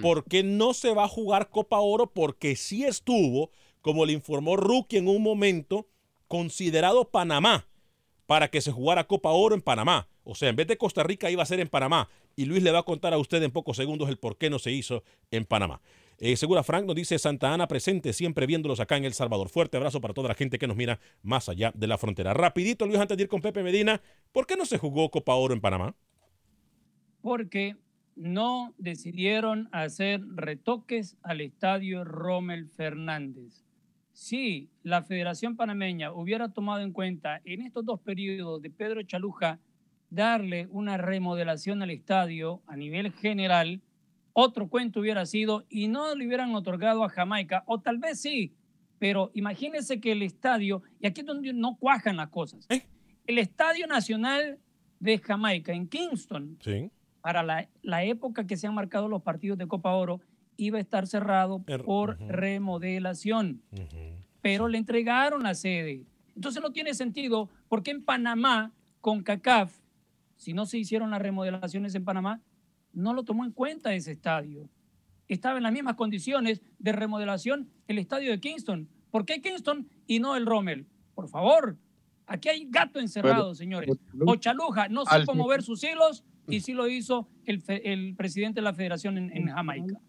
¿Por 0.00 0.24
qué 0.24 0.42
no 0.42 0.72
se 0.72 0.94
va 0.94 1.04
a 1.04 1.08
jugar 1.08 1.50
Copa 1.50 1.80
Oro? 1.80 2.12
Porque 2.12 2.54
sí 2.56 2.84
estuvo, 2.84 3.50
como 3.80 4.06
le 4.06 4.12
informó 4.12 4.56
Rookie 4.56 4.98
en 4.98 5.08
un 5.08 5.22
momento, 5.22 5.88
considerado 6.28 7.10
Panamá 7.10 7.66
para 8.26 8.48
que 8.48 8.60
se 8.60 8.70
jugara 8.70 9.08
Copa 9.08 9.30
Oro 9.30 9.56
en 9.56 9.60
Panamá. 9.60 10.08
O 10.30 10.34
sea, 10.34 10.48
en 10.48 10.56
vez 10.56 10.66
de 10.66 10.76
Costa 10.76 11.02
Rica 11.02 11.30
iba 11.30 11.42
a 11.42 11.46
ser 11.46 11.60
en 11.60 11.68
Panamá. 11.68 12.08
Y 12.36 12.44
Luis 12.44 12.62
le 12.62 12.70
va 12.70 12.80
a 12.80 12.82
contar 12.84 13.12
a 13.12 13.18
usted 13.18 13.42
en 13.42 13.50
pocos 13.50 13.76
segundos 13.76 14.08
el 14.08 14.18
por 14.18 14.38
qué 14.38 14.50
no 14.50 14.58
se 14.58 14.72
hizo 14.72 15.02
en 15.30 15.44
Panamá. 15.44 15.80
Eh, 16.18 16.36
Segura 16.36 16.62
Frank 16.62 16.84
nos 16.84 16.96
dice 16.96 17.18
Santa 17.18 17.52
Ana 17.52 17.66
presente, 17.66 18.12
siempre 18.12 18.46
viéndolos 18.46 18.80
acá 18.80 18.96
en 18.96 19.04
El 19.04 19.14
Salvador. 19.14 19.48
Fuerte 19.48 19.76
abrazo 19.76 20.00
para 20.00 20.14
toda 20.14 20.28
la 20.28 20.34
gente 20.34 20.58
que 20.58 20.66
nos 20.66 20.76
mira 20.76 21.00
más 21.22 21.48
allá 21.48 21.72
de 21.74 21.86
la 21.86 21.98
frontera. 21.98 22.34
Rapidito, 22.34 22.86
Luis, 22.86 23.00
antes 23.00 23.16
de 23.16 23.22
ir 23.22 23.28
con 23.28 23.40
Pepe 23.40 23.62
Medina, 23.62 24.02
¿por 24.32 24.46
qué 24.46 24.56
no 24.56 24.66
se 24.66 24.78
jugó 24.78 25.10
Copa 25.10 25.34
Oro 25.34 25.54
en 25.54 25.60
Panamá? 25.60 25.94
porque 27.22 27.76
no 28.16 28.74
decidieron 28.78 29.68
hacer 29.72 30.20
retoques 30.34 31.16
al 31.22 31.40
estadio 31.40 32.04
Rommel 32.04 32.68
Fernández. 32.68 33.64
Si 34.12 34.68
la 34.82 35.02
Federación 35.02 35.56
Panameña 35.56 36.12
hubiera 36.12 36.52
tomado 36.52 36.80
en 36.80 36.92
cuenta 36.92 37.40
en 37.44 37.62
estos 37.62 37.84
dos 37.84 38.00
periodos 38.00 38.60
de 38.60 38.70
Pedro 38.70 39.02
Chaluja 39.02 39.58
darle 40.10 40.66
una 40.70 40.96
remodelación 40.96 41.82
al 41.82 41.90
estadio 41.90 42.62
a 42.66 42.76
nivel 42.76 43.12
general, 43.12 43.80
otro 44.32 44.68
cuento 44.68 45.00
hubiera 45.00 45.24
sido 45.26 45.64
y 45.68 45.88
no 45.88 46.14
le 46.14 46.26
hubieran 46.26 46.54
otorgado 46.54 47.04
a 47.04 47.08
Jamaica, 47.08 47.62
o 47.66 47.80
tal 47.80 47.98
vez 47.98 48.20
sí, 48.20 48.52
pero 48.98 49.30
imagínense 49.34 50.00
que 50.00 50.12
el 50.12 50.22
estadio, 50.22 50.82
y 51.00 51.06
aquí 51.06 51.20
es 51.20 51.26
donde 51.26 51.52
no 51.52 51.76
cuajan 51.76 52.16
las 52.16 52.28
cosas, 52.28 52.66
el 53.26 53.38
Estadio 53.38 53.86
Nacional 53.86 54.58
de 54.98 55.18
Jamaica 55.18 55.72
en 55.72 55.88
Kingston, 55.88 56.58
Sí. 56.60 56.90
para 57.22 57.42
la, 57.42 57.68
la 57.82 58.04
época 58.04 58.46
que 58.46 58.56
se 58.56 58.66
han 58.66 58.74
marcado 58.74 59.08
los 59.08 59.22
partidos 59.22 59.56
de 59.58 59.66
Copa 59.68 59.92
Oro, 59.94 60.20
iba 60.56 60.78
a 60.78 60.80
estar 60.80 61.06
cerrado 61.06 61.62
Er- 61.66 61.84
por 61.84 62.18
remodelación, 62.20 63.62
pero 64.42 64.68
le 64.68 64.78
entregaron 64.78 65.42
la 65.42 65.54
sede. 65.54 66.04
Entonces 66.34 66.62
no 66.62 66.70
tiene 66.72 66.94
sentido 66.94 67.48
porque 67.68 67.90
en 67.90 68.04
Panamá, 68.04 68.72
con 69.00 69.22
CACAF, 69.22 69.79
si 70.40 70.54
no 70.54 70.64
se 70.64 70.78
hicieron 70.78 71.10
las 71.10 71.20
remodelaciones 71.20 71.94
en 71.94 72.02
Panamá, 72.02 72.40
no 72.94 73.12
lo 73.12 73.24
tomó 73.24 73.44
en 73.44 73.52
cuenta 73.52 73.92
ese 73.92 74.12
estadio. 74.12 74.70
Estaba 75.28 75.58
en 75.58 75.64
las 75.64 75.72
mismas 75.72 75.96
condiciones 75.96 76.62
de 76.78 76.92
remodelación 76.92 77.68
el 77.88 77.98
estadio 77.98 78.30
de 78.30 78.40
Kingston. 78.40 78.88
¿Por 79.10 79.26
qué 79.26 79.42
Kingston 79.42 79.86
y 80.06 80.18
no 80.18 80.36
el 80.36 80.46
Rommel? 80.46 80.86
Por 81.14 81.28
favor, 81.28 81.76
aquí 82.26 82.48
hay 82.48 82.66
gato 82.70 83.00
encerrado, 83.00 83.48
Pero- 83.48 83.54
señores. 83.54 83.90
Ochaluja 84.26 84.88
no 84.88 85.02
Al 85.06 85.20
supo 85.20 85.34
mover 85.34 85.62
sus 85.62 85.84
hilos 85.84 86.24
y 86.48 86.60
sí 86.60 86.72
lo 86.72 86.88
hizo 86.88 87.28
el, 87.44 88.14
presidente 88.16 88.60
de 88.60 88.64
la 88.64 88.72
federación 88.72 89.18
en, 89.18 89.36
en 89.36 89.48
Jamaica. 89.48 90.00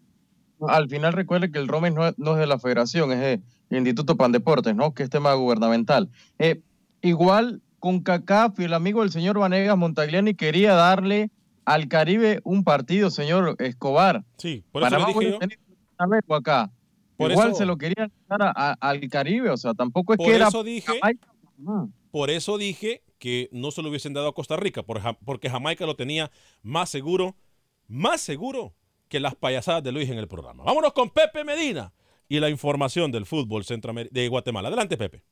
Al 0.66 0.88
final 0.88 1.12
recuerde 1.12 1.50
que 1.50 1.58
el 1.58 1.68
Romes 1.68 1.92
no 1.92 2.08
es, 2.08 2.18
no 2.18 2.32
es 2.32 2.38
de 2.38 2.46
la 2.46 2.58
federación, 2.58 3.12
es 3.12 3.40
el 3.68 3.76
Instituto 3.76 4.16
Pandeportes, 4.16 4.74
¿no? 4.74 4.94
Que 4.94 5.02
es 5.02 5.10
tema 5.10 5.34
gubernamental. 5.34 6.08
Eh, 6.38 6.62
igual 7.02 7.60
con 7.82 7.98
CACAF 8.00 8.60
y 8.60 8.64
el 8.64 8.74
amigo 8.74 9.00
del 9.00 9.10
señor 9.10 9.40
Vanegas 9.40 9.76
Montagliani 9.76 10.34
quería 10.34 10.74
darle 10.74 11.32
al 11.64 11.88
Caribe 11.88 12.40
un 12.44 12.62
partido, 12.62 13.10
señor 13.10 13.56
Escobar. 13.58 14.24
Sí, 14.38 14.62
por 14.70 14.82
eso 14.84 14.90
Panamá 14.92 15.08
le 15.08 15.18
dije 15.18 15.30
yo. 15.32 16.34
acá. 16.36 16.70
Por 17.16 17.32
Igual 17.32 17.48
eso- 17.48 17.58
se 17.58 17.66
lo 17.66 17.76
quería 17.78 18.08
dar 18.28 18.40
a- 18.44 18.52
a- 18.54 18.76
al 18.80 19.00
Caribe, 19.08 19.50
o 19.50 19.56
sea, 19.56 19.74
tampoco 19.74 20.12
es 20.12 20.18
Por 20.18 20.26
que 20.28 20.36
era 20.36 20.46
eso 20.46 20.62
dije, 20.62 20.92
por 22.12 22.30
eso 22.30 22.56
dije 22.56 23.02
que 23.18 23.48
no 23.50 23.72
se 23.72 23.82
lo 23.82 23.88
hubiesen 23.88 24.12
dado 24.12 24.28
a 24.28 24.32
Costa 24.34 24.54
Rica, 24.56 24.84
porque 24.84 25.50
Jamaica 25.50 25.84
lo 25.84 25.96
tenía 25.96 26.30
más 26.62 26.88
seguro, 26.88 27.34
más 27.88 28.20
seguro 28.20 28.76
que 29.08 29.18
las 29.18 29.34
payasadas 29.34 29.82
de 29.82 29.90
Luis 29.90 30.08
en 30.08 30.18
el 30.18 30.28
programa. 30.28 30.62
Vámonos 30.62 30.92
con 30.92 31.10
Pepe 31.10 31.42
Medina 31.42 31.92
y 32.28 32.38
la 32.38 32.48
información 32.48 33.10
del 33.10 33.26
fútbol 33.26 33.64
de 34.12 34.28
Guatemala. 34.28 34.68
Adelante, 34.68 34.96
Pepe. 34.96 35.24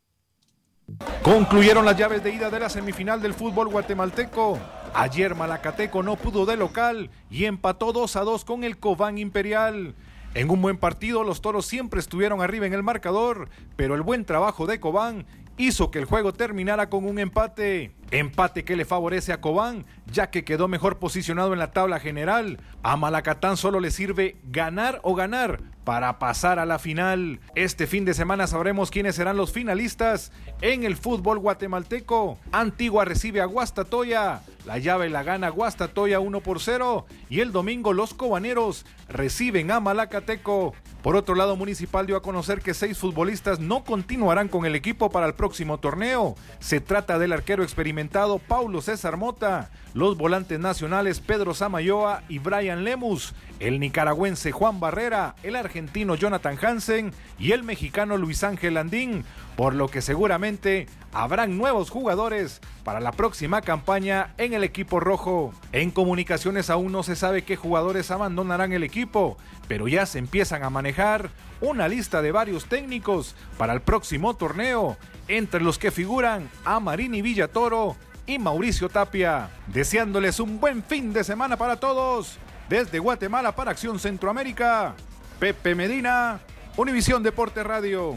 Concluyeron 1.22 1.84
las 1.84 1.96
llaves 1.96 2.22
de 2.24 2.34
ida 2.34 2.50
de 2.50 2.60
la 2.60 2.68
semifinal 2.68 3.20
del 3.20 3.34
fútbol 3.34 3.68
guatemalteco. 3.68 4.58
Ayer 4.94 5.34
Malacateco 5.34 6.02
no 6.02 6.16
pudo 6.16 6.46
de 6.46 6.56
local 6.56 7.10
y 7.30 7.44
empató 7.44 7.92
2 7.92 8.16
a 8.16 8.20
2 8.22 8.44
con 8.44 8.64
el 8.64 8.78
Cobán 8.78 9.18
Imperial. 9.18 9.94
En 10.34 10.48
un 10.48 10.62
buen 10.62 10.78
partido 10.78 11.24
los 11.24 11.40
toros 11.40 11.66
siempre 11.66 12.00
estuvieron 12.00 12.40
arriba 12.40 12.66
en 12.66 12.72
el 12.72 12.82
marcador, 12.82 13.48
pero 13.76 13.94
el 13.94 14.02
buen 14.02 14.24
trabajo 14.24 14.66
de 14.66 14.78
Cobán 14.78 15.26
hizo 15.56 15.90
que 15.90 15.98
el 15.98 16.04
juego 16.04 16.32
terminara 16.32 16.88
con 16.88 17.04
un 17.04 17.18
empate. 17.18 17.92
Empate 18.10 18.64
que 18.64 18.76
le 18.76 18.84
favorece 18.84 19.32
a 19.32 19.40
Cobán, 19.40 19.84
ya 20.10 20.30
que 20.30 20.44
quedó 20.44 20.68
mejor 20.68 20.98
posicionado 20.98 21.52
en 21.52 21.58
la 21.58 21.70
tabla 21.70 22.00
general. 22.00 22.58
A 22.82 22.96
Malacatán 22.96 23.56
solo 23.56 23.78
le 23.80 23.90
sirve 23.90 24.36
ganar 24.44 25.00
o 25.02 25.14
ganar 25.14 25.60
para 25.84 26.18
pasar 26.18 26.58
a 26.58 26.66
la 26.66 26.78
final. 26.78 27.40
Este 27.54 27.86
fin 27.86 28.04
de 28.04 28.14
semana 28.14 28.46
sabremos 28.46 28.90
quiénes 28.90 29.16
serán 29.16 29.36
los 29.36 29.52
finalistas 29.52 30.32
en 30.60 30.84
el 30.84 30.96
fútbol 30.96 31.38
guatemalteco. 31.38 32.38
Antigua 32.52 33.04
recibe 33.04 33.40
a 33.40 33.46
Guastatoya. 33.46 34.42
La 34.66 34.78
llave 34.78 35.08
la 35.08 35.22
gana 35.22 35.48
Guastatoya 35.48 36.20
1 36.20 36.40
por 36.40 36.60
0 36.60 37.06
y 37.30 37.40
el 37.40 37.50
domingo 37.50 37.92
los 37.92 38.12
cobaneros 38.12 38.84
reciben 39.08 39.70
a 39.70 39.80
Malacateco. 39.80 40.74
Por 41.02 41.16
otro 41.16 41.34
lado, 41.34 41.56
Municipal 41.56 42.06
dio 42.06 42.16
a 42.16 42.22
conocer 42.22 42.60
que 42.60 42.74
seis 42.74 42.98
futbolistas 42.98 43.58
no 43.58 43.84
continuarán 43.84 44.48
con 44.48 44.66
el 44.66 44.74
equipo 44.74 45.10
para 45.10 45.26
el 45.26 45.34
próximo 45.34 45.78
torneo. 45.78 46.34
Se 46.58 46.80
trata 46.80 47.18
del 47.18 47.32
arquero 47.32 47.62
experimentado 47.62 48.38
Paulo 48.38 48.82
César 48.82 49.16
Mota, 49.16 49.70
los 49.94 50.16
volantes 50.16 50.58
nacionales 50.60 51.20
Pedro 51.20 51.54
Samayoa 51.54 52.22
y 52.28 52.38
Brian 52.38 52.84
Lemus, 52.84 53.34
el 53.58 53.80
nicaragüense 53.80 54.52
Juan 54.52 54.80
Barrera, 54.80 55.34
el 55.42 55.56
argentino 55.56 56.14
Jonathan 56.14 56.58
Hansen 56.60 57.12
y 57.38 57.52
el 57.52 57.64
mexicano 57.64 58.16
Luis 58.16 58.44
Ángel 58.44 58.74
Landín, 58.74 59.24
por 59.56 59.74
lo 59.74 59.88
que 59.88 60.00
seguramente 60.00 60.86
habrán 61.12 61.58
nuevos 61.58 61.90
jugadores 61.90 62.60
para 62.84 63.00
la 63.00 63.12
próxima 63.12 63.62
campaña 63.62 64.32
en 64.38 64.54
el 64.54 64.64
equipo 64.64 65.00
rojo. 65.00 65.52
En 65.72 65.90
comunicaciones 65.90 66.70
aún 66.70 66.92
no 66.92 67.02
se 67.02 67.16
sabe 67.16 67.42
qué 67.42 67.56
jugadores 67.56 68.10
abandonarán 68.10 68.72
el 68.72 68.84
equipo, 68.84 69.36
pero 69.68 69.88
ya 69.88 70.06
se 70.06 70.18
empiezan 70.18 70.62
a 70.62 70.70
manejar 70.70 71.30
una 71.60 71.88
lista 71.88 72.22
de 72.22 72.32
varios 72.32 72.66
técnicos 72.66 73.34
para 73.58 73.72
el 73.72 73.80
próximo 73.82 74.34
torneo, 74.34 74.96
entre 75.28 75.60
los 75.60 75.78
que 75.78 75.90
figuran 75.90 76.48
Amarini 76.64 77.22
Villatoro 77.22 77.96
y 78.30 78.38
Mauricio 78.38 78.88
Tapia. 78.88 79.50
Deseándoles 79.66 80.38
un 80.40 80.60
buen 80.60 80.82
fin 80.82 81.12
de 81.12 81.24
semana 81.24 81.56
para 81.56 81.76
todos. 81.76 82.38
Desde 82.68 82.98
Guatemala 83.00 83.54
para 83.54 83.72
Acción 83.72 83.98
Centroamérica, 83.98 84.94
Pepe 85.40 85.74
Medina, 85.74 86.40
Univisión 86.76 87.22
Deporte 87.22 87.64
Radio. 87.64 88.16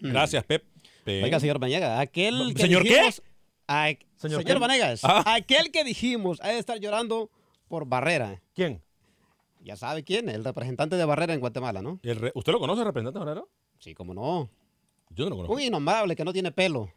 Gracias, 0.00 0.42
Pepe. 0.44 0.66
Oiga, 1.22 1.38
señor 1.38 1.58
Vanegas, 1.58 2.00
aquel 2.00 2.54
que 2.54 2.62
¿Señor 2.62 2.82
qué? 2.82 2.88
dijimos, 2.88 3.22
a- 3.68 3.88
¿Señor 4.16 4.40
señor, 4.42 4.44
qué? 4.44 4.54
Vanegas, 4.58 5.00
Ah. 5.04 5.22
aquel 5.34 5.70
que 5.70 5.84
dijimos 5.84 6.40
ha 6.40 6.48
de 6.48 6.58
estar 6.58 6.78
llorando 6.78 7.28
por 7.68 7.86
Barrera. 7.86 8.40
¿Quién? 8.54 8.82
Ya 9.62 9.76
sabe 9.76 10.02
quién, 10.04 10.30
el 10.30 10.44
representante 10.44 10.96
de 10.96 11.04
Barrera 11.04 11.34
en 11.34 11.40
Guatemala, 11.40 11.82
¿no? 11.82 12.00
El 12.02 12.16
re- 12.16 12.32
¿Usted 12.34 12.52
lo 12.52 12.58
conoce, 12.60 12.84
representante 12.84 13.18
Barrero? 13.18 13.50
Sí, 13.78 13.94
cómo 13.94 14.14
no. 14.14 14.48
Yo 15.10 15.24
no 15.24 15.30
lo 15.30 15.36
conozco. 15.36 15.54
Un 15.54 15.60
innombrable 15.60 16.16
que 16.16 16.24
no 16.24 16.32
tiene 16.32 16.50
pelo. 16.52 16.90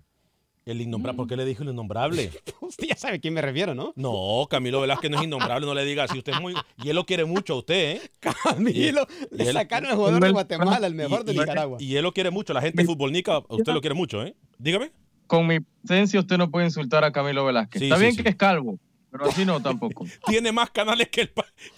El 0.68 0.82
innombrable, 0.82 1.16
¿por 1.18 1.28
qué 1.28 1.38
le 1.38 1.46
dijo 1.46 1.64
el 1.64 1.70
innombrable? 1.70 2.30
usted 2.62 2.88
ya 2.88 2.96
sabe 2.98 3.16
a 3.16 3.20
quién 3.20 3.34
me 3.34 3.42
refiero, 3.42 3.74
¿no? 3.74 3.94
No, 3.96 4.46
Camilo 4.50 4.82
Velázquez 4.82 5.10
no 5.10 5.18
es 5.18 5.24
innombrable, 5.24 5.66
no 5.66 5.74
le 5.74 5.86
diga 5.86 6.04
así. 6.04 6.18
Usted 6.18 6.34
es 6.34 6.42
muy. 6.42 6.54
Y 6.84 6.90
él 6.90 6.96
lo 6.96 7.06
quiere 7.06 7.24
mucho 7.24 7.54
a 7.54 7.58
usted, 7.60 7.96
¿eh? 7.96 8.02
Camilo, 8.20 9.08
Y- 9.32 9.36
le 9.38 9.44
y 9.46 9.48
él- 9.48 9.54
sacaron 9.54 9.90
al 9.90 9.96
jugador 9.96 10.22
de 10.22 10.30
Guatemala, 10.32 10.86
el 10.88 10.94
mejor 10.96 11.24
de 11.24 11.34
y- 11.34 11.38
Nicaragua. 11.40 11.78
Y 11.80 11.96
él 11.96 12.04
lo 12.04 12.12
quiere 12.12 12.32
mucho. 12.32 12.54
La 12.54 12.62
gente 12.62 12.84
futbolnica, 12.84 13.40
usted 13.48 13.72
lo 13.74 13.80
quiere 13.80 13.96
mucho, 13.96 14.22
¿eh? 14.24 14.36
Dígame. 14.58 14.92
Con 15.26 15.48
mi 15.48 15.60
presencia 15.62 16.20
usted 16.20 16.38
no 16.38 16.52
puede 16.52 16.66
insultar 16.66 17.04
a 17.06 17.12
Camilo 17.12 17.46
Velázquez. 17.46 17.80
Sí, 17.80 17.86
Está 17.86 17.96
sí, 17.98 18.02
bien 18.02 18.16
sí. 18.16 18.24
que 18.24 18.30
es 18.30 18.36
calvo, 18.36 18.78
pero 19.12 19.26
así 19.26 19.46
no 19.46 19.62
tampoco. 19.62 20.06
Tiene 20.28 20.52
más 20.52 20.70
canales 20.72 21.08
que 21.10 21.22
el. 21.22 21.32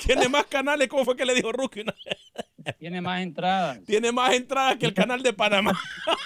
Tiene 0.03 0.29
más 0.29 0.45
canales, 0.45 0.87
¿cómo 0.87 1.05
fue 1.05 1.15
que 1.15 1.25
le 1.25 1.35
dijo 1.35 1.51
Rookie? 1.51 1.83
Tiene 2.79 3.01
más 3.01 3.21
entradas. 3.21 3.83
Tiene 3.85 4.11
más 4.11 4.33
entradas 4.33 4.77
que 4.77 4.85
el 4.85 4.93
canal 4.93 5.21
de 5.23 5.33
Panamá. 5.33 5.79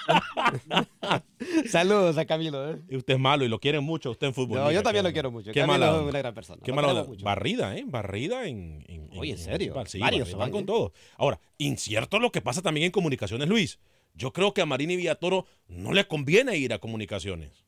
Saludos 1.69 2.17
a 2.17 2.25
Camilo. 2.25 2.71
¿eh? 2.71 2.81
Y 2.89 2.95
usted 2.97 3.13
es 3.15 3.19
malo 3.19 3.43
y 3.45 3.47
lo 3.49 3.59
quiere 3.59 3.79
mucho 3.79 4.11
usted 4.11 4.27
en 4.27 4.33
fútbol. 4.33 4.59
No, 4.59 4.71
yo 4.71 4.81
también 4.83 5.03
lo 5.05 5.11
quiero 5.11 5.31
mucho. 5.31 5.51
Qué 5.51 5.59
Camilo 5.61 5.79
mala 5.79 5.97
es 5.97 6.09
una 6.09 6.19
gran 6.19 6.33
persona. 6.33 6.61
Qué 6.63 6.71
Lo 6.71 6.75
mala 6.75 6.87
queremos 6.89 7.07
onda. 7.07 7.13
mucho. 7.15 7.25
Barrida, 7.25 7.77
¿eh? 7.77 7.83
Barrida 7.85 8.47
en. 8.47 8.83
en- 8.87 9.09
Oye, 9.17 9.31
¿en 9.33 9.37
en- 9.37 9.43
serio? 9.43 9.83
Sí, 9.85 9.99
Varios 9.99 10.31
van, 10.31 10.39
van, 10.39 10.51
con 10.51 10.65
todo. 10.65 10.93
Ahora, 11.17 11.39
incierto 11.57 12.19
lo 12.19 12.31
que 12.31 12.41
pasa 12.41 12.61
también 12.61 12.85
en 12.85 12.91
comunicaciones, 12.91 13.47
Luis. 13.47 13.79
Yo 14.15 14.31
creo 14.31 14.53
que 14.53 14.61
a 14.61 14.65
Marini 14.65 14.95
Villatoro 14.95 15.45
no 15.67 15.91
le 15.91 16.05
conviene 16.07 16.55
ir 16.57 16.71
a 16.73 16.79
comunicaciones. 16.79 17.63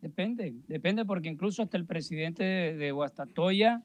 Depende, 0.00 0.54
depende 0.68 1.04
porque 1.04 1.28
incluso 1.28 1.62
hasta 1.62 1.76
el 1.76 1.86
presidente 1.86 2.44
de, 2.44 2.74
de 2.76 2.92
Guastatoya 2.92 3.82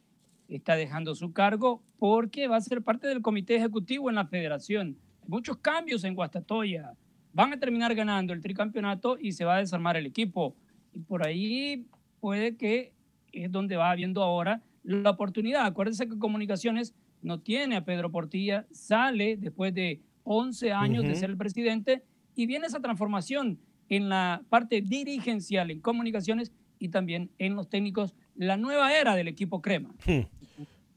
está 0.56 0.76
dejando 0.76 1.16
su 1.16 1.32
cargo 1.34 1.82
porque 1.97 2.47
va 2.47 2.58
a 2.58 2.62
ser 2.62 2.82
parte 2.82 3.08
del 3.08 3.22
comité 3.22 3.56
ejecutivo 3.56 4.10
en 4.10 4.16
la 4.16 4.26
federación. 4.26 4.97
Hay 5.24 5.30
muchos 5.30 5.58
cambios 5.58 6.04
en 6.04 6.14
Guastatoya. 6.16 6.93
Van 7.34 7.54
a 7.54 7.60
terminar 7.60 7.95
ganando 7.95 8.34
el 8.34 8.41
tricampeonato 8.41 9.18
y 9.20 9.32
se 9.32 9.45
va 9.45 9.56
a 9.56 9.60
desarmar 9.60 9.95
el 9.95 10.06
equipo. 10.06 10.56
Y 10.93 10.99
por 10.99 11.26
ahí 11.26 11.86
puede 12.20 12.58
que 12.58 12.93
es 13.32 13.52
donde 13.52 13.78
va 13.78 13.91
habiendo 13.91 14.22
ahora 14.24 14.62
la 14.84 15.12
oportunidad. 15.12 15.66
Acuérdense 15.66 16.08
que 16.10 16.18
Comunicaciones 16.18 16.93
no 17.22 17.39
tiene 17.39 17.78
a 17.78 17.86
Pedro 17.86 18.12
Portilla, 18.12 18.66
sale 18.72 19.38
después 19.38 19.74
de 19.74 20.02
11 20.24 20.74
años 20.74 21.04
de 21.04 21.12
Ujú. 21.12 21.20
ser 21.20 21.30
el 21.30 21.38
presidente 21.38 22.04
y 22.36 22.45
viene 22.45 22.68
esa 22.68 22.80
transformación 22.82 23.60
en 23.89 24.10
la 24.10 24.41
parte 24.49 24.82
dirigencial 24.82 25.72
en 25.72 25.80
comunicaciones 25.80 26.52
y 26.80 26.89
también 26.89 27.30
en 27.38 27.56
los 27.56 27.70
técnicos, 27.70 28.16
la 28.36 28.58
nueva 28.58 28.91
era 28.97 29.16
del 29.16 29.28
equipo 29.28 29.62
crema. 29.62 29.93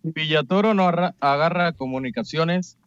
Villatoro 0.04 0.74
no 0.74 0.84
arra- 0.86 1.14
agarra 1.20 1.72
comunicaciones, 1.72 2.78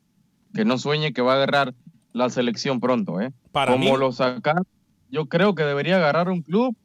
que 0.53 0.63
no 0.65 0.77
sueñe 0.77 1.13
que 1.13 1.21
va 1.21 1.33
a 1.33 1.35
agarrar 1.37 1.73
la 2.13 2.29
selección 2.29 2.79
pronto, 2.79 3.19
¿eh? 3.19 3.31
Para 3.51 3.73
Como 3.73 3.85
mí- 3.93 3.97
lo 3.97 4.11
saca, 4.11 4.61
yo 5.09 5.25
creo 5.27 5.55
que 5.55 5.63
debería 5.63 5.97
agarrar 5.97 6.29
un 6.29 6.41
club, 6.41 6.75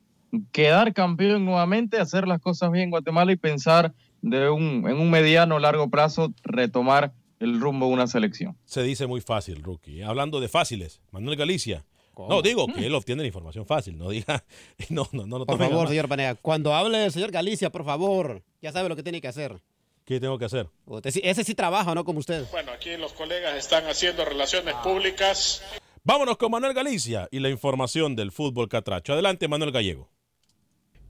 quedar 0.51 0.95
campeón 0.95 1.45
nuevamente, 1.45 1.99
hacer 1.99 2.26
las 2.26 2.41
cosas 2.41 2.72
bien 2.72 2.85
en 2.85 2.91
Guatemala 2.91 3.30
y 3.33 3.37
pensar 3.37 3.93
de 4.22 4.49
un, 4.51 4.89
en 4.89 4.99
un 4.99 5.11
mediano 5.11 5.57
o 5.57 5.59
largo 5.59 5.91
plazo 5.91 6.33
retomar 6.43 7.12
el 7.41 7.61
rumbo 7.61 7.87
de 7.89 7.93
una 7.93 8.07
selección. 8.07 8.57
Se 8.64 8.83
dice 8.83 9.07
muy 9.07 9.20
fácil, 9.20 9.62
Rookie. 9.62 10.03
Hablando 10.03 10.41
de 10.41 10.49
fáciles, 10.49 11.01
Manuel 11.11 11.37
Galicia. 11.37 11.85
No, 12.28 12.41
digo 12.43 12.66
que 12.66 12.87
él 12.87 12.95
obtiene 12.95 13.22
la 13.22 13.26
información 13.26 13.66
fácil. 13.66 13.97
No 13.99 14.11
diga. 14.11 14.45
No, 14.91 15.09
no, 15.12 15.26
no. 15.26 15.39
no 15.41 15.47
Por 15.47 15.59
favor, 15.59 15.89
señor 15.89 16.09
Panea, 16.09 16.35
cuando 16.35 16.74
hable 16.74 17.05
el 17.05 17.11
señor 17.11 17.30
Galicia, 17.33 17.70
por 17.70 17.85
favor, 17.85 18.43
ya 18.61 18.70
sabe 18.70 18.89
lo 18.89 18.97
que 18.97 19.03
tiene 19.03 19.20
que 19.20 19.28
hacer. 19.28 19.61
¿Qué 20.05 20.18
tengo 20.18 20.38
que 20.38 20.46
hacer? 20.46 20.68
Usted 20.86 21.11
ese 21.22 21.44
sí 21.44 21.55
trabaja, 21.55 21.94
¿no? 21.94 22.05
Como 22.05 22.18
usted. 22.18 22.44
Bueno, 22.50 22.72
aquí 22.72 22.96
los 22.96 23.12
colegas 23.12 23.55
están 23.57 23.86
haciendo 23.86 24.24
relaciones 24.24 24.74
públicas. 24.76 25.62
Vámonos 26.05 26.36
con 26.36 26.50
Manuel 26.50 26.74
Galicia 26.74 27.28
y 27.30 27.38
la 27.38 27.48
información 27.48 28.16
del 28.16 28.32
fútbol 28.32 28.68
catracho. 28.68 29.12
Adelante, 29.12 29.46
Manuel 29.46 29.70
Gallego. 29.70 30.11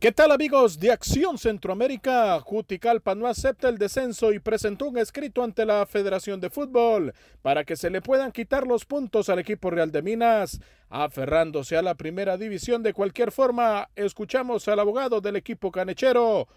¿Qué 0.03 0.11
tal 0.11 0.33
amigos 0.33 0.81
de 0.81 0.91
Acción 0.91 1.39
Centroamérica? 1.39 2.41
Juticalpa 2.41 3.15
no 3.15 3.29
acepta 3.29 3.69
el 3.69 3.79
descenso 3.79 4.33
y 4.33 4.41
presentó 4.41 4.87
un 4.87 4.99
escrito 4.99 5.45
ante 5.45 5.65
la 5.65 5.87
Federación 5.87 6.41
de 6.41 6.51
Fútbol 6.51 7.15
para 7.41 7.63
que 7.63 7.77
se 7.77 7.89
le 7.89 8.03
puedan 8.03 8.33
quitar 8.33 8.67
los 8.67 8.85
puntos 8.85 9.29
al 9.29 9.39
equipo 9.39 9.71
Real 9.71 9.93
de 9.93 10.03
Minas. 10.03 10.61
Aferrándose 10.91 11.77
a 11.77 11.83
la 11.83 11.95
primera 11.95 12.37
división 12.37 12.83
de 12.83 12.93
cualquier 12.93 13.31
forma, 13.31 13.89
escuchamos 13.95 14.67
al 14.67 14.81
abogado 14.81 15.21
del 15.21 15.37
equipo 15.37 15.71
canechero, 15.71 16.49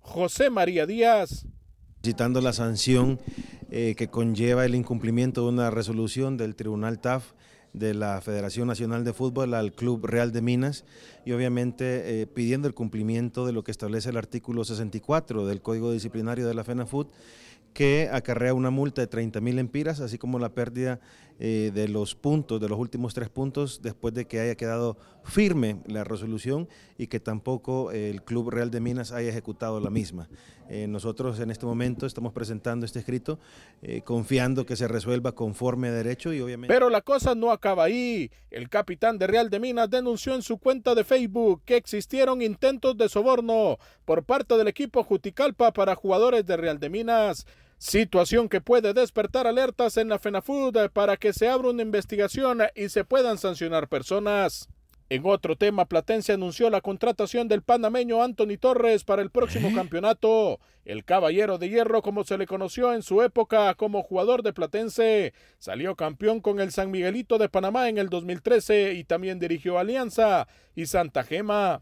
José 0.00 0.50
María 0.50 0.84
Díaz. 0.84 1.46
Citando 2.02 2.40
la 2.40 2.52
sanción 2.52 3.20
eh, 3.70 3.94
que 3.96 4.08
conlleva 4.08 4.64
el 4.64 4.74
incumplimiento 4.74 5.42
de 5.42 5.48
una 5.48 5.70
resolución 5.70 6.36
del 6.36 6.54
Tribunal 6.54 7.00
TAF 7.00 7.32
de 7.72 7.94
la 7.94 8.20
Federación 8.20 8.66
Nacional 8.68 9.04
de 9.04 9.12
Fútbol 9.12 9.54
al 9.54 9.72
Club 9.72 10.06
Real 10.06 10.32
de 10.32 10.40
Minas 10.40 10.84
y 11.24 11.32
obviamente 11.32 12.22
eh, 12.22 12.26
pidiendo 12.26 12.66
el 12.66 12.74
cumplimiento 12.74 13.46
de 13.46 13.52
lo 13.52 13.62
que 13.62 13.70
establece 13.70 14.10
el 14.10 14.16
artículo 14.16 14.64
64 14.64 15.46
del 15.46 15.60
Código 15.60 15.92
Disciplinario 15.92 16.46
de 16.46 16.54
la 16.54 16.64
FENAFUT 16.64 17.10
que 17.74 18.08
acarrea 18.12 18.54
una 18.54 18.70
multa 18.70 19.02
de 19.02 19.06
30 19.06 19.40
mil 19.40 19.58
empiras, 19.58 20.00
así 20.00 20.18
como 20.18 20.38
la 20.38 20.48
pérdida 20.48 21.00
eh, 21.38 21.70
de 21.72 21.88
los 21.88 22.14
puntos, 22.14 22.60
de 22.60 22.68
los 22.68 22.78
últimos 22.78 23.14
tres 23.14 23.28
puntos, 23.28 23.80
después 23.82 24.12
de 24.14 24.26
que 24.26 24.40
haya 24.40 24.56
quedado 24.56 24.96
firme 25.22 25.80
la 25.86 26.04
resolución 26.04 26.68
y 26.96 27.06
que 27.06 27.20
tampoco 27.20 27.92
el 27.92 28.22
Club 28.22 28.50
Real 28.50 28.70
de 28.70 28.80
Minas 28.80 29.12
haya 29.12 29.28
ejecutado 29.28 29.78
la 29.78 29.90
misma. 29.90 30.28
Eh, 30.68 30.86
nosotros 30.86 31.40
en 31.40 31.50
este 31.50 31.64
momento 31.64 32.04
estamos 32.06 32.32
presentando 32.32 32.84
este 32.84 32.98
escrito 32.98 33.38
eh, 33.80 34.02
confiando 34.02 34.66
que 34.66 34.76
se 34.76 34.86
resuelva 34.86 35.32
conforme 35.32 35.88
a 35.88 35.92
derecho 35.92 36.32
y 36.32 36.40
obviamente... 36.40 36.72
Pero 36.72 36.90
la 36.90 37.00
cosa 37.00 37.34
no 37.34 37.52
acaba 37.52 37.84
ahí. 37.84 38.30
El 38.50 38.68
capitán 38.68 39.16
de 39.16 39.26
Real 39.26 39.48
de 39.48 39.60
Minas 39.60 39.88
denunció 39.88 40.34
en 40.34 40.42
su 40.42 40.58
cuenta 40.58 40.94
de 40.94 41.04
Facebook 41.04 41.62
que 41.64 41.76
existieron 41.76 42.42
intentos 42.42 42.96
de 42.96 43.08
soborno 43.08 43.78
por 44.04 44.24
parte 44.24 44.56
del 44.56 44.68
equipo 44.68 45.02
Juticalpa 45.04 45.72
para 45.72 45.94
jugadores 45.94 46.44
de 46.44 46.56
Real 46.56 46.78
de 46.78 46.90
Minas. 46.90 47.46
Situación 47.78 48.48
que 48.48 48.60
puede 48.60 48.92
despertar 48.92 49.46
alertas 49.46 49.96
en 49.98 50.08
la 50.08 50.18
FENAFUD 50.18 50.90
para 50.92 51.16
que 51.16 51.32
se 51.32 51.48
abra 51.48 51.70
una 51.70 51.82
investigación 51.82 52.60
y 52.74 52.88
se 52.88 53.04
puedan 53.04 53.38
sancionar 53.38 53.88
personas. 53.88 54.68
En 55.10 55.22
otro 55.24 55.56
tema, 55.56 55.86
Platense 55.86 56.32
anunció 56.32 56.68
la 56.70 56.80
contratación 56.80 57.46
del 57.46 57.62
panameño 57.62 58.22
Anthony 58.22 58.58
Torres 58.60 59.04
para 59.04 59.22
el 59.22 59.30
próximo 59.30 59.72
campeonato. 59.74 60.58
El 60.84 61.04
caballero 61.04 61.56
de 61.56 61.68
hierro, 61.70 62.02
como 62.02 62.24
se 62.24 62.36
le 62.36 62.46
conoció 62.46 62.92
en 62.92 63.02
su 63.02 63.22
época 63.22 63.72
como 63.74 64.02
jugador 64.02 64.42
de 64.42 64.52
Platense, 64.52 65.32
salió 65.58 65.94
campeón 65.94 66.40
con 66.40 66.60
el 66.60 66.72
San 66.72 66.90
Miguelito 66.90 67.38
de 67.38 67.48
Panamá 67.48 67.88
en 67.88 67.96
el 67.96 68.08
2013 68.08 68.94
y 68.94 69.04
también 69.04 69.38
dirigió 69.38 69.78
Alianza 69.78 70.48
y 70.74 70.86
Santa 70.86 71.22
Gema. 71.22 71.80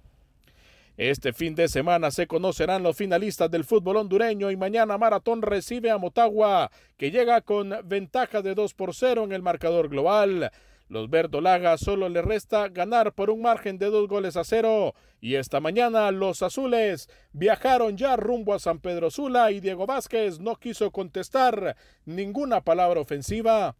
Este 0.97 1.35
fin 1.35 1.55
de 1.55 1.69
semana 1.69 2.11
se 2.11 2.27
conocerán 2.27 2.83
los 2.83 2.97
finalistas 2.97 3.51
del 3.51 3.65
fútbol 3.65 3.99
hondureño 3.99 4.51
y 4.51 4.57
mañana 4.57 4.97
Maratón 4.97 5.43
recibe 5.43 5.91
a 5.91 5.99
Motagua, 5.99 6.71
que 6.97 7.11
llega 7.11 7.43
con 7.43 7.75
ventaja 7.85 8.41
de 8.41 8.55
2 8.55 8.73
por 8.73 8.95
0 8.95 9.25
en 9.25 9.33
el 9.33 9.43
marcador 9.43 9.91
global. 9.91 10.51
Los 10.89 11.11
verdolagas 11.11 11.81
solo 11.81 12.09
le 12.09 12.23
resta 12.23 12.69
ganar 12.69 13.13
por 13.13 13.29
un 13.29 13.43
margen 13.43 13.77
de 13.77 13.91
dos 13.91 14.09
goles 14.09 14.37
a 14.37 14.45
cero. 14.45 14.95
Y 15.21 15.35
esta 15.35 15.61
mañana 15.61 16.11
los 16.13 16.43
azules 16.43 17.11
viajaron 17.33 17.97
ya 17.99 18.17
rumbo 18.17 18.55
a 18.55 18.59
San 18.59 18.79
Pedro 18.79 19.11
Sula 19.11 19.51
y 19.51 19.61
Diego 19.61 19.85
Vázquez 19.85 20.39
no 20.39 20.55
quiso 20.57 20.93
contestar 20.93 21.77
ninguna 22.07 22.63
palabra 22.63 23.01
ofensiva. 23.01 23.75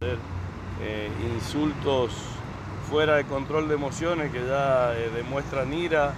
eh, 0.00 1.08
insultos 1.34 2.12
fuera 2.88 3.16
de 3.16 3.24
control 3.24 3.66
de 3.68 3.74
emociones 3.74 4.30
que 4.30 4.46
ya 4.46 4.92
eh, 4.94 5.08
demuestran 5.14 5.72
ira 5.72 6.12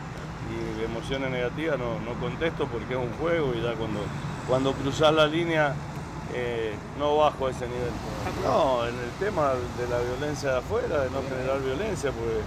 y 0.51 0.85
emociones 0.85 1.31
negativas, 1.31 1.79
no, 1.79 2.01
no 2.01 2.19
contesto 2.21 2.67
porque 2.67 2.95
es 2.95 3.01
un 3.01 3.13
juego 3.21 3.53
y 3.55 3.63
ya 3.63 3.75
cuando, 3.75 4.01
cuando 4.49 4.73
cruzas 4.73 5.13
la 5.15 5.27
línea 5.27 5.75
eh, 6.33 6.75
no 6.99 7.17
bajo 7.17 7.47
a 7.47 7.51
ese 7.51 7.67
nivel. 7.67 7.91
No, 8.43 8.87
en 8.87 8.95
el 8.95 9.11
tema 9.19 9.53
de 9.79 9.89
la 9.89 10.01
violencia 10.01 10.53
de 10.53 10.59
afuera, 10.59 11.05
de 11.05 11.11
no 11.11 11.23
generar 11.29 11.61
violencia, 11.61 12.11
porque 12.11 12.41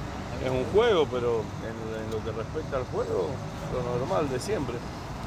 es 0.46 0.52
un 0.52 0.66
juego, 0.74 1.08
pero 1.10 1.42
en, 1.64 2.12
lo 2.12 2.24
que 2.24 2.32
respecta 2.32 2.78
al 2.78 2.86
juego, 2.86 3.30
lo 3.74 4.00
normal 4.00 4.30
de 4.30 4.40
siempre. 4.40 4.76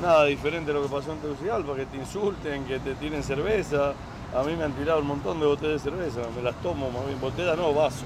Nada 0.02 0.24
diferente 0.24 0.70
a 0.70 0.74
lo 0.74 0.82
que 0.82 0.88
pasó 0.88 1.12
en 1.12 1.18
Tegucigalpa, 1.18 1.74
que 1.74 1.86
te 1.86 1.96
insulten, 1.96 2.64
que 2.64 2.78
te 2.78 2.94
tiren 2.94 3.22
cerveza. 3.22 3.92
A 4.34 4.42
mí 4.44 4.54
me 4.54 4.64
han 4.64 4.72
tirado 4.74 5.00
un 5.00 5.06
montón 5.08 5.40
de 5.40 5.46
botellas 5.46 5.82
de 5.82 5.90
cerveza, 5.90 6.20
me 6.36 6.42
las 6.42 6.54
tomo 6.62 6.88
más 6.90 7.04
bien. 7.06 7.20
Botella 7.20 7.56
no, 7.56 7.74
vaso. 7.74 8.04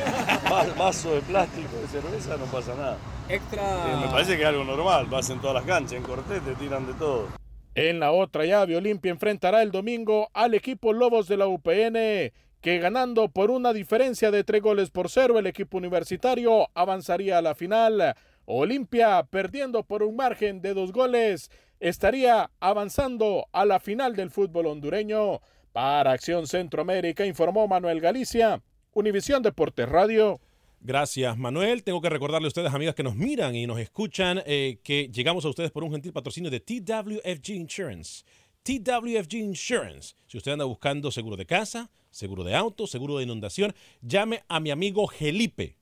Va- 0.52 0.66
vaso 0.78 1.12
de 1.14 1.20
plástico 1.22 1.76
de 1.80 1.88
cerveza 1.88 2.36
no 2.36 2.44
pasa 2.46 2.74
nada. 2.76 2.96
Extra. 3.28 3.62
Eh, 3.62 3.96
me 4.04 4.08
parece 4.12 4.36
que 4.36 4.42
es 4.42 4.48
algo 4.48 4.64
normal, 4.64 5.06
vas 5.06 5.28
en 5.30 5.40
todas 5.40 5.54
las 5.54 5.64
canchas, 5.64 5.92
en 5.94 6.02
Cortés 6.04 6.42
te 6.44 6.54
tiran 6.54 6.86
de 6.86 6.92
todo. 6.94 7.26
En 7.74 7.98
la 7.98 8.12
otra 8.12 8.44
llave, 8.44 8.76
Olimpia 8.76 9.10
enfrentará 9.10 9.62
el 9.62 9.72
domingo 9.72 10.28
al 10.32 10.54
equipo 10.54 10.92
Lobos 10.92 11.26
de 11.26 11.36
la 11.38 11.48
UPN, 11.48 12.32
que 12.60 12.78
ganando 12.78 13.28
por 13.28 13.50
una 13.50 13.72
diferencia 13.72 14.30
de 14.30 14.44
tres 14.44 14.62
goles 14.62 14.90
por 14.90 15.10
cero, 15.10 15.40
el 15.40 15.46
equipo 15.48 15.78
universitario 15.78 16.68
avanzaría 16.74 17.38
a 17.38 17.42
la 17.42 17.56
final. 17.56 18.14
Olimpia, 18.44 19.24
perdiendo 19.28 19.82
por 19.82 20.04
un 20.04 20.14
margen 20.14 20.62
de 20.62 20.72
dos 20.74 20.92
goles, 20.92 21.50
estaría 21.80 22.50
avanzando 22.60 23.46
a 23.52 23.64
la 23.64 23.80
final 23.80 24.14
del 24.14 24.30
fútbol 24.30 24.66
hondureño. 24.66 25.40
Para 25.74 26.12
Acción 26.12 26.46
Centroamérica 26.46 27.26
informó 27.26 27.66
Manuel 27.66 28.00
Galicia, 28.00 28.62
Univisión 28.92 29.42
Deportes 29.42 29.88
Radio. 29.88 30.40
Gracias, 30.78 31.36
Manuel. 31.36 31.82
Tengo 31.82 32.00
que 32.00 32.08
recordarle 32.08 32.46
a 32.46 32.48
ustedes, 32.48 32.72
amigas 32.72 32.94
que 32.94 33.02
nos 33.02 33.16
miran 33.16 33.56
y 33.56 33.66
nos 33.66 33.80
escuchan, 33.80 34.40
eh, 34.46 34.78
que 34.84 35.08
llegamos 35.08 35.44
a 35.44 35.48
ustedes 35.48 35.72
por 35.72 35.82
un 35.82 35.90
gentil 35.90 36.12
patrocinio 36.12 36.48
de 36.48 36.60
TWFG 36.60 37.54
Insurance. 37.54 38.22
TWFG 38.62 39.34
Insurance. 39.34 40.14
Si 40.28 40.38
usted 40.38 40.52
anda 40.52 40.64
buscando 40.64 41.10
seguro 41.10 41.36
de 41.36 41.44
casa, 41.44 41.90
seguro 42.08 42.44
de 42.44 42.54
auto, 42.54 42.86
seguro 42.86 43.18
de 43.18 43.24
inundación, 43.24 43.74
llame 44.00 44.44
a 44.46 44.60
mi 44.60 44.70
amigo 44.70 45.08
Gelipe. 45.08 45.76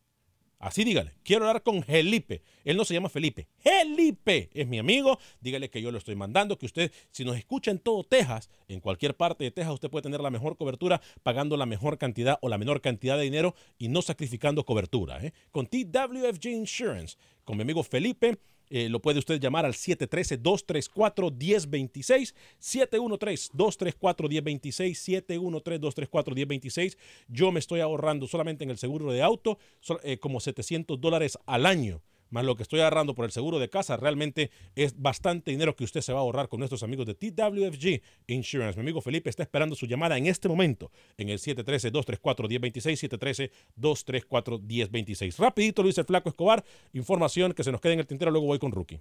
Así 0.62 0.84
dígale, 0.84 1.12
quiero 1.24 1.48
hablar 1.48 1.64
con 1.64 1.82
Gelipe. 1.82 2.40
Él 2.64 2.76
no 2.76 2.84
se 2.84 2.94
llama 2.94 3.08
Felipe. 3.08 3.48
Gelipe 3.58 4.48
es 4.54 4.68
mi 4.68 4.78
amigo. 4.78 5.18
Dígale 5.40 5.68
que 5.68 5.82
yo 5.82 5.90
lo 5.90 5.98
estoy 5.98 6.14
mandando, 6.14 6.56
que 6.56 6.66
usted, 6.66 6.92
si 7.10 7.24
nos 7.24 7.36
escucha 7.36 7.72
en 7.72 7.80
todo 7.80 8.04
Texas, 8.04 8.48
en 8.68 8.78
cualquier 8.78 9.16
parte 9.16 9.42
de 9.42 9.50
Texas, 9.50 9.74
usted 9.74 9.90
puede 9.90 10.04
tener 10.04 10.20
la 10.20 10.30
mejor 10.30 10.56
cobertura 10.56 11.00
pagando 11.24 11.56
la 11.56 11.66
mejor 11.66 11.98
cantidad 11.98 12.38
o 12.42 12.48
la 12.48 12.58
menor 12.58 12.80
cantidad 12.80 13.18
de 13.18 13.24
dinero 13.24 13.56
y 13.76 13.88
no 13.88 14.02
sacrificando 14.02 14.64
cobertura. 14.64 15.18
¿eh? 15.26 15.32
Con 15.50 15.66
TWFG 15.66 16.46
Insurance, 16.46 17.16
con 17.44 17.56
mi 17.56 17.62
amigo 17.62 17.82
Felipe. 17.82 18.38
Eh, 18.74 18.88
lo 18.88 19.02
puede 19.02 19.18
usted 19.18 19.38
llamar 19.38 19.66
al 19.66 19.74
713-234-1026, 19.74 22.32
713-234-1026, 22.58 25.28
713-234-1026. 25.28 26.96
Yo 27.28 27.52
me 27.52 27.60
estoy 27.60 27.80
ahorrando 27.80 28.26
solamente 28.26 28.64
en 28.64 28.70
el 28.70 28.78
seguro 28.78 29.12
de 29.12 29.20
auto 29.20 29.58
eh, 30.02 30.16
como 30.16 30.40
700 30.40 30.98
dólares 30.98 31.38
al 31.44 31.66
año 31.66 32.00
más 32.32 32.44
lo 32.44 32.56
que 32.56 32.64
estoy 32.64 32.80
agarrando 32.80 33.14
por 33.14 33.24
el 33.24 33.30
seguro 33.30 33.58
de 33.58 33.68
casa, 33.68 33.96
realmente 33.96 34.50
es 34.74 35.00
bastante 35.00 35.50
dinero 35.50 35.76
que 35.76 35.84
usted 35.84 36.00
se 36.00 36.12
va 36.12 36.18
a 36.18 36.22
ahorrar 36.22 36.48
con 36.48 36.58
nuestros 36.58 36.82
amigos 36.82 37.06
de 37.06 37.14
TWFG 37.14 38.02
Insurance. 38.26 38.78
Mi 38.78 38.82
amigo 38.82 39.00
Felipe 39.00 39.30
está 39.30 39.42
esperando 39.42 39.76
su 39.76 39.86
llamada 39.86 40.16
en 40.16 40.26
este 40.26 40.48
momento 40.48 40.90
en 41.18 41.28
el 41.28 41.38
713-234-1026, 41.38 43.50
713-234-1026. 43.78 45.38
Rapidito, 45.38 45.82
Luis 45.82 45.98
el 45.98 46.06
Flaco 46.06 46.30
Escobar, 46.30 46.64
información 46.92 47.52
que 47.52 47.62
se 47.62 47.70
nos 47.70 47.80
quede 47.80 47.92
en 47.92 48.00
el 48.00 48.06
tintero, 48.06 48.30
luego 48.30 48.46
voy 48.46 48.58
con 48.58 48.72
Rookie. 48.72 49.00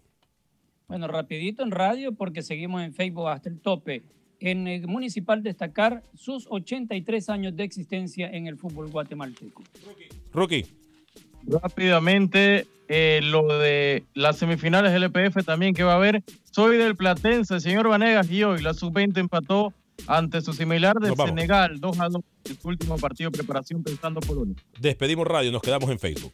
Bueno, 0.87 1.07
rapidito 1.07 1.63
en 1.63 1.71
radio 1.71 2.11
porque 2.11 2.41
seguimos 2.41 2.83
en 2.83 2.93
Facebook 2.93 3.29
hasta 3.29 3.47
el 3.47 3.61
tope. 3.61 4.03
En 4.41 4.67
el 4.67 4.87
municipal 4.87 5.41
destacar 5.41 6.03
sus 6.15 6.47
83 6.49 7.29
años 7.29 7.55
de 7.55 7.63
existencia 7.63 8.29
en 8.29 8.47
el 8.47 8.57
fútbol 8.57 8.89
guatemalteco. 8.89 9.63
Rookie. 10.33 10.65
Rápidamente, 11.47 12.67
eh, 12.87 13.21
lo 13.23 13.47
de 13.59 14.03
las 14.13 14.37
semifinales 14.37 14.91
del 14.91 15.03
EPF 15.03 15.43
también 15.45 15.73
que 15.73 15.83
va 15.83 15.93
a 15.93 15.95
haber. 15.95 16.23
Soy 16.51 16.77
del 16.77 16.95
Platense, 16.95 17.59
señor 17.59 17.87
Vanegas, 17.87 18.29
y 18.29 18.43
hoy 18.43 18.61
la 18.61 18.73
sub-20 18.73 19.17
empató 19.17 19.73
ante 20.07 20.41
su 20.41 20.53
similar 20.53 20.97
de 20.99 21.15
Senegal, 21.15 21.79
2 21.79 21.99
a 21.99 22.09
2, 22.09 22.21
en 22.49 22.59
su 22.59 22.67
último 22.67 22.97
partido 22.97 23.29
de 23.29 23.37
preparación 23.37 23.83
pensando 23.83 24.19
Polonia. 24.19 24.55
Despedimos 24.79 25.27
radio, 25.27 25.51
nos 25.51 25.61
quedamos 25.61 25.89
en 25.89 25.99
Facebook. 25.99 26.33